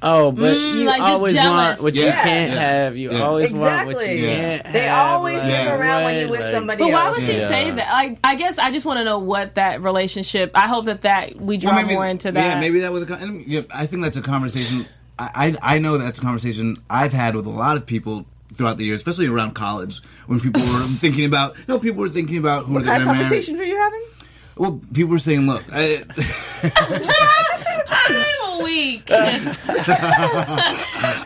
Oh, 0.00 0.30
but 0.32 0.54
Mm, 0.54 0.74
you 0.78 0.84
like 0.84 1.02
always 1.02 1.34
want 1.36 1.82
what 1.82 1.94
you 1.94 2.04
Yeah. 2.04 2.22
can't 2.22 2.50
Yeah. 2.52 2.60
have. 2.60 2.96
You 2.96 3.10
Yeah. 3.12 3.18
always 3.20 3.52
want 3.52 3.62
what 3.88 3.96
Exactly. 3.96 4.20
you 4.20 4.26
Yeah. 4.28 4.58
can't 4.62 4.72
They 4.72 4.80
have. 4.84 5.08
always 5.10 5.42
like, 5.44 5.64
look 5.64 5.80
around 5.80 6.04
when 6.04 6.16
you 6.20 6.30
with 6.30 6.40
like- 6.40 6.52
somebody 6.52 6.82
But 6.84 6.92
why 6.92 7.06
else. 7.08 7.16
would 7.18 7.26
she 7.26 7.36
Yeah. 7.36 7.48
say 7.48 7.70
that? 7.72 7.86
I 7.90 8.16
I 8.22 8.34
guess 8.36 8.58
I 8.58 8.70
just 8.70 8.86
want 8.86 8.98
to 9.00 9.04
know 9.04 9.18
what 9.18 9.56
that 9.56 9.82
relationship. 9.82 10.52
I 10.54 10.68
hope 10.68 10.84
that 10.86 11.02
that 11.02 11.38
we 11.40 11.56
draw 11.58 11.82
more 11.82 12.06
into 12.06 12.30
that. 12.30 12.40
Yeah, 12.54 12.60
maybe 12.60 12.78
that 12.80 12.92
was 12.92 13.02
a. 13.02 13.06
con- 13.06 13.20
And, 13.20 13.44
yeah, 13.46 13.62
I 13.74 13.86
think 13.86 14.02
that's 14.04 14.16
a 14.16 14.22
conversation. 14.22 14.86
I, 15.18 15.56
I 15.62 15.74
I 15.74 15.78
know 15.80 15.98
that's 15.98 16.20
a 16.20 16.22
conversation 16.22 16.76
I've 16.88 17.12
had 17.12 17.34
with 17.34 17.46
a 17.46 17.50
lot 17.50 17.76
of 17.76 17.84
people 17.84 18.24
throughout 18.54 18.76
the 18.78 18.84
years, 18.84 19.00
especially 19.00 19.28
around 19.28 19.52
college, 19.54 20.00
when 20.26 20.40
people 20.40 20.62
were 20.62 20.82
thinking 21.00 21.24
about. 21.24 21.54
No, 21.68 21.78
people 21.78 22.00
were 22.00 22.08
thinking 22.08 22.38
about 22.38 22.64
who 22.64 22.74
What 22.74 22.84
they're 22.84 22.94
going 22.96 23.06
to 23.06 23.12
marry. 23.12 23.24
conversations 23.24 23.58
were 23.58 23.64
you 23.64 23.76
having? 23.76 24.04
Well, 24.56 24.80
people 24.92 25.10
were 25.12 25.18
saying, 25.20 25.46
"Look, 25.46 25.62
I, 25.70 26.02
I'm 28.62 29.46
right, 30.66 30.76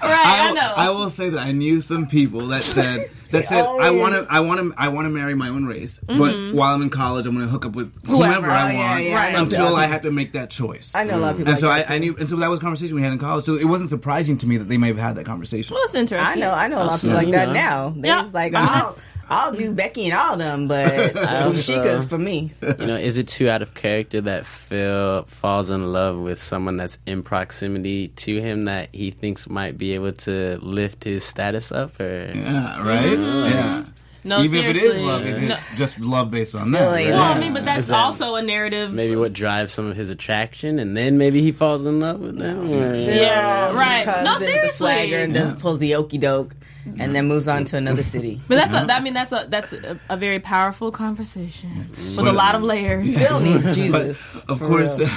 I, 0.02 0.52
know. 0.54 0.72
I 0.76 0.90
will 0.90 1.10
say 1.10 1.30
that 1.30 1.38
I 1.40 1.52
knew 1.52 1.80
some 1.80 2.06
people 2.06 2.48
that 2.48 2.64
said 2.64 3.10
that 3.30 3.46
said 3.46 3.64
I 3.64 3.90
want 3.90 4.14
to 4.14 4.26
I 4.30 4.40
want 4.40 4.60
to 4.60 4.74
I 4.78 4.88
want 4.88 5.06
to 5.06 5.10
marry 5.10 5.34
my 5.34 5.48
own 5.48 5.64
race, 5.66 5.98
but 6.06 6.52
while 6.52 6.74
I'm 6.74 6.82
in 6.82 6.90
college, 6.90 7.26
I'm 7.26 7.34
going 7.34 7.46
to 7.46 7.50
hook 7.50 7.64
up 7.66 7.72
with 7.72 7.92
Mm-hmm. 8.02 8.10
Whoever. 8.16 8.50
I 8.50 8.72
Oh, 8.72 8.76
want 8.76 9.04
yeah, 9.04 9.18
I 9.20 9.30
know 9.32 9.42
until 9.44 9.64
people. 9.66 9.76
I 9.76 9.86
have 9.86 10.02
to 10.02 10.10
make 10.10 10.32
that 10.32 10.50
choice. 10.50 10.94
I 10.94 11.04
know 11.04 11.16
a 11.16 11.20
lot 11.20 11.30
of 11.32 11.36
people. 11.38 11.50
and 11.52 11.58
so 11.60 11.68
like 11.68 11.84
I, 11.86 11.88
that 11.88 11.90
I 11.94 11.98
too. 11.98 12.04
knew, 12.04 12.16
and 12.18 12.28
so 12.30 12.36
that 12.36 12.50
was 12.50 12.58
a 12.58 12.62
conversation 12.62 12.94
we 12.96 13.02
had 13.02 13.12
in 13.12 13.18
college. 13.18 13.44
So 13.44 13.54
it 13.54 13.64
wasn't 13.64 13.90
surprising 13.90 14.36
to 14.38 14.46
me 14.46 14.56
that 14.58 14.68
they 14.68 14.76
may 14.76 14.88
have 14.88 14.98
had 14.98 15.16
that 15.16 15.24
conversation. 15.26 15.74
Well, 15.74 15.82
it's 15.84 15.94
interesting. 15.94 16.42
I 16.42 16.46
know, 16.46 16.52
I 16.52 16.68
know 16.68 16.82
a 16.82 16.84
lot 16.84 16.94
of 16.94 17.00
people 17.00 17.16
like 17.16 17.30
that 17.30 17.48
know. 17.48 17.54
now. 17.54 17.94
They 17.96 18.08
Yeah. 18.08 18.22
was 18.22 18.34
like, 18.34 18.54
I 18.54 18.60
mean, 18.84 18.94
I'll, 19.32 19.46
I'll 19.50 19.52
do 19.54 19.72
Becky 19.82 20.04
and 20.06 20.14
all 20.14 20.32
of 20.34 20.38
them, 20.38 20.68
but 20.68 21.16
also- 21.16 21.52
Sheikah's 21.54 22.04
for 22.04 22.18
me. 22.18 22.52
You 22.62 22.86
know, 22.86 22.96
is 22.96 23.18
it 23.18 23.28
too 23.28 23.48
out 23.48 23.62
of 23.62 23.74
character 23.74 24.20
that 24.22 24.46
Phil 24.46 25.24
falls 25.24 25.70
in 25.70 25.92
love 25.92 26.18
with 26.18 26.40
someone 26.40 26.76
that's 26.76 26.98
in 27.06 27.22
proximity 27.22 28.08
to 28.08 28.40
him 28.40 28.64
that 28.66 28.88
he 28.92 29.10
thinks 29.10 29.48
might 29.48 29.78
be 29.78 29.92
able 29.94 30.12
to 30.12 30.58
lift 30.62 31.04
his 31.04 31.24
status 31.24 31.72
up? 31.72 31.98
Or 32.00 32.30
Yeah, 32.34 32.86
right. 32.86 33.02
Mm-hmm. 33.18 33.54
Yeah. 33.54 33.84
No, 34.24 34.40
Even 34.40 34.60
if 34.60 34.66
it 34.66 34.76
is 34.76 34.82
seriously. 34.82 35.02
love, 35.04 35.26
is 35.26 35.42
it 35.42 35.58
just 35.74 35.98
love 35.98 36.30
based 36.30 36.54
on 36.54 36.70
that? 36.70 36.80
Really? 36.82 37.06
right? 37.10 37.14
Well, 37.14 37.22
I 37.36 37.40
mean, 37.40 37.54
but 37.54 37.64
that's 37.64 37.88
that 37.88 37.96
also 38.04 38.36
a 38.36 38.42
narrative. 38.42 38.92
maybe 38.92 39.16
what 39.16 39.32
drives 39.32 39.72
some 39.72 39.86
of 39.86 39.96
his 39.96 40.10
attraction, 40.10 40.78
and 40.78 40.96
then 40.96 41.18
maybe 41.18 41.42
he 41.42 41.50
falls 41.50 41.84
in 41.84 41.98
love 41.98 42.20
with 42.20 42.38
them? 42.38 42.70
Or- 42.70 42.94
Yeah, 42.94 43.72
right. 43.72 44.04
Comes 44.04 44.24
No, 44.24 44.34
in 44.34 44.38
with 44.38 44.40
the 44.40 44.46
seriously. 44.46 44.70
swagger 44.76 45.16
and 45.24 45.34
does 45.34 45.54
pulls 45.60 45.80
the 45.80 45.96
okey 45.96 46.18
doke. 46.18 46.54
And 46.98 47.14
then 47.14 47.28
moves 47.28 47.48
on 47.48 47.64
to 47.66 47.76
another 47.76 48.02
city. 48.02 48.40
But 48.48 48.56
that's 48.56 48.72
a, 48.72 48.92
I 48.94 49.00
mean 49.00 49.14
that's 49.14 49.32
a 49.32 49.46
that's 49.48 49.72
a, 49.72 49.98
a 50.08 50.16
very 50.16 50.40
powerful 50.40 50.90
conversation 50.90 51.86
with 51.90 52.26
a 52.26 52.32
lot 52.32 52.54
of 52.54 52.62
layers. 52.62 53.14
Phil 53.18 53.40
needs 53.40 53.74
Jesus. 53.74 54.36
Of 54.48 54.58
course, 54.58 54.98
of 55.00 55.08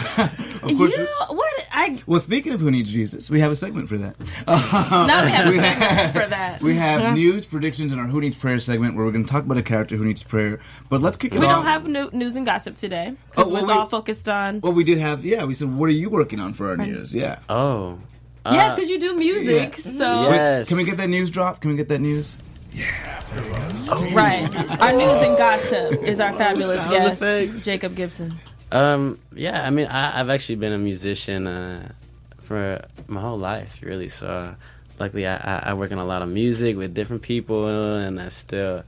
course. 0.77 0.95
You 0.97 0.97
know 0.97 1.25
what? 1.29 1.51
I 1.71 2.01
Well, 2.05 2.21
speaking 2.21 2.53
of 2.53 2.61
who 2.61 2.71
needs 2.71 2.91
Jesus, 2.91 3.29
we 3.29 3.39
have 3.41 3.51
a 3.51 3.55
segment 3.55 3.89
for 3.89 3.97
that. 3.97 4.15
now 4.47 5.25
we 5.25 5.31
have 5.31 5.47
a 5.47 5.53
segment 5.53 6.13
for 6.13 6.29
that. 6.29 6.61
We 6.61 6.75
have 6.75 7.13
news 7.15 7.45
predictions 7.45 7.91
in 7.91 7.99
our 7.99 8.07
Who 8.07 8.21
Needs 8.21 8.37
Prayer 8.37 8.59
segment 8.59 8.95
where 8.95 9.05
we're 9.05 9.11
going 9.11 9.25
to 9.25 9.31
talk 9.31 9.43
about 9.43 9.57
a 9.57 9.63
character 9.63 9.95
who 9.97 10.05
needs 10.05 10.23
prayer. 10.23 10.59
But 10.89 11.01
let's 11.01 11.17
kick 11.17 11.33
it 11.35 11.39
We 11.39 11.45
off. 11.45 11.51
We 11.51 11.55
don't 11.55 11.65
have 11.65 11.87
new, 11.87 12.09
news 12.17 12.35
and 12.35 12.45
gossip 12.45 12.77
today 12.77 13.15
because 13.29 13.47
Oh, 13.47 13.49
well, 13.53 13.63
it's 13.63 13.67
wait. 13.69 13.77
all 13.77 13.87
focused 13.87 14.29
on. 14.29 14.61
Well, 14.61 14.73
we 14.73 14.83
did 14.83 14.99
have. 14.99 15.25
Yeah, 15.25 15.43
we 15.45 15.53
said, 15.53 15.73
"What 15.75 15.87
are 15.89 15.93
you 15.93 16.09
working 16.09 16.39
on 16.39 16.53
for 16.53 16.69
our 16.69 16.77
news?" 16.77 17.13
Yeah. 17.13 17.39
Oh. 17.49 17.99
Yes, 18.45 18.71
Uh, 18.71 18.75
because 18.75 18.89
you 18.89 18.99
do 18.99 19.15
music, 19.15 19.77
yeah. 19.85 19.97
so 19.97 20.29
Wait, 20.29 20.67
can 20.67 20.77
we 20.77 20.83
get 20.83 20.97
that 20.97 21.09
news 21.09 21.29
drop? 21.29 21.61
Can 21.61 21.71
we 21.71 21.77
get 21.77 21.89
that 21.89 21.99
news? 21.99 22.37
Yeah. 22.73 23.21
Right. 24.13 24.49
Our 24.81 24.93
news 24.93 25.21
and 25.21 25.37
gossip 25.37 26.03
is 26.03 26.19
our 26.19 26.33
fabulous 26.33 26.79
Sound 26.81 26.91
guest, 26.91 27.21
effects. 27.21 27.65
Jacob 27.65 27.95
Gibson. 27.95 28.39
Um, 28.71 29.19
yeah, 29.33 29.65
I 29.65 29.69
mean, 29.69 29.87
I, 29.87 30.19
I've 30.19 30.29
actually 30.29 30.55
been 30.55 30.73
a 30.73 30.77
musician 30.77 31.47
uh, 31.47 31.91
for 32.41 32.83
my 33.07 33.21
whole 33.21 33.37
life, 33.37 33.79
really. 33.81 34.09
So, 34.09 34.27
uh, 34.27 34.55
luckily, 34.99 35.27
I, 35.27 35.35
I, 35.37 35.63
I 35.69 35.73
work 35.73 35.91
in 35.91 35.97
a 35.97 36.05
lot 36.05 36.21
of 36.21 36.29
music 36.29 36.75
with 36.75 36.93
different 36.93 37.21
people, 37.21 37.67
and 37.97 38.19
I 38.19 38.29
still 38.29 38.83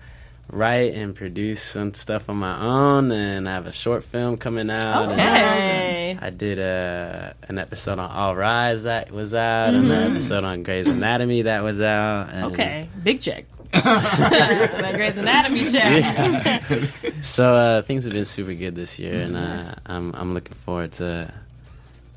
write 0.49 0.93
and 0.93 1.15
produce 1.15 1.62
some 1.62 1.93
stuff 1.93 2.29
on 2.29 2.38
my 2.38 2.60
own. 2.60 3.12
And 3.12 3.47
I 3.47 3.53
have 3.53 3.67
a 3.67 3.71
short 3.71 4.03
film 4.03 4.38
coming 4.38 4.69
out. 4.69 5.12
Okay. 5.12 6.17
I 6.19 6.29
did 6.29 6.60
uh, 6.60 7.33
an 7.43 7.57
episode 7.60 7.99
on 7.99 8.10
All 8.10 8.36
Rise 8.36 8.83
that 8.83 9.12
was 9.12 9.33
out, 9.33 9.73
and 9.73 9.91
an 9.91 10.12
episode 10.12 10.43
on 10.43 10.63
Grey's 10.63 10.88
Anatomy 10.88 11.43
that 11.43 11.63
was 11.63 11.81
out. 11.81 12.29
And 12.31 12.45
Okay, 12.45 12.89
big 13.03 13.21
check. 13.21 13.45
that 13.71 14.93
Grey's 14.95 15.17
Anatomy 15.17 15.69
check. 15.71 16.91
So 17.23 17.53
uh, 17.53 17.81
things 17.81 18.05
have 18.05 18.13
been 18.13 18.25
super 18.25 18.53
good 18.53 18.75
this 18.75 18.97
year, 18.99 19.19
and 19.21 19.36
uh, 19.36 19.75
I'm 19.86 20.13
I'm 20.15 20.33
looking 20.33 20.53
forward 20.55 20.93
to 20.93 21.33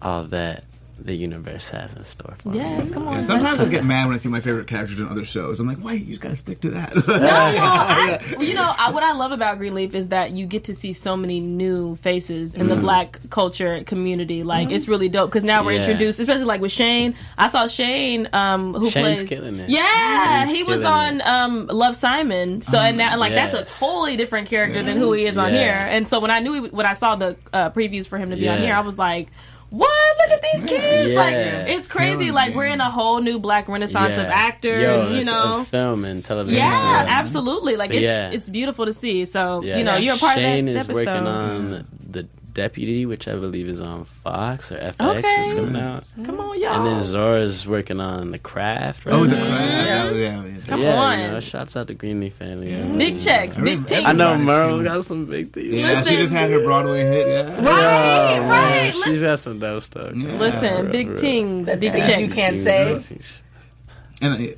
all 0.01 0.25
that 0.25 0.65
the 1.03 1.15
universe 1.15 1.69
has 1.71 1.95
in 1.95 2.05
store 2.05 2.35
for 2.39 2.51
me. 2.51 2.59
Yes, 2.59 2.91
come 2.93 3.09
on. 3.09 3.15
Yeah, 3.15 3.23
sometimes 3.23 3.61
I 3.61 3.69
get 3.69 3.85
mad 3.85 4.07
when 4.07 4.15
I 4.15 4.19
see 4.19 4.29
my 4.29 4.41
favorite 4.41 4.67
characters 4.67 5.01
in 5.01 5.07
other 5.09 5.25
shows. 5.25 5.59
I'm 5.61 5.67
like, 5.67 5.83
wait, 5.83 6.03
you 6.03 6.09
just 6.11 6.21
gotta 6.21 6.37
stick 6.37 6.61
to 6.61 6.71
that. 6.71 6.95
No, 6.95 7.03
I, 7.09 8.35
well, 8.37 8.45
you 8.47 8.55
know 8.55 8.73
I, 8.79 8.91
what 8.91 9.03
I 9.03 9.13
love 9.13 9.33
about 9.33 9.59
Greenleaf 9.59 9.95
is 9.95 10.09
that 10.09 10.33
you 10.33 10.47
get 10.47 10.65
to 10.65 10.75
see 10.75 10.93
so 10.93 11.17
many 11.17 11.41
new 11.41 11.97
faces 11.97 12.55
in 12.55 12.69
the 12.69 12.77
black 12.77 13.19
culture 13.31 13.83
community. 13.85 14.43
Like 14.43 14.71
it's 14.71 14.89
really 14.89 15.09
dope 15.09 15.31
because 15.31 15.45
now 15.45 15.65
we're 15.65 15.73
Yeah. 15.73 15.81
introduced, 15.81 16.21
especially 16.21 16.45
like 16.45 16.61
with 16.61 16.73
Shane. 16.73 17.15
I 17.39 17.49
saw 17.49 17.67
Shane, 17.67 18.29
um, 18.33 18.75
who 18.75 18.91
Shane's 18.91 19.19
plays. 19.21 19.23
killing 19.29 19.59
it. 19.59 19.71
Yeah, 19.71 20.47
He's 20.47 20.57
he 20.57 20.63
was 20.65 20.85
on 20.85 21.23
um, 21.23 21.67
Love 21.69 21.97
Simon. 21.97 22.63
So 22.63 22.79
and 22.79 22.97
now 22.99 23.17
like 23.17 23.33
that's 23.35 23.55
a 23.55 23.65
totally 23.65 24.17
different 24.17 24.49
character 24.49 24.83
than 24.83 24.97
who 24.97 25.13
he 25.13 25.25
is 25.27 25.39
on 25.39 25.53
Yeah. 25.55 25.61
here. 25.61 25.87
And 25.97 26.07
so 26.09 26.21
when 26.21 26.31
I 26.31 26.41
knew 26.41 26.53
he, 26.53 26.61
when 26.71 26.87
I 26.87 26.93
saw 26.93 27.17
the 27.17 27.37
uh, 27.53 27.71
previews 27.71 28.07
for 28.07 28.19
him 28.19 28.31
to 28.31 28.37
be 28.37 28.49
on 28.49 28.59
here, 28.59 28.75
I 28.75 28.81
was 28.81 28.99
like. 28.99 29.29
What? 29.71 30.17
Look 30.19 30.31
at 30.31 30.43
these 30.43 30.65
kids! 30.65 31.11
Yeah. 31.13 31.19
Like 31.19 31.35
it's 31.71 31.87
crazy. 31.87 32.25
Killing 32.25 32.35
Like 32.35 32.51
it. 32.51 32.57
we're 32.57 32.67
in 32.67 32.81
a 32.81 32.91
whole 32.91 33.21
new 33.21 33.39
black 33.39 33.69
renaissance 33.69 34.17
of 34.17 34.27
actors. 34.27 34.83
Yo, 34.83 35.13
you 35.17 35.25
know, 35.25 35.65
film 35.65 36.05
and 36.05 36.25
television. 36.25 36.59
yeah, 36.59 37.03
Yeah. 37.05 37.07
absolutely. 37.09 37.77
Like 37.77 37.91
But 37.91 37.97
it's 37.99 38.05
yeah. 38.05 38.31
it's 38.31 38.49
beautiful 38.49 38.87
to 38.87 38.93
see. 38.93 39.25
So 39.27 39.63
Yeah. 39.63 39.79
you 39.79 39.85
know, 39.85 39.97
you're 39.97 40.17
a 40.17 40.19
part 40.19 40.35
Shane 40.35 40.69
of 40.69 40.75
that 40.75 40.81
is 40.81 40.87
episode. 40.87 41.07
working 41.07 41.27
on 41.27 41.87
the 42.11 42.27
Deputy, 42.53 43.07
which 43.07 43.29
I 43.29 43.35
believe 43.35 43.69
is 43.69 43.81
on 43.81 44.05
Fox 44.05 44.73
or 44.73 44.77
FX. 44.79 45.19
Okay. 45.19 45.35
It's 45.41 45.55
coming 45.55 45.77
out. 45.77 46.05
Mm-hmm. 46.05 46.25
Come 46.25 46.41
on, 46.41 46.61
y'all. 46.61 46.75
And 46.75 46.87
then 46.87 47.03
Zora's 47.03 47.67
working 47.67 48.01
on 48.01 48.31
The 48.33 48.39
Craft. 48.39 49.07
Right 49.07 49.15
oh, 49.15 49.27
the 49.27 49.37
now. 49.37 49.47
yeah, 49.47 50.11
yeah, 50.11 50.45
yeah. 50.45 50.61
Come 50.67 50.83
yeah, 50.83 50.95
on. 51.01 51.19
You 51.21 51.27
know, 51.29 51.41
shouts 51.41 51.77
out 51.77 51.89
to 51.89 51.95
Greenleaf 51.95 52.35
family. 52.35 52.67
big 52.67 53.17
mm-hmm. 53.17 53.17
checks, 53.19 53.59
big 53.59 53.87
things. 53.87 54.07
I 54.07 54.13
know 54.13 54.37
Merle 54.39 54.83
got 54.83 55.05
some 55.05 55.27
big 55.27 55.53
things. 55.53 55.75
Yeah, 55.75 55.93
Listen. 55.93 56.13
she 56.13 56.19
just 56.19 56.33
had 56.33 56.51
her 56.51 56.61
Broadway 56.61 57.01
hit. 57.05 57.29
Yeah. 57.29 57.43
Right, 57.57 58.39
Oh, 58.39 58.41
right. 58.43 58.49
man, 58.49 58.93
She's 59.05 59.23
got 59.23 59.39
some 59.39 59.59
dope 59.59 59.83
stuff. 59.83 60.15
Yeah. 60.15 60.39
listen, 60.39 60.91
big 60.91 61.09
real. 61.09 61.19
things, 61.19 61.75
big 61.77 61.93
things 61.93 62.07
checks. 62.07 62.21
you 62.21 62.29
can't 62.29 62.57
say. 62.57 63.19
And 64.23 64.35
I, 64.35 64.55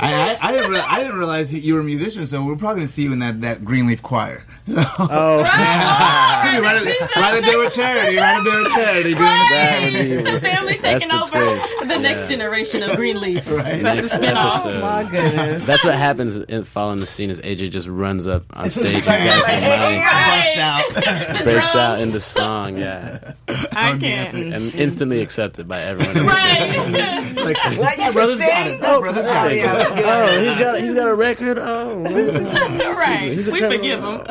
I, 0.00 0.36
I, 0.42 0.52
didn't 0.52 0.70
re- 0.72 0.80
I 0.80 1.00
didn't 1.02 1.18
realize 1.18 1.54
you 1.54 1.74
were 1.74 1.80
a 1.80 1.84
musician, 1.84 2.26
so 2.26 2.42
we're 2.42 2.56
probably 2.56 2.80
gonna 2.80 2.88
see 2.88 3.02
you 3.02 3.12
in 3.12 3.20
that, 3.20 3.40
that 3.42 3.64
Greenleaf 3.64 4.02
choir. 4.02 4.44
So, 4.68 4.74
Oh, 4.98 5.38
right, 5.42 6.60
right, 6.60 6.84
right, 6.84 7.16
right 7.16 7.42
there 7.42 7.58
with 7.58 7.74
charity, 7.74 8.18
right 8.18 8.44
there 8.44 8.58
with 8.62 8.72
charity. 8.72 9.14
Doing 9.14 9.18
That 9.24 9.80
would 9.82 9.92
be- 10.24 10.30
the 10.30 10.40
family 10.40 10.74
taking 10.76 11.08
the 11.08 11.22
over 11.22 11.30
twist. 11.30 11.88
the 11.88 11.98
next 11.98 12.22
Yeah. 12.22 12.28
generation 12.28 12.82
of 12.82 12.90
Greenleafs. 12.90 13.50
Right. 13.50 13.82
That's 13.82 14.12
the 14.12 14.18
next 14.20 14.34
spinoff. 14.36 14.50
episode. 14.50 14.76
Oh, 14.76 14.80
my 14.82 15.04
goodness. 15.10 15.66
That's 15.66 15.84
what 15.84 15.94
happens 15.94 16.36
in 16.36 16.64
following 16.64 17.00
the 17.00 17.06
scene 17.06 17.30
is 17.30 17.40
AJ 17.40 17.70
just 17.70 17.88
runs 17.88 18.26
up 18.26 18.44
on 18.52 18.68
stage 18.68 18.94
and 18.94 19.04
grabs 19.04 19.46
the 19.46 19.52
mic, 19.52 20.04
bust 20.04 20.58
out. 20.58 21.38
The 21.38 21.44
breaks 21.44 21.74
out 21.74 21.96
drums. 21.96 22.02
into 22.02 22.20
song, 22.20 22.76
yeah, 22.76 23.32
I 23.48 23.96
can't. 23.98 24.34
and 24.54 24.74
instantly 24.74 25.22
accepted 25.22 25.66
by 25.66 25.80
everyone. 25.82 26.26
Right. 26.26 27.32
like, 27.36 27.56
What 27.78 27.96
my 27.98 28.06
you 28.08 28.12
brother's 28.12 28.38
got 28.88 29.14
sing? 29.14 29.58
it. 29.58 29.66
My 29.66 29.72
brother's 29.72 29.92
got 29.92 29.98
it. 29.98 30.04
Oh, 30.04 30.44
he's 30.44 30.58
got 30.58 30.80
he's 30.80 30.94
got 30.94 31.08
a 31.08 31.14
record. 31.14 31.58
Oh, 31.58 32.00
right. 32.96 33.32
He's 33.32 33.48
a 33.48 33.52
We 33.52 33.60
forgive 33.60 34.02
him. 34.02 34.22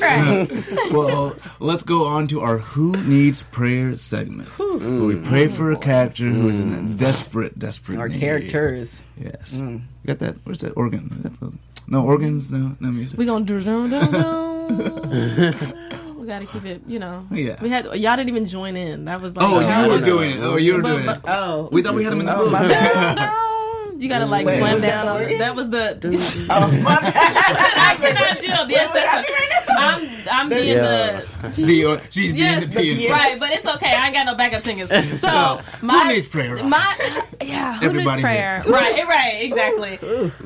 right. 0.00 0.92
Well, 0.92 1.36
let's 1.60 1.82
go 1.82 2.04
on 2.06 2.26
to 2.28 2.40
our 2.40 2.58
Who 2.58 2.92
Needs 2.92 3.42
Prayer 3.42 3.96
segment, 3.96 4.48
where 4.58 4.78
we 4.78 5.16
pray 5.16 5.48
for 5.48 5.72
a 5.72 5.76
character 5.76 6.26
who 6.26 6.48
is 6.48 6.60
in 6.60 6.72
a 6.72 6.76
mm. 6.76 6.96
desperate, 6.96 7.58
desperate 7.58 7.98
Our 7.98 8.08
need. 8.08 8.20
characters. 8.20 9.04
Yes. 9.16 9.60
Mm. 9.60 9.82
You 10.02 10.06
got 10.06 10.18
that? 10.20 10.36
Where's 10.44 10.58
that 10.58 10.72
organ? 10.76 11.10
That's 11.22 11.38
the- 11.38 11.52
no 11.86 12.04
organs, 12.04 12.50
no, 12.50 12.76
no 12.80 12.90
music. 12.90 13.18
We 13.18 13.26
gonna 13.26 13.44
do 13.44 13.60
dum 13.60 13.90
dum 13.90 14.10
dum. 14.10 15.90
We 16.24 16.28
gotta 16.28 16.46
keep 16.46 16.64
it, 16.64 16.80
you 16.86 16.98
know. 16.98 17.26
Yeah. 17.30 17.60
We 17.60 17.68
had 17.68 17.84
y'all 17.84 18.16
didn't 18.16 18.30
even 18.30 18.46
join 18.46 18.78
in. 18.78 19.04
That 19.04 19.20
was 19.20 19.36
like 19.36 19.46
oh, 19.46 19.56
I 19.58 19.84
you 19.84 19.90
were 19.90 20.00
doing 20.00 20.30
it. 20.30 20.40
Oh, 20.40 20.56
you 20.56 20.76
were 20.76 20.80
doing 20.80 21.06
it. 21.06 21.20
Oh. 21.26 21.68
We 21.70 21.82
thought 21.82 21.94
we 21.94 22.02
had 22.02 22.14
him 22.14 22.20
in 22.20 22.26
the 22.26 22.34
Oh, 22.34 22.44
booth. 22.44 22.52
my 22.52 22.66
bad. 22.66 23.16
Dum. 23.16 23.93
You 24.04 24.10
gotta 24.10 24.26
like 24.26 24.44
Wait, 24.44 24.58
slam 24.58 24.72
what's 24.72 24.82
down. 24.82 25.06
that? 25.18 25.38
That 25.38 25.56
was 25.56 25.70
the. 25.70 26.46
Oh, 26.50 26.70
my 26.82 27.00
bad. 27.00 27.14
I 27.16 27.96
cannot 27.98 28.36
deal. 28.42 28.70
Yes, 28.70 28.88
What's 28.88 28.94
that's 29.00 29.08
happening 29.08 29.32
right 29.32 29.48
now? 29.50 29.74
I'm 29.78 30.10
I'm 30.30 30.48
being 30.50 30.76
Yeah. 30.76 31.22
the 31.42 31.48
The, 31.62 31.84
uh, 31.86 32.00
she's 32.10 32.32
yes, 32.34 32.64
being 32.66 32.96
the 32.96 33.06
pianist. 33.06 33.08
right, 33.24 33.40
but 33.40 33.50
it's 33.50 33.64
okay. 33.66 33.94
I 33.94 34.06
ain't 34.06 34.14
got 34.14 34.26
no 34.26 34.34
backup 34.34 34.60
singers. 34.60 34.90
So 34.90 35.16
So, 35.16 35.60
my 35.80 36.04
who 36.04 36.12
needs 36.12 36.26
prayer? 36.26 36.62
My 36.64 36.94
yeah, 37.42 37.78
who 37.78 37.86
Everybody 37.86 38.16
needs 38.16 38.22
prayer? 38.22 38.62
Right, 38.66 39.06
right, 39.08 39.38
exactly. 39.40 39.98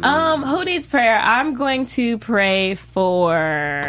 Um, 0.04 0.42
who 0.44 0.64
needs 0.64 0.86
prayer? 0.86 1.18
I'm 1.20 1.54
going 1.54 1.86
to 1.86 2.18
pray 2.18 2.76
for 2.76 3.30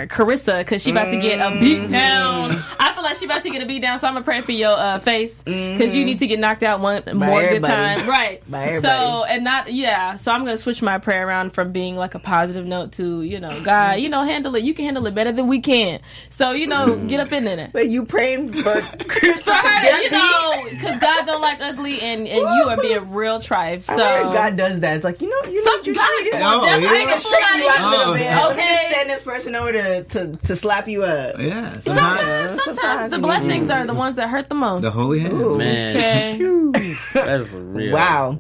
Kerissa 0.10 0.60
because 0.60 0.82
she 0.82 0.90
about 0.92 1.12
to 1.12 1.18
get 1.20 1.40
a 1.40 1.52
beat 1.60 1.90
down. 1.90 2.52
I 2.80 2.94
feel 2.94 3.04
like 3.04 3.16
she 3.18 3.26
about 3.26 3.44
to 3.44 3.50
get 3.50 3.62
a 3.62 3.66
beat 3.66 3.82
down, 3.82 4.00
so 4.00 4.08
I'm 4.08 4.14
gonna 4.14 4.26
pray 4.26 4.42
for 4.42 4.52
your 4.52 4.76
uh, 4.78 5.00
face 5.00 5.44
because 5.44 5.96
you 5.96 6.06
need 6.06 6.20
to 6.20 6.28
get 6.28 6.40
knocked 6.40 6.64
out 6.64 6.80
one 6.80 7.04
more 7.14 7.42
good 7.48 7.64
time. 7.64 8.08
Right. 8.08 8.42
By 8.50 8.66
everybody. 8.66 8.94
So 8.94 9.24
and 9.26 9.44
not 9.44 9.59
yeah. 9.68 10.16
So 10.16 10.32
I'm 10.32 10.46
gonna 10.46 10.58
switch 10.58 10.82
my 10.82 10.98
prayer 10.98 11.28
around 11.28 11.52
from 11.52 11.72
being 11.72 11.96
like 11.96 12.16
a 12.16 12.20
positive 12.20 12.66
note 12.68 12.94
to 12.94 13.22
you 13.22 13.40
know 13.40 13.62
God, 13.62 14.00
you 14.00 14.10
know 14.10 14.24
handle 14.24 14.56
it. 14.56 14.64
You 14.64 14.74
can 14.74 14.86
handle 14.86 15.06
it 15.08 15.16
better 15.16 15.32
than 15.32 15.48
we 15.48 15.60
can. 15.60 16.00
So 16.30 16.52
you 16.52 16.68
know 16.68 16.96
get 17.08 17.20
up 17.20 17.32
in 17.32 17.44
there. 17.46 17.70
But 17.74 17.90
you 17.90 18.06
praying 18.06 18.54
for 18.54 18.82
Chris 19.08 19.42
For 19.42 19.52
her, 19.52 19.82
to, 19.98 20.04
you 20.04 20.12
know, 20.12 20.66
because 20.70 21.00
God 21.00 21.26
don't 21.26 21.42
like 21.42 21.60
ugly, 21.62 22.02
and, 22.02 22.28
and 22.28 22.38
you 22.40 22.66
are 22.70 22.78
being 22.82 23.12
real 23.12 23.40
trife. 23.40 23.86
So 23.86 23.94
I 23.96 24.24
God 24.34 24.56
does 24.56 24.80
that. 24.82 24.96
It's 24.96 25.04
like, 25.04 25.22
you 25.22 25.30
know, 25.30 25.52
you 25.52 25.64
know 25.66 25.72
what 25.72 25.88
you 25.88 25.96
God, 25.96 26.10
should 26.18 26.26
do. 26.26 26.32
Oh, 26.36 26.62
that's 26.66 26.84
yeah. 26.84 26.90
how 26.90 27.06
they 27.06 27.20
Straighten 27.20 27.60
you 27.62 27.70
out 27.70 27.78
a 27.80 27.82
out 27.84 27.90
little 27.92 28.12
Oh, 28.12 28.14
bit. 28.14 28.22
yeah. 28.24 28.46
Let 28.46 28.56
me 28.58 28.64
just 28.64 28.70
Okay. 28.70 28.92
send 28.94 29.10
this 29.10 29.24
person 29.24 29.56
over 29.56 29.72
to, 29.72 30.04
to, 30.04 30.38
to 30.48 30.56
slap 30.56 30.88
you 30.88 31.04
up. 31.04 31.40
Yeah. 31.40 31.74
Sometimes, 31.80 31.84
Somehow, 31.84 32.48
sometimes, 32.48 32.64
sometimes 32.64 33.12
the 33.12 33.18
you 33.18 33.22
blessings 33.24 33.70
are 33.70 33.86
the 33.86 33.94
mm. 33.94 33.98
ones 33.98 34.16
that 34.18 34.30
hurt 34.30 34.50
the 34.50 34.56
most. 34.56 34.82
the 34.84 34.92
holy 34.92 35.20
hand. 35.20 35.58
Man, 35.58 36.42
okay. 36.76 36.96
that's 37.14 37.52
real. 37.54 37.94
Wow. 37.94 38.40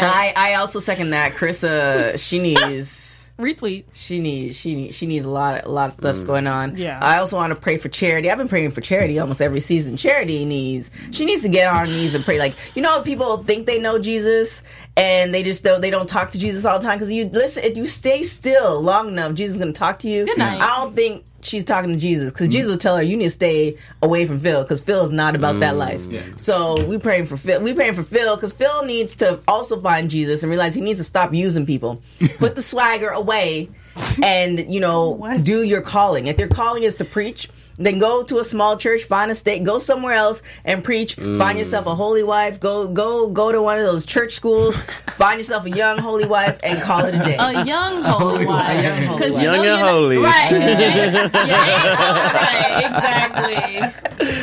Hey, 0.00 0.32
I, 0.36 0.52
I 0.52 0.54
also 0.54 0.80
second 0.80 1.10
that. 1.10 1.32
Kerissa, 1.32 2.18
she 2.18 2.38
needs 2.38 3.30
retweet. 3.38 3.84
she 3.92 4.20
needs 4.20 4.56
she 4.56 4.74
needs 4.74 4.94
she 4.94 5.06
needs 5.06 5.24
a 5.24 5.28
lot 5.28 5.64
a 5.64 5.68
lot 5.68 5.90
of 5.90 5.96
stuff's 5.98 6.20
mm. 6.20 6.26
going 6.26 6.46
on. 6.46 6.76
Yeah. 6.76 6.98
I 7.00 7.18
also 7.18 7.36
want 7.36 7.50
to 7.50 7.56
pray 7.56 7.76
for 7.76 7.88
charity. 7.88 8.30
I've 8.30 8.38
been 8.38 8.48
praying 8.48 8.70
for 8.70 8.80
charity 8.80 9.18
almost 9.18 9.40
every 9.40 9.60
season. 9.60 9.96
Charity 9.96 10.44
needs 10.44 10.90
she 11.10 11.24
needs 11.24 11.42
to 11.42 11.48
get 11.48 11.68
on 11.68 11.86
her 11.86 11.92
knees 11.92 12.14
and 12.14 12.24
pray. 12.24 12.38
Like 12.38 12.54
you 12.74 12.82
know, 12.82 13.02
people 13.02 13.38
think 13.38 13.66
they 13.66 13.78
know 13.78 13.98
Jesus 13.98 14.62
and 14.96 15.34
they 15.34 15.42
just 15.42 15.64
don't 15.64 15.80
they 15.80 15.90
don't 15.90 16.08
talk 16.08 16.30
to 16.32 16.38
Jesus 16.38 16.64
all 16.64 16.78
the 16.78 16.84
time 16.84 16.98
because 16.98 17.10
you 17.10 17.26
listen 17.26 17.64
if 17.64 17.76
you 17.76 17.86
stay 17.86 18.22
still 18.22 18.80
long 18.80 19.08
enough, 19.08 19.34
Jesus 19.34 19.56
is 19.56 19.62
going 19.62 19.72
to 19.72 19.78
talk 19.78 19.98
to 20.00 20.08
you. 20.08 20.24
Good 20.24 20.38
night. 20.38 20.60
I 20.60 20.78
don't 20.78 20.94
think. 20.94 21.24
She's 21.42 21.64
talking 21.64 21.90
to 21.92 21.98
Jesus 21.98 22.30
because 22.32 22.48
Jesus 22.48 22.70
will 22.70 22.78
tell 22.78 22.96
her 22.96 23.02
you 23.02 23.16
need 23.16 23.24
to 23.24 23.30
stay 23.30 23.76
away 24.00 24.26
from 24.26 24.38
Phil 24.38 24.62
because 24.62 24.80
Phil 24.80 25.04
is 25.04 25.12
not 25.12 25.34
about 25.34 25.60
that 25.60 25.76
life. 25.76 26.00
Mm. 26.02 26.12
Yeah. 26.12 26.22
So 26.36 26.84
we 26.84 26.98
praying 26.98 27.26
for 27.26 27.36
Phil. 27.36 27.60
We 27.60 27.74
praying 27.74 27.94
for 27.94 28.04
Phil 28.04 28.36
because 28.36 28.52
Phil 28.52 28.84
needs 28.84 29.16
to 29.16 29.40
also 29.48 29.80
find 29.80 30.08
Jesus 30.08 30.42
and 30.42 30.50
realize 30.50 30.74
he 30.74 30.80
needs 30.80 31.00
to 31.00 31.04
stop 31.04 31.34
using 31.34 31.66
people, 31.66 32.00
put 32.38 32.54
the 32.54 32.62
swagger 32.62 33.08
away, 33.08 33.68
and 34.22 34.58
you 34.72 34.80
know 34.80 35.20
do 35.42 35.62
your 35.62 35.80
calling. 35.82 36.26
If 36.26 36.38
your 36.38 36.48
calling 36.48 36.82
is 36.82 36.96
to 36.96 37.04
preach, 37.04 37.48
then 37.78 37.98
go 37.98 38.22
to 38.22 38.38
a 38.38 38.44
small 38.44 38.76
church, 38.76 39.04
find 39.04 39.30
a 39.30 39.34
state, 39.34 39.64
go 39.64 39.78
somewhere 39.78 40.14
else 40.14 40.42
and 40.64 40.84
preach. 40.84 41.14
Find 41.14 41.58
yourself 41.58 41.86
a 41.86 41.94
holy 41.94 42.22
wife. 42.22 42.60
Go 42.60 42.86
go 42.88 43.28
go 43.28 43.50
to 43.52 43.60
one 43.62 43.78
of 43.78 43.84
those 43.86 44.04
church 44.06 44.34
schools. 44.34 44.76
find 45.16 45.38
yourself 45.38 45.64
a 45.66 45.70
young 45.70 45.98
holy 45.98 46.24
wife 46.26 46.58
and 46.62 46.80
call 46.82 47.04
it 47.06 47.14
a 47.14 47.18
day. 47.18 47.36
A 47.38 47.64
young 47.64 48.02
holy 48.02 48.46
wife. 48.46 48.82
young 48.84 49.02
holy 49.04 49.18
'Cause 49.20 49.32
wife. 49.32 49.42
you 49.42 49.50
know 49.50 49.62
Young 49.62 49.66
and 49.66 49.78
you're 49.78 49.88
holy. 49.88 50.18
Right. 50.18 50.50
'cause 50.52 50.62
you 50.62 50.70
ain't- 50.70 51.22
you 51.24 51.30
ain't 51.30 51.42
holy, 51.42 51.76
right. 51.78 52.82
Exactly. 52.84 53.64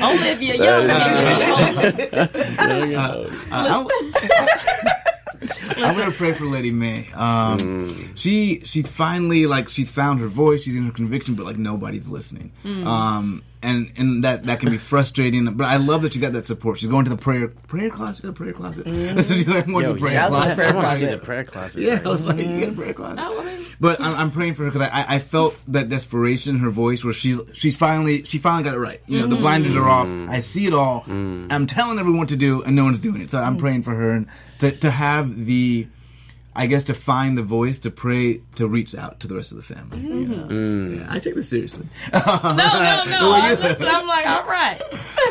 Only 0.02 0.28
if 0.30 0.42
you're 0.42 0.56
young 0.56 0.88
can 0.88 1.12
you 1.16 1.24
be 1.26 1.44
holy. 1.46 2.12
Uh, 2.12 2.28
uh, 3.00 3.30
uh, 3.52 3.86
I, 3.86 4.94
am 5.42 5.98
gonna 5.98 6.12
pray 6.12 6.34
for 6.34 6.46
Lady 6.46 6.72
Mae. 6.72 7.08
Um, 7.14 8.12
She 8.16 8.62
she's 8.62 8.88
finally 8.88 9.46
like 9.46 9.70
she's 9.70 9.90
found 9.90 10.20
her 10.20 10.28
voice. 10.28 10.64
She's 10.64 10.76
in 10.76 10.84
her 10.84 10.92
conviction, 10.92 11.36
but 11.36 11.46
like 11.46 11.58
nobody's 11.58 12.10
listening. 12.10 12.52
Um, 12.66 13.44
and 13.62 13.92
and 13.98 14.24
that 14.24 14.46
that 14.46 14.60
can 14.60 14.70
be 14.70 14.78
frustrating. 14.92 15.54
But 15.54 15.66
I 15.66 15.78
love 15.78 16.04
that 16.04 16.16
you 16.16 16.22
got 16.22 16.34
that 16.34 16.46
support. 16.46 16.80
She's 16.80 16.90
going 16.90 17.06
to 17.06 17.12
the 17.12 17.18
prayer 17.18 17.48
prayer 17.48 17.90
closet. 17.90 18.24
The 18.24 18.34
prayer 18.34 18.54
closet. 18.54 18.88
She's 19.28 19.48
like 19.48 19.68
going 19.68 19.86
to 19.86 19.94
the 19.94 20.00
prayer 20.00 20.14
shout 20.14 20.30
closet. 20.30 20.56
prayer 20.56 20.70
I 20.70 20.76
want 20.76 20.90
to 20.90 20.96
see 20.96 21.06
the 21.06 21.18
prayer 21.18 21.44
closet. 21.44 21.82
Yeah, 21.82 21.96
right 21.96 22.06
I 22.06 22.10
was 22.10 22.24
like, 22.24 22.38
you 22.38 22.44
got 22.44 22.54
a 22.54 22.58
mm-hmm. 22.58 22.82
prayer 22.82 22.94
closet. 22.94 23.76
But 23.82 24.02
I'm, 24.02 24.16
I'm 24.16 24.32
praying 24.32 24.56
for 24.56 24.64
her 24.64 24.72
because 24.72 24.88
I, 24.90 25.16
I 25.16 25.20
felt 25.20 25.60
that 25.70 25.90
desperation 25.90 26.56
in 26.56 26.62
her 26.62 26.70
voice, 26.70 27.04
where 27.04 27.14
she's 27.14 27.40
she's 27.54 27.78
finally 27.78 28.24
she 28.24 28.38
finally 28.38 28.64
got 28.64 28.76
it 28.76 28.80
right. 28.80 29.02
You 29.08 29.22
know, 29.22 29.28
the 29.28 29.38
blinders 29.38 29.76
are 29.76 29.88
off. 29.88 30.08
Mm-hmm. 30.08 30.30
I 30.30 30.42
see 30.42 30.66
it 30.66 30.74
all. 30.74 31.02
Mm-hmm. 31.02 31.48
I'm 31.52 31.68
telling 31.68 32.00
everyone 32.00 32.20
what 32.20 32.30
to 32.30 32.36
do, 32.36 32.62
and 32.64 32.76
no 32.76 32.84
one's 32.84 33.00
doing 33.00 33.22
it. 33.22 33.32
So 33.32 33.40
I'm 33.40 33.58
praying 33.58 33.84
for 33.84 33.94
her 33.94 34.12
and 34.12 34.28
to 34.60 34.72
to 34.72 34.92
have 34.92 35.46
the, 35.46 35.88
I 36.60 36.68
guess, 36.68 36.84
to 36.86 36.94
find 36.94 37.38
the 37.38 37.42
voice 37.42 37.80
to 37.80 37.90
pray 37.90 38.42
to 38.56 38.68
reach 38.68 38.94
out 38.94 39.22
to 39.22 39.28
the 39.30 39.36
rest 39.36 39.52
of 39.52 39.58
the 39.58 39.64
family. 39.64 40.02
you 40.02 40.10
mm. 40.10 40.28
know? 40.28 40.48
Mm. 40.48 41.00
Yeah, 41.00 41.08
I 41.10 41.18
take 41.20 41.36
this 41.36 41.50
seriously. 41.50 41.88
No, 42.12 42.20
no, 42.20 42.54
no. 42.54 43.32
I'm, 43.34 43.58
just, 43.58 43.82
I'm 43.82 44.06
like, 44.06 44.28
all 44.28 44.44
right. 44.44 44.82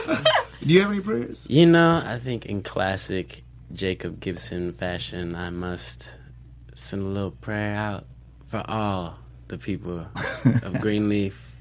Do 0.66 0.72
you 0.74 0.80
have 0.80 0.90
any 0.90 1.02
prayers? 1.02 1.46
You 1.46 1.66
know, 1.66 2.02
I 2.02 2.18
think 2.18 2.46
in 2.46 2.62
classic 2.62 3.44
Jacob 3.74 4.20
Gibson 4.20 4.72
fashion, 4.72 5.34
I 5.34 5.50
must 5.50 6.16
send 6.74 7.02
a 7.02 7.08
little 7.08 7.32
prayer 7.32 7.76
out 7.76 8.06
for 8.46 8.64
all 8.66 9.18
the 9.48 9.58
people 9.58 10.06
of 10.62 10.78
Greenleaf 10.80 11.56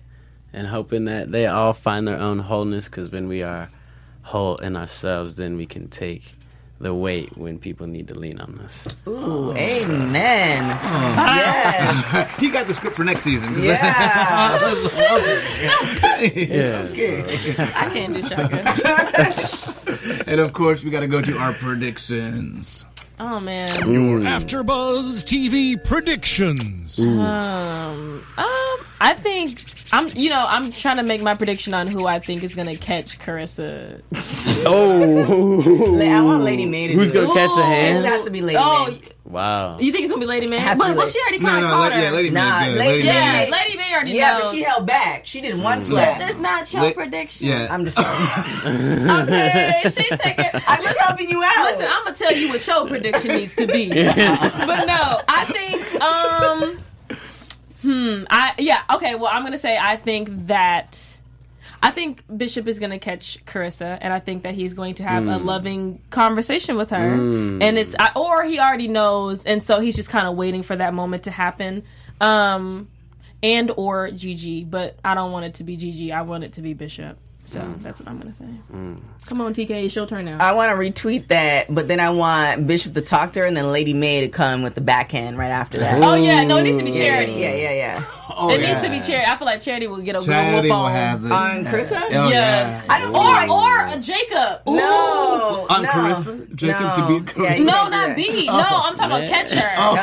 and 0.54 0.66
hoping 0.66 1.04
that 1.06 1.30
they 1.34 1.46
all 1.46 1.74
find 1.74 2.08
their 2.08 2.18
own 2.18 2.40
wholeness 2.40 2.86
because 2.86 3.12
when 3.12 3.28
we 3.28 3.44
are 3.44 3.70
whole 4.22 4.56
in 4.60 4.78
ourselves, 4.78 5.36
then 5.36 5.58
we 5.58 5.66
can 5.66 5.90
take 5.90 6.37
the 6.80 6.94
weight 6.94 7.36
when 7.38 7.58
people 7.58 7.88
need 7.88 8.08
to 8.10 8.14
lean 8.14 8.40
on 8.40 8.60
us. 8.60 8.88
Ooh, 9.08 9.52
oh. 9.52 9.56
amen. 9.56 10.64
Yes. 10.68 12.40
he 12.40 12.52
got 12.52 12.68
the 12.68 12.74
script 12.74 12.96
for 12.96 13.04
next 13.04 13.24
season. 13.24 13.56
Yeah. 16.18 16.88
I 17.76 17.90
can't 17.94 18.14
do 18.16 18.24
shotgun. 18.24 18.66
and 20.28 20.40
of 20.40 20.52
course, 20.54 20.84
we 20.84 20.90
got 20.90 21.02
to 21.02 21.08
go 21.08 21.22
to 21.22 21.38
our 21.38 21.54
predictions. 21.54 22.86
Oh, 23.20 23.40
man. 23.40 23.68
Your 23.90 24.20
AfterBuzz 24.20 25.24
TV 25.26 25.82
predictions. 25.84 27.00
Um, 27.00 28.24
um, 28.38 28.78
I 29.02 29.16
think 29.18 29.64
I'm. 29.92 30.10
You 30.16 30.30
know, 30.30 30.46
I'm 30.48 30.70
trying 30.70 30.98
to 30.98 31.04
make 31.04 31.22
my 31.24 31.34
prediction 31.34 31.74
on 31.74 31.88
who 31.88 32.06
I 32.06 32.20
think 32.20 32.44
is 32.44 32.54
gonna 32.54 32.76
catch 32.76 33.18
Kerissa. 33.18 34.02
Oh, 34.68 36.00
I 36.02 36.22
want 36.22 36.44
Lady 36.44 36.66
Mae 36.68 36.88
to 36.88 36.94
who's 36.94 37.12
do 37.12 37.22
gonna 37.26 37.32
it. 37.32 37.36
catch 37.36 37.56
the 37.56 37.62
It 37.62 37.66
hand? 37.66 38.06
has 38.06 38.24
to 38.26 38.30
be 38.32 38.42
Lady 38.42 38.60
Oh, 38.62 38.88
Mae. 38.92 39.02
Wow. 39.30 39.78
you 39.78 39.92
think 39.92 40.06
it's 40.06 40.12
gonna 40.12 40.22
be 40.22 40.26
Lady 40.26 40.48
Mae? 40.48 40.64
But, 40.78 40.88
be 40.88 40.94
but 40.94 41.10
she 41.10 41.20
already 41.20 41.40
No, 41.40 41.50
kind 41.50 41.58
of 41.66 41.70
no, 41.70 41.76
caught 41.76 41.82
let, 41.82 41.94
her. 41.94 42.02
yeah, 42.02 42.12
Lady 42.12 42.30
Nah, 42.30 42.60
Mae 42.62 42.66
good. 42.70 42.78
Lady 42.78 42.90
Lady 42.94 43.08
Yeah, 43.08 43.14
Mae. 43.14 43.46
Mae- 43.46 43.52
Lady 43.52 43.78
Mae 43.78 43.94
already 43.94 44.12
Yeah, 44.12 44.32
knows. 44.38 44.44
but 44.44 44.56
she 44.56 44.62
held 44.64 44.86
back. 44.88 45.26
She 45.26 45.42
did 45.42 45.62
one 45.62 45.84
slap. 45.84 46.20
That's 46.20 46.40
not 46.40 46.72
your 46.74 46.82
Let- 46.84 46.96
prediction. 46.96 47.48
Yeah, 47.48 47.68
I'm 47.70 47.84
just 47.84 47.98
sorry. 47.98 48.28
Okay, 49.24 49.82
she 49.84 50.16
taking. 50.18 50.46
I'm 50.68 50.82
just 50.84 51.00
helping 51.00 51.30
you 51.30 51.44
out. 51.44 51.66
Listen, 51.66 51.88
I'm 51.90 52.04
gonna 52.06 52.16
tell 52.16 52.34
you 52.34 52.50
what 52.50 52.66
your 52.66 52.88
prediction 52.88 53.36
needs 53.36 53.54
to 53.56 53.68
be. 53.68 53.90
but 53.94 54.86
no, 54.86 55.20
I 55.28 55.46
think 55.52 56.02
um 56.02 56.80
hmm, 57.82 58.24
I 58.30 58.54
yeah, 58.60 58.82
okay, 58.94 59.16
well 59.16 59.30
I'm 59.32 59.44
gonna 59.44 59.58
say 59.58 59.78
I 59.80 59.98
think 59.98 60.30
that 60.48 61.00
I 61.82 61.92
think 61.92 62.24
Bishop 62.36 62.68
is 62.68 62.80
gonna 62.80 63.00
catch 63.00 63.44
Kerissa 63.46 63.98
and 64.02 64.12
I 64.14 64.20
think 64.20 64.44
that 64.44 64.56
he's 64.56 64.74
going 64.74 64.96
to 64.96 65.04
have 65.04 65.28
a 65.28 65.38
loving 65.38 66.02
conversation 66.10 66.76
with 66.76 66.90
her. 66.90 67.14
And 67.62 67.78
it's 67.78 67.96
I, 68.00 68.12
or 68.16 68.44
he 68.44 68.60
already 68.60 68.88
knows 68.88 69.46
and 69.46 69.62
so 69.62 69.80
he's 69.80 69.96
just 69.96 70.10
kind 70.10 70.28
of 70.28 70.36
waiting 70.36 70.64
for 70.64 70.76
that 70.76 70.94
moment 70.94 71.24
to 71.24 71.32
happen. 71.32 71.84
Um 72.20 72.90
and 73.44 73.72
or 73.78 74.10
Gigi, 74.12 74.64
but 74.64 74.98
I 75.06 75.14
don't 75.14 75.32
want 75.32 75.46
it 75.46 75.54
to 75.56 75.64
be 75.64 75.78
Gigi. 75.78 76.12
I 76.12 76.22
want 76.22 76.44
it 76.44 76.54
to 76.54 76.62
be 76.62 76.74
Bishop. 76.74 77.18
So 77.48 77.60
that's 77.80 77.98
what 77.98 78.10
I'm 78.10 78.18
gonna 78.20 78.34
say. 78.34 78.46
Come 79.28 79.40
on, 79.42 79.54
TK, 79.54 79.70
it's 79.86 79.96
your 79.96 80.06
turn 80.06 80.26
now. 80.26 80.38
I 80.46 80.52
want 80.52 80.70
to 80.70 80.76
retweet 80.76 81.30
that, 81.30 81.74
but 81.74 81.88
then 81.88 82.02
I 82.02 82.10
want 82.10 82.68
Bishop 82.68 82.94
to 82.96 83.02
talk 83.02 83.32
to 83.34 83.40
her 83.40 83.46
and 83.46 83.56
then 83.56 83.72
Lady 83.72 83.94
Mae 83.94 84.20
to 84.22 84.28
come 84.28 84.64
with 84.64 84.76
the 84.76 84.82
backhand 84.82 85.38
right 85.38 85.50
after 85.52 85.78
that. 85.80 86.04
Oh 86.04 86.16
yeah, 86.16 86.44
no, 86.44 86.58
it 86.58 86.64
needs 86.64 86.78
to 86.78 86.84
be 86.84 86.92
charity. 86.92 87.32
Yeah, 87.34 87.56
yeah, 87.56 87.72
yeah. 87.72 88.04
Oh, 88.40 88.52
It 88.52 88.62
yeah. 88.62 88.68
needs 88.68 88.82
to 88.86 88.90
be 88.92 89.00
charity. 89.00 89.32
I 89.32 89.36
feel 89.36 89.48
like 89.48 89.62
charity 89.62 89.88
will 89.88 90.00
get 90.02 90.16
a 90.16 90.20
good 90.20 90.28
Charity 90.28 90.68
whoop 90.70 90.78
on. 90.78 90.92
have 90.92 91.24
the 91.24 91.34
On 91.34 91.66
Kerissa? 91.66 92.00
Oh, 92.00 92.08
yes. 92.30 92.32
yeah. 92.32 92.84
I 92.88 93.00
don't 93.00 93.16
Or 93.16 93.58
or 93.58 93.98
a 93.98 94.00
Jacob. 94.00 94.62
Ooh. 94.68 94.76
No. 94.76 95.66
On 95.72 95.82
no. 95.82 95.90
Kerissa? 95.90 96.54
Jacob 96.56 96.82
no. 96.82 96.96
to 96.96 97.08
beat 97.08 97.34
Kerissa? 97.34 97.44
Yeah, 97.44 97.56
you 97.56 97.66
No, 97.66 97.72
can't 97.72 97.92
do 97.92 97.98
not. 97.98 98.16
B. 98.16 98.46
No, 98.46 98.54
I'm 98.54 98.96
talking 98.96 99.06
about 99.06 99.28
catcher. 99.28 99.68
Oh, 99.78 99.96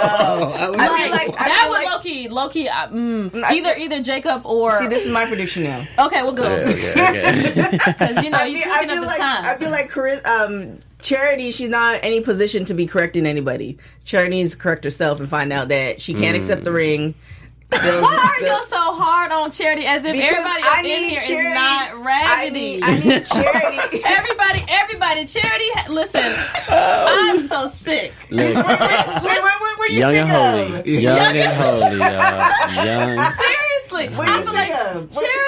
I 0.56 0.66
like- 0.66 0.80
I 0.80 1.10
Like, 1.10 1.28
like 1.28 1.40
I 1.40 1.44
that 1.48 1.58
feel 1.60 1.70
would 1.70 1.84
like, 1.84 1.92
low 1.92 1.98
key, 2.00 2.28
low 2.28 2.48
key. 2.48 2.68
Uh, 2.68 2.88
mm, 2.88 3.44
either 3.52 3.74
either 3.78 4.02
Jacob 4.02 4.44
or 4.46 4.80
See, 4.80 4.88
this 4.88 5.04
is 5.04 5.12
my 5.12 5.26
prediction 5.26 5.62
now. 5.62 5.86
okay, 6.00 6.22
we'll 6.24 6.32
go 6.32 6.42
Okay, 6.56 6.90
okay. 6.90 7.22
because 7.86 8.24
you 8.24 8.30
know 8.30 8.38
I 8.38 8.46
you 8.46 8.58
feel, 8.62 8.72
I 8.72 8.86
feel 8.86 9.02
up 9.02 9.06
like 9.08 9.18
time. 9.18 9.44
I 9.44 9.56
feel 9.56 9.70
like 9.70 9.88
Chris, 9.88 10.24
um, 10.26 10.78
Charity. 11.00 11.50
She's 11.50 11.68
not 11.70 11.96
in 11.96 12.00
any 12.02 12.20
position 12.20 12.64
to 12.66 12.74
be 12.74 12.86
correcting 12.86 13.26
anybody. 13.26 13.78
Charity 14.04 14.36
needs 14.36 14.52
to 14.52 14.58
correct 14.58 14.84
herself 14.84 15.20
and 15.20 15.28
find 15.28 15.52
out 15.52 15.68
that 15.68 16.00
she 16.00 16.14
can't 16.14 16.36
accept 16.36 16.64
the 16.64 16.72
ring. 16.72 17.14
Feels- 17.70 17.82
Why 18.02 18.14
are 18.16 18.44
feels- 18.44 18.60
you 18.60 18.66
so 18.68 18.76
hard 18.94 19.32
on 19.32 19.50
charity 19.50 19.84
as 19.86 20.04
if 20.04 20.12
Because 20.12 20.30
everybody 20.30 20.62
I 20.62 20.68
up 20.70 20.78
in 20.78 20.84
need 20.84 21.08
here 21.10 21.18
is 21.18 21.26
Charity- 21.26 21.54
not 21.54 21.90
I 21.90 22.02
raggedy? 22.44 22.60
need, 22.60 22.84
I 22.84 22.98
need 22.98 23.26
charity. 23.26 24.00
everybody, 24.06 24.64
everybody, 24.68 25.24
charity. 25.26 25.64
ha- 25.74 25.86
Listen, 25.90 26.34
I'm 26.68 27.40
so 27.48 27.68
sick. 27.70 28.12
Look, 28.30 28.40
wait, 28.40 28.54
wait, 28.54 28.64
wait, 28.64 29.22
wait, 29.24 29.78
what 29.78 29.90
you 29.90 29.98
young 29.98 30.12
think 30.12 30.28
and 30.28 30.74
holy. 30.84 31.00
Young 31.02 31.36
and 31.36 31.56
holy, 31.56 31.96
y'all. 31.98 32.84
Young. 32.84 33.32
Seriously, 33.34 34.16
What 34.16 34.28
I 34.28 34.38
you 34.38 34.44
feel 34.44 34.52
like 34.54 34.70
of? 34.70 35.10
Charity. 35.10 35.43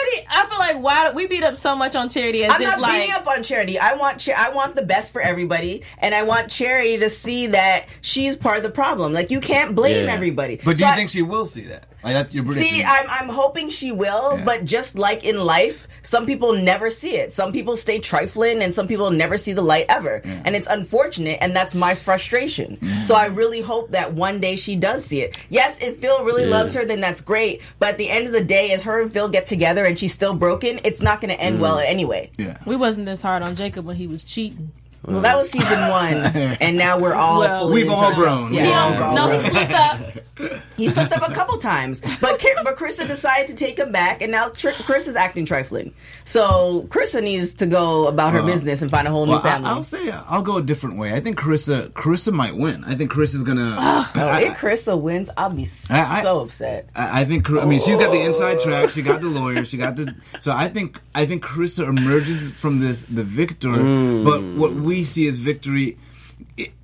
I 0.86 0.94
feel 0.94 1.04
like 1.04 1.14
why 1.14 1.16
we 1.16 1.26
beat 1.26 1.42
up 1.42 1.56
so 1.56 1.74
much 1.76 1.96
on 1.96 2.08
charity 2.08 2.44
as 2.44 2.52
I'm 2.54 2.60
if 2.62 2.68
not 2.68 2.80
like 2.80 2.92
beating 3.00 3.14
up 3.14 3.26
on 3.26 3.42
Charity. 3.42 3.78
I 3.78 3.94
want 3.94 4.20
Cha- 4.20 4.34
I 4.36 4.50
want 4.50 4.74
the 4.76 4.82
best 4.82 5.12
for 5.12 5.20
everybody, 5.20 5.82
and 5.98 6.14
I 6.14 6.22
want 6.22 6.50
Charity 6.50 6.98
to 6.98 7.10
see 7.10 7.48
that 7.48 7.86
she's 8.00 8.36
part 8.36 8.56
of 8.58 8.62
the 8.62 8.70
problem. 8.70 9.12
Like 9.12 9.30
you 9.30 9.40
can't 9.40 9.74
blame 9.74 10.06
Yeah. 10.06 10.12
everybody. 10.12 10.56
But 10.56 10.76
do 10.76 10.80
So 10.80 10.86
you 10.86 10.92
I- 10.92 10.96
think 10.96 11.10
she 11.10 11.22
will 11.22 11.46
see 11.46 11.62
that? 11.62 11.84
Like 12.06 12.14
that's 12.14 12.34
your 12.34 12.44
prediction? 12.44 12.72
See, 12.78 12.84
I'm, 12.84 13.06
I'm 13.10 13.28
hoping 13.28 13.68
she 13.68 13.92
will, 13.92 14.38
Yeah. 14.38 14.44
but 14.44 14.64
just 14.64 14.96
like 14.96 15.24
in 15.24 15.36
life, 15.38 15.88
some 16.02 16.24
people 16.24 16.52
never 16.54 16.88
see 16.88 17.16
it. 17.16 17.34
Some 17.34 17.52
people 17.52 17.76
stay 17.76 17.98
trifling, 17.98 18.62
and 18.62 18.72
some 18.72 18.86
people 18.86 19.10
never 19.10 19.36
see 19.36 19.52
the 19.52 19.62
light 19.62 19.86
ever. 19.88 20.22
And 20.24 20.54
it's 20.54 20.68
unfortunate, 20.68 21.38
and 21.40 21.54
that's 21.54 21.74
my 21.74 21.94
frustration. 21.96 22.78
So 23.04 23.14
I 23.16 23.26
really 23.26 23.60
hope 23.60 23.90
that 23.90 24.14
one 24.14 24.40
day 24.40 24.54
she 24.56 24.76
does 24.76 25.04
see 25.04 25.20
it. 25.22 25.36
Yes, 25.50 25.82
if 25.82 25.96
Phil 25.98 26.24
really 26.24 26.44
Yeah. 26.44 26.50
loves 26.50 26.74
her, 26.74 26.84
then 26.84 27.00
that's 27.00 27.20
great. 27.20 27.60
But 27.80 27.90
at 27.90 27.98
the 27.98 28.08
end 28.08 28.26
of 28.28 28.32
the 28.32 28.44
day, 28.44 28.70
if 28.70 28.84
her 28.84 29.02
and 29.02 29.12
Phil 29.12 29.28
get 29.28 29.46
together 29.46 29.84
and 29.84 29.98
she's 29.98 30.12
still 30.12 30.34
broken, 30.34 30.80
it's 30.84 31.02
not 31.02 31.20
going 31.20 31.34
to 31.34 31.40
end 31.40 31.58
mm. 31.58 31.62
well 31.62 31.78
anyway. 31.78 32.30
yeah. 32.38 32.56
we 32.66 32.76
wasn't 32.76 33.06
this 33.06 33.20
hard 33.22 33.42
on 33.42 33.56
Jacob 33.56 33.84
when 33.84 33.96
he 33.96 34.06
was 34.06 34.22
cheating. 34.22 34.70
Well, 35.04 35.20
that 35.20 35.36
was 35.36 35.50
season 35.50 35.88
one, 35.88 36.14
and 36.60 36.76
now 36.76 36.98
we're 36.98 37.14
all 37.14 37.40
Well, 37.40 37.60
fully 37.68 37.82
We've 37.84 37.92
all 37.92 38.14
grown. 38.14 38.52
Yeah, 38.52 38.62
We've 38.64 38.72
all 38.72 38.92
all 38.92 38.96
grown. 38.96 39.14
no, 39.14 39.26
grown. 39.28 39.40
he 39.42 39.48
slipped 39.50 39.72
up. 39.72 40.00
He 40.76 40.90
slipped 40.90 41.14
up 41.16 41.26
a 41.26 41.32
couple 41.32 41.56
times, 41.56 42.02
but 42.20 42.38
Ki- 42.38 42.52
but 42.62 42.76
Kerissa 42.76 43.08
decided 43.08 43.46
to 43.48 43.54
take 43.54 43.78
him 43.78 43.90
back, 43.90 44.20
and 44.20 44.30
now 44.30 44.50
Tr- 44.50 44.68
Chris 44.84 45.08
is 45.08 45.16
acting 45.16 45.46
trifling. 45.46 45.94
So 46.26 46.82
Kerissa 46.90 47.22
needs 47.22 47.54
to 47.54 47.66
go 47.66 48.06
about 48.08 48.34
her 48.34 48.40
Well, 48.42 48.52
business 48.52 48.82
and 48.82 48.90
find 48.90 49.08
a 49.08 49.10
whole 49.10 49.26
Well, 49.26 49.38
new 49.38 49.42
family. 49.42 49.70
I, 49.70 49.72
will 49.74 49.82
say 49.82 50.10
I'll 50.10 50.42
go 50.42 50.58
a 50.58 50.62
different 50.62 50.98
way. 50.98 51.14
I 51.14 51.20
think 51.20 51.38
Kerissa 51.38 51.88
Kerissa 51.92 52.34
might 52.34 52.54
win. 52.54 52.84
I 52.84 52.94
think 52.96 53.10
Chris 53.10 53.32
is 53.32 53.44
gonna. 53.44 53.76
Oh, 53.78 54.10
I, 54.16 54.42
if 54.42 54.58
Kerissa 54.58 55.00
wins, 55.00 55.30
I'll 55.38 55.48
be 55.48 55.66
I- 55.88 56.18
I- 56.18 56.22
so 56.22 56.40
upset. 56.40 56.90
I 56.94 57.22
I 57.22 57.24
think. 57.24 57.48
I 57.48 57.64
mean, 57.64 57.80
she's 57.80 57.96
got 57.96 58.12
the 58.12 58.20
inside 58.20 58.60
track. 58.60 58.90
She 58.90 59.00
got 59.00 59.22
the 59.22 59.28
lawyer. 59.30 59.64
She 59.64 59.78
got 59.78 59.96
the. 59.96 60.14
So 60.40 60.52
I 60.52 60.68
think. 60.68 61.00
I 61.14 61.24
think 61.24 61.42
Kerissa 61.44 61.88
emerges 61.88 62.50
from 62.50 62.80
this 62.80 63.00
the 63.04 63.24
victor. 63.24 63.68
Mm. 63.68 64.22
But 64.26 64.42
what 64.60 64.74
we 64.86 65.02
see 65.02 65.26
as 65.26 65.38
victory. 65.38 65.98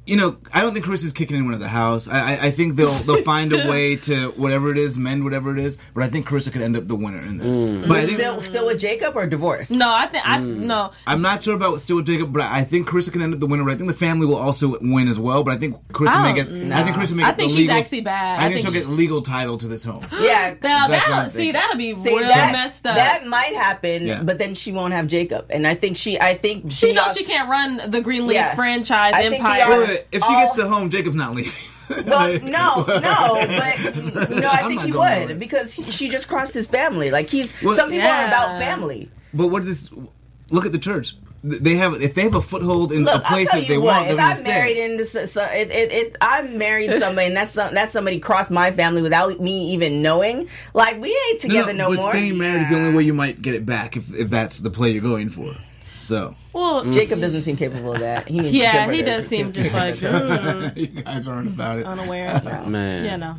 It, 0.06 0.10
you 0.10 0.16
know, 0.16 0.36
I 0.52 0.60
don't 0.60 0.72
think 0.72 0.84
Chris 0.84 1.04
is 1.04 1.12
kicking 1.12 1.36
anyone 1.36 1.54
out 1.54 1.56
of 1.56 1.60
the 1.62 1.68
house. 1.68 2.08
I, 2.08 2.18
I, 2.34 2.46
I 2.46 2.50
think 2.50 2.76
they'll 2.76 2.88
they'll 2.90 3.22
find 3.22 3.52
a 3.52 3.68
way 3.68 3.96
to 3.96 4.30
whatever 4.32 4.70
it 4.70 4.78
is, 4.78 4.98
mend 4.98 5.24
whatever 5.24 5.52
it 5.56 5.58
is. 5.58 5.78
But 5.94 6.04
I 6.04 6.08
think 6.08 6.26
Kerissa 6.26 6.52
could 6.52 6.62
end 6.62 6.76
up 6.76 6.88
the 6.88 6.96
winner 6.96 7.18
in 7.18 7.38
this. 7.38 7.62
But 7.88 7.96
I 7.98 8.06
think 8.06 8.18
Still, 8.18 8.40
still 8.42 8.66
with 8.66 8.78
Jacob 8.80 9.16
or 9.16 9.26
divorced? 9.26 9.70
No, 9.70 9.90
I 9.90 10.06
think 10.06 10.28
I 10.28 10.38
no. 10.38 10.90
I'm 11.06 11.22
not 11.22 11.44
sure 11.44 11.54
about 11.54 11.80
still 11.80 11.96
with 11.96 12.06
Jacob, 12.06 12.32
but 12.32 12.42
I 12.42 12.64
think 12.64 12.88
Kerissa 12.88 13.12
can 13.12 13.22
end 13.22 13.34
up 13.34 13.40
the 13.40 13.46
winner. 13.46 13.64
But 13.64 13.74
I 13.74 13.76
think 13.76 13.88
the 13.88 13.94
family 13.96 14.26
will 14.26 14.36
also 14.36 14.78
win 14.80 15.08
as 15.08 15.18
well. 15.18 15.44
But 15.44 15.54
I 15.54 15.56
think 15.58 15.76
Kerissa 15.88 16.22
may 16.22 16.32
Oh, 16.32 16.34
get. 16.34 16.46
I 16.72 16.82
think 16.84 16.96
Kerissa 16.96 17.12
may 17.14 17.22
I 17.22 17.26
get 17.28 17.36
think 17.36 17.52
the 17.52 17.56
she's 17.58 17.66
legal, 17.68 17.76
actually 17.76 18.00
bad. 18.00 18.40
I 18.40 18.46
I 18.46 18.48
think, 18.48 18.62
think 18.64 18.74
she'll 18.74 18.84
get 18.84 18.90
legal 18.92 19.22
title 19.22 19.58
to 19.58 19.68
this 19.68 19.84
home. 19.84 20.04
Yeah. 20.20 20.54
Now 20.62 20.88
That's 20.88 21.06
what 21.08 21.14
that 21.24 21.32
see 21.32 21.52
that'll 21.52 21.76
be 21.76 21.92
See, 21.94 22.10
real 22.10 22.26
that, 22.28 22.52
messed 22.52 22.86
up. 22.86 22.96
that 22.96 23.26
might 23.26 23.54
happen, 23.54 24.06
Yeah. 24.06 24.22
but 24.22 24.38
then 24.38 24.54
she 24.54 24.72
won't 24.72 24.92
have 24.94 25.06
Jacob, 25.06 25.46
and 25.50 25.66
I 25.66 25.74
think 25.74 25.96
she, 25.96 26.18
I 26.20 26.34
think 26.34 26.70
she 26.72 26.88
she, 26.88 26.92
knows 26.92 27.14
she 27.16 27.24
can't 27.24 27.48
run 27.48 27.90
the 27.90 28.00
Greenleaf 28.00 28.34
Yeah. 28.34 28.54
franchise 28.54 29.12
I 29.14 29.22
think 29.28 29.34
empire. 29.42 29.91
We 29.92 29.96
are- 29.96 30.00
Wait, 30.00 30.00
wait, 30.00 30.06
if 30.12 30.22
she 30.22 30.34
all- 30.34 30.40
gets 30.46 30.58
um, 30.58 30.64
to 30.64 30.68
home, 30.74 30.90
Jacob's 30.90 31.16
not 31.16 31.34
leaving. 31.34 31.52
Well, 32.06 32.38
no, 32.40 32.84
no, 32.86 32.86
but 32.86 34.30
no, 34.30 34.48
I 34.50 34.64
think 34.66 34.80
he 34.82 34.92
would 34.92 34.94
nowhere. 34.94 35.34
because 35.34 35.74
she 35.94 36.08
just 36.08 36.26
crossed 36.26 36.54
his 36.54 36.66
family. 36.66 37.10
Like 37.10 37.28
he's 37.28 37.52
Well, 37.62 37.76
some 37.76 37.90
people 37.90 38.06
Yeah. 38.06 38.24
are 38.24 38.28
about 38.28 38.58
family. 38.58 39.10
But 39.34 39.48
what 39.48 39.62
is 39.64 39.90
this? 39.90 40.00
Look 40.48 40.64
at 40.64 40.72
the 40.72 40.78
church. 40.78 41.16
They 41.44 41.74
have 41.74 42.00
if 42.00 42.14
they 42.14 42.22
have 42.22 42.34
a 42.34 42.40
foothold 42.40 42.92
in 42.92 43.04
Look, 43.04 43.16
a 43.16 43.26
place 43.26 43.48
I'll 43.48 43.52
tell 43.52 43.60
that 43.60 43.68
they 43.68 43.74
you 43.74 43.80
want, 43.82 43.96
what. 43.96 44.02
they're 44.04 44.12
If 44.14 44.16
going 44.16 44.36
I'm 44.38 44.42
married 44.44 44.76
stay. 44.76 44.84
into 44.92 45.04
so, 45.04 45.26
so 45.26 45.42
it, 45.50 45.70
it, 45.70 45.92
it, 45.92 46.16
I'm 46.22 46.56
married 46.56 46.94
somebody, 46.94 47.26
and 47.26 47.36
that's 47.36 47.50
some, 47.50 47.74
that's 47.74 47.92
somebody 47.92 48.20
crossed 48.20 48.52
my 48.52 48.70
family 48.70 49.02
without 49.02 49.38
me 49.40 49.72
even 49.72 50.00
knowing. 50.00 50.48
Like 50.72 50.98
we 50.98 51.14
ain't 51.30 51.40
together 51.40 51.74
no, 51.74 51.90
but 51.90 51.96
more. 51.96 52.10
staying 52.12 52.38
married 52.38 52.62
is 52.62 52.70
the 52.70 52.76
only 52.76 52.94
way 52.94 53.02
you 53.02 53.12
might 53.12 53.42
get 53.42 53.54
it 53.54 53.66
back 53.66 53.96
if, 53.98 54.14
if 54.14 54.30
that's 54.30 54.60
the 54.60 54.70
play 54.70 54.92
you're 54.92 55.02
going 55.02 55.28
for. 55.28 55.54
So 56.02 56.34
well, 56.52 56.84
Jacob 56.90 57.20
doesn't 57.20 57.42
seem 57.42 57.56
capable 57.56 57.94
of 57.94 58.00
that. 58.00 58.28
He 58.28 58.40
needs 58.40 58.54
yeah, 58.54 58.90
he 58.90 59.02
does 59.02 59.26
seem 59.26 59.52
just 59.52 59.72
like 59.74 59.94
mm, 59.94 60.76
you 60.94 61.02
guys 61.02 61.26
aren't 61.28 61.48
about 61.48 61.78
it. 61.78 61.86
unaware. 61.86 62.40
Man. 62.66 63.04
Yeah, 63.04 63.16
no. 63.16 63.36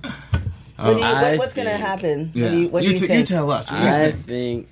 What 0.78 0.94
do 0.96 1.00
you- 1.00 1.06
I 1.06 1.22
what- 1.32 1.38
what's 1.40 1.54
going 1.54 1.68
to 1.68 1.78
happen? 1.78 2.32
Yeah. 2.34 2.46
What 2.46 2.52
do 2.52 2.58
you, 2.58 2.68
what 2.70 2.82
do 2.84 2.92
you 2.92 2.98
t- 2.98 3.08
think? 3.08 3.28
tell 3.28 3.52
us. 3.52 3.70
What 3.70 3.78
do 3.80 3.84
you 3.84 3.90
I 3.90 4.12
think? 4.14 4.26
think 4.26 4.68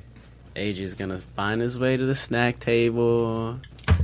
AJ's 0.55 0.95
gonna 0.95 1.19
find 1.35 1.61
his 1.61 1.77
way 1.79 1.95
to 1.95 2.05
the 2.05 2.15
snack 2.15 2.59
table. 2.59 3.59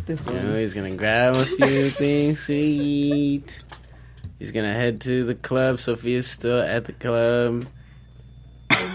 This 0.05 0.25
You 0.25 0.33
one. 0.33 0.47
know, 0.51 0.57
he's 0.59 0.73
gonna 0.73 0.95
grab 0.95 1.35
a 1.35 1.45
few 1.45 1.89
things 1.89 2.45
to 2.47 2.53
eat. 2.53 3.63
He's 4.39 4.51
gonna 4.51 4.73
head 4.73 5.01
to 5.01 5.23
the 5.25 5.35
club. 5.35 5.79
Sophia's 5.79 6.27
still 6.27 6.61
at 6.61 6.85
the 6.85 6.93
club. 6.93 7.65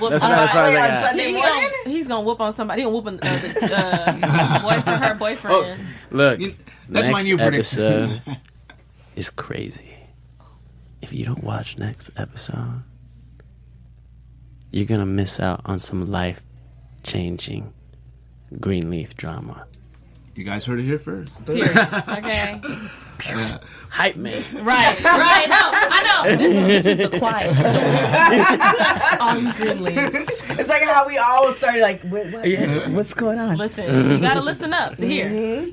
Whoop 0.01 0.11
That's 0.11 0.25
on- 0.25 0.31
about 0.33 0.45
as 0.45 0.51
far 0.51 0.67
as 0.67 0.75
I 0.75 0.81
on 0.83 0.95
got. 0.95 1.05
Sunday 1.09 1.27
He 1.27 1.33
gonna, 1.33 1.69
he's 1.97 2.09
gonna 2.09 2.21
whoop 2.25 2.41
on 2.41 2.53
somebody. 2.55 2.83
He 2.83 2.85
gonna 2.85 2.95
whoop 2.97 3.07
on 3.07 3.19
uh, 3.23 3.39
the 3.41 3.77
uh, 3.77 4.63
boyfriend, 4.63 5.05
her 5.05 5.15
boyfriend. 5.15 5.87
Look, 6.11 6.41
You- 6.41 6.55
that's 6.89 7.07
my 7.07 7.13
next 7.13 7.25
new 7.25 7.37
prediction. 7.37 7.83
episode 7.83 8.23
is 9.17 9.31
crazy. 9.31 9.95
If 11.01 11.13
you 11.13 11.25
don't 11.25 11.43
watch 11.45 11.79
next 11.79 12.11
episode, 12.17 12.83
you're 14.71 14.87
gonna 14.87 15.07
miss 15.07 15.41
out 15.41 15.61
on 15.65 15.79
some 15.79 16.11
life-changing 16.11 17.73
Greenleaf 18.61 19.15
drama. 19.17 19.67
You 20.35 20.45
guys 20.45 20.65
heard 20.65 20.81
it 20.81 20.85
here 20.85 20.99
first. 20.99 21.45
Period. 21.47 21.77
Okay. 22.09 22.61
Hype 23.21 24.17
man. 24.17 24.43
Right, 24.65 25.03
right. 25.05 25.49
No, 25.49 25.71
I 25.73 26.03
know. 26.05 26.37
This, 26.39 26.85
this 26.85 26.87
is 26.87 27.11
the 27.11 27.19
quiet 27.19 27.57
story 27.59 29.19
on 29.21 29.53
Greenleaf. 29.57 30.51
It's 30.59 30.69
like 30.69 30.83
how 30.83 31.07
we 31.07 31.19
all 31.19 31.53
started 31.53 31.83
like, 31.83 32.01
what, 32.03 32.31
what, 32.33 32.47
what's, 32.47 32.89
what's 32.89 33.15
going 33.15 33.39
on? 33.39 33.57
Listen, 33.57 34.13
you 34.13 34.19
gotta 34.21 34.41
listen 34.41 34.73
up 34.73 34.97
to 34.97 35.07
hear. 35.07 35.67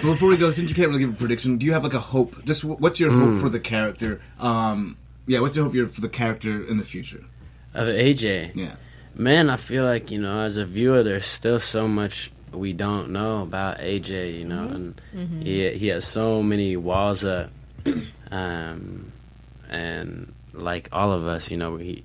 So 0.00 0.12
before 0.12 0.28
we 0.28 0.36
go, 0.36 0.50
since 0.50 0.70
you 0.70 0.76
can't 0.76 0.88
really 0.88 1.00
give 1.00 1.10
a 1.12 1.16
prediction, 1.16 1.58
do 1.58 1.66
you 1.66 1.72
have 1.72 1.84
like 1.84 1.94
a 1.94 2.00
hope? 2.00 2.44
Just 2.44 2.64
what's 2.64 2.98
your 3.00 3.10
hope 3.10 3.40
for 3.40 3.48
the 3.48 3.60
character? 3.60 4.20
Um, 4.38 4.96
yeah, 5.26 5.40
what's 5.40 5.56
your 5.56 5.68
hope 5.68 5.92
for 5.92 6.00
the 6.00 6.08
character 6.08 6.64
in 6.66 6.78
the 6.78 6.84
future? 6.84 7.24
Of 7.74 7.88
AJ. 7.88 8.52
Yeah. 8.54 8.76
Man, 9.14 9.50
I 9.50 9.56
feel 9.56 9.84
like, 9.84 10.10
you 10.10 10.20
know, 10.20 10.40
as 10.40 10.56
a 10.56 10.64
viewer, 10.64 11.02
there's 11.02 11.26
still 11.26 11.58
so 11.58 11.88
much 11.88 12.30
we 12.52 12.72
don't 12.72 13.10
know 13.10 13.42
about 13.42 13.78
AJ, 13.78 14.38
you 14.38 14.44
know, 14.44 14.66
mm-hmm. 14.66 14.74
and 14.74 15.00
mm-hmm. 15.14 15.40
he, 15.42 15.70
he 15.70 15.86
has 15.88 16.04
so 16.04 16.42
many 16.42 16.76
walls 16.76 17.24
up. 17.24 17.50
um, 18.30 19.12
and 19.68 20.32
like 20.52 20.88
all 20.92 21.12
of 21.12 21.26
us, 21.26 21.50
you 21.50 21.56
know, 21.56 21.72
we, 21.72 22.04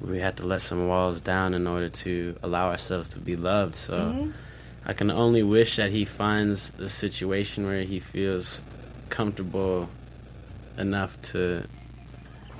we 0.00 0.18
had 0.18 0.36
to 0.38 0.46
let 0.46 0.60
some 0.60 0.88
walls 0.88 1.20
down 1.20 1.54
in 1.54 1.66
order 1.66 1.88
to 1.88 2.36
allow 2.42 2.68
ourselves 2.68 3.08
to 3.10 3.18
be 3.18 3.36
loved. 3.36 3.74
So 3.74 3.98
mm-hmm. 3.98 4.30
I 4.86 4.92
can 4.92 5.10
only 5.10 5.42
wish 5.42 5.76
that 5.76 5.90
he 5.90 6.04
finds 6.04 6.70
the 6.70 6.88
situation 6.88 7.66
where 7.66 7.82
he 7.82 8.00
feels 8.00 8.62
comfortable 9.08 9.88
enough 10.76 11.20
to 11.22 11.64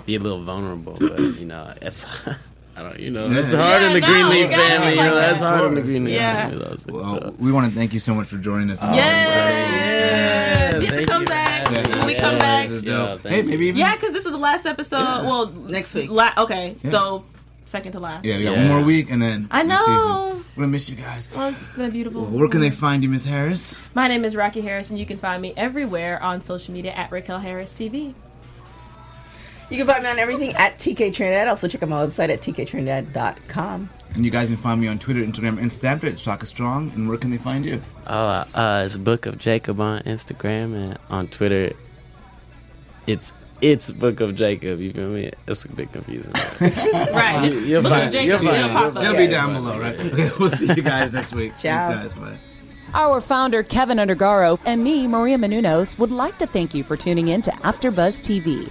be 0.06 0.16
a 0.16 0.20
little 0.20 0.42
vulnerable. 0.42 0.96
But, 1.00 1.18
you 1.18 1.46
know, 1.46 1.72
it's. 1.80 2.06
I 2.78 2.82
don't, 2.82 3.00
you 3.00 3.10
know, 3.10 3.28
that's 3.28 3.52
hard 3.52 3.82
in 3.82 3.92
the 3.94 4.00
no, 4.00 4.06
Greenleaf 4.06 4.38
you 4.50 4.56
gotta 4.56 4.68
family. 4.68 4.90
You 4.92 4.96
like 4.98 5.06
know, 5.10 5.14
that's 5.16 5.40
hard 5.40 5.64
in 5.68 5.74
the 5.74 5.82
Greenleaf 5.82 6.14
Yeah. 6.14 6.48
family. 6.50 6.58
though, 6.86 6.92
Well, 6.92 7.14
so- 7.14 7.34
we 7.38 7.50
want 7.50 7.68
to 7.72 7.76
thank 7.76 7.92
you 7.92 7.98
so 7.98 8.14
much 8.14 8.28
for 8.28 8.36
joining 8.36 8.70
us. 8.70 8.80
Yes. 8.82 10.74
You 10.74 10.80
have 10.80 10.90
to 10.90 10.96
Thank 10.96 11.08
come 11.08 11.22
you. 11.22 11.26
back. 11.26 11.70
Yeah. 11.70 11.96
When 11.98 12.06
we 12.06 12.14
come 12.14 12.32
Yeah, 12.34 12.38
back. 12.38 12.70
Yeah, 12.82 13.16
hey, 13.28 13.42
maybe 13.42 13.66
even 13.66 13.78
Yeah, 13.80 13.94
because 13.96 14.12
this 14.12 14.24
is 14.26 14.30
the 14.32 14.38
last 14.38 14.64
episode. 14.64 14.98
Well, 15.24 15.46
Next 15.68 15.92
week. 15.94 16.08
La- 16.10 16.32
okay, 16.38 16.76
so 16.88 17.24
second 17.66 17.92
to 17.92 18.00
last. 18.00 18.24
Yeah, 18.24 18.36
we 18.38 18.44
got 18.44 18.52
Yeah. 18.52 18.58
one 18.58 18.68
more 18.68 18.82
week 18.82 19.10
and 19.10 19.20
then 19.20 19.48
I 19.50 19.62
know. 19.64 20.40
We're 20.56 20.62
gonna 20.62 20.68
miss 20.72 20.88
you 20.88 20.96
guys. 20.96 21.28
Well, 21.34 21.48
it's 21.48 21.74
been 21.76 21.90
beautiful. 21.90 22.24
Where 22.26 22.48
can 22.48 22.60
they 22.60 22.70
find 22.70 23.02
you, 23.02 23.08
Miss 23.08 23.24
Harris? 23.24 23.74
My 23.94 24.08
name 24.08 24.24
is 24.24 24.34
Rocky 24.36 24.60
Harris, 24.60 24.90
and 24.90 24.98
you 24.98 25.06
can 25.06 25.18
find 25.18 25.40
me 25.42 25.52
everywhere 25.56 26.22
on 26.22 26.42
social 26.42 26.72
media 26.74 26.92
at 26.92 27.10
Raquel 27.12 27.38
Harris 27.40 27.72
TV. 27.72 28.14
You 29.70 29.76
can 29.76 29.86
find 29.86 30.02
me 30.02 30.08
on 30.08 30.18
everything 30.18 30.54
at 30.54 30.78
TK 30.78 31.12
Trinidad. 31.12 31.46
Also, 31.48 31.68
check 31.68 31.82
out 31.82 31.88
my 31.90 32.04
website 32.06 32.30
at 32.30 32.40
tktrinidad.com. 32.40 33.90
And 34.14 34.24
you 34.24 34.30
guys 34.30 34.48
can 34.48 34.56
find 34.56 34.80
me 34.80 34.88
on 34.88 34.98
Twitter, 34.98 35.20
Instagram, 35.20 35.58
and 35.58 35.70
Snapchat 35.70 36.12
at 36.12 36.18
Shaka 36.18 36.46
Strong. 36.46 36.92
And 36.94 37.08
where 37.08 37.18
can 37.18 37.30
they 37.30 37.36
find 37.36 37.64
you? 37.66 37.82
Oh, 38.06 38.16
uh, 38.54 38.82
it's 38.86 38.96
Book 38.96 39.26
of 39.26 39.36
Jacob 39.38 39.78
on 39.80 40.00
Instagram 40.04 40.74
and 40.74 40.98
on 41.10 41.28
Twitter. 41.28 41.72
It's 43.06 43.32
it's 43.60 43.90
Book 43.90 44.20
of 44.20 44.36
Jacob. 44.36 44.80
You 44.80 44.92
feel 44.92 45.08
me? 45.10 45.30
It's 45.46 45.64
a 45.64 45.68
bit 45.68 45.92
confusing. 45.92 46.32
Right. 47.12 47.50
You- 47.50 47.58
you'll 47.60 47.82
Look 47.82 47.92
at 47.92 47.98
find 47.98 48.08
it. 48.08 48.12
Jacob, 48.12 48.42
You'll 48.42 48.50
find 48.52 48.64
it'll 48.64 48.70
it. 48.70 48.72
pop 48.72 48.80
You'll 48.82 48.88
up. 48.88 48.94
find 48.94 49.04
It'll 49.06 49.16
be 49.16 49.22
You'll 49.24 49.30
down 49.32 49.52
below, 49.54 49.78
right? 49.78 50.00
Okay, 50.00 50.30
we'll 50.38 50.50
see 50.50 50.66
you 50.66 50.82
guys 50.82 51.12
next 51.12 51.32
week. 51.34 51.52
Ciao. 51.58 51.88
Thanks, 51.92 52.14
guys. 52.14 52.22
Bye. 52.32 52.38
Our 52.94 53.20
founder, 53.20 53.62
Keven 53.62 53.98
Undergaro, 53.98 54.58
and 54.64 54.82
me, 54.82 55.06
Maria 55.06 55.36
Menounos, 55.36 55.98
would 55.98 56.10
like 56.10 56.38
to 56.38 56.46
thank 56.46 56.74
you 56.74 56.82
for 56.84 56.96
tuning 56.96 57.28
in 57.28 57.42
to 57.42 57.50
AfterBuzz 57.50 58.22
TV. 58.22 58.70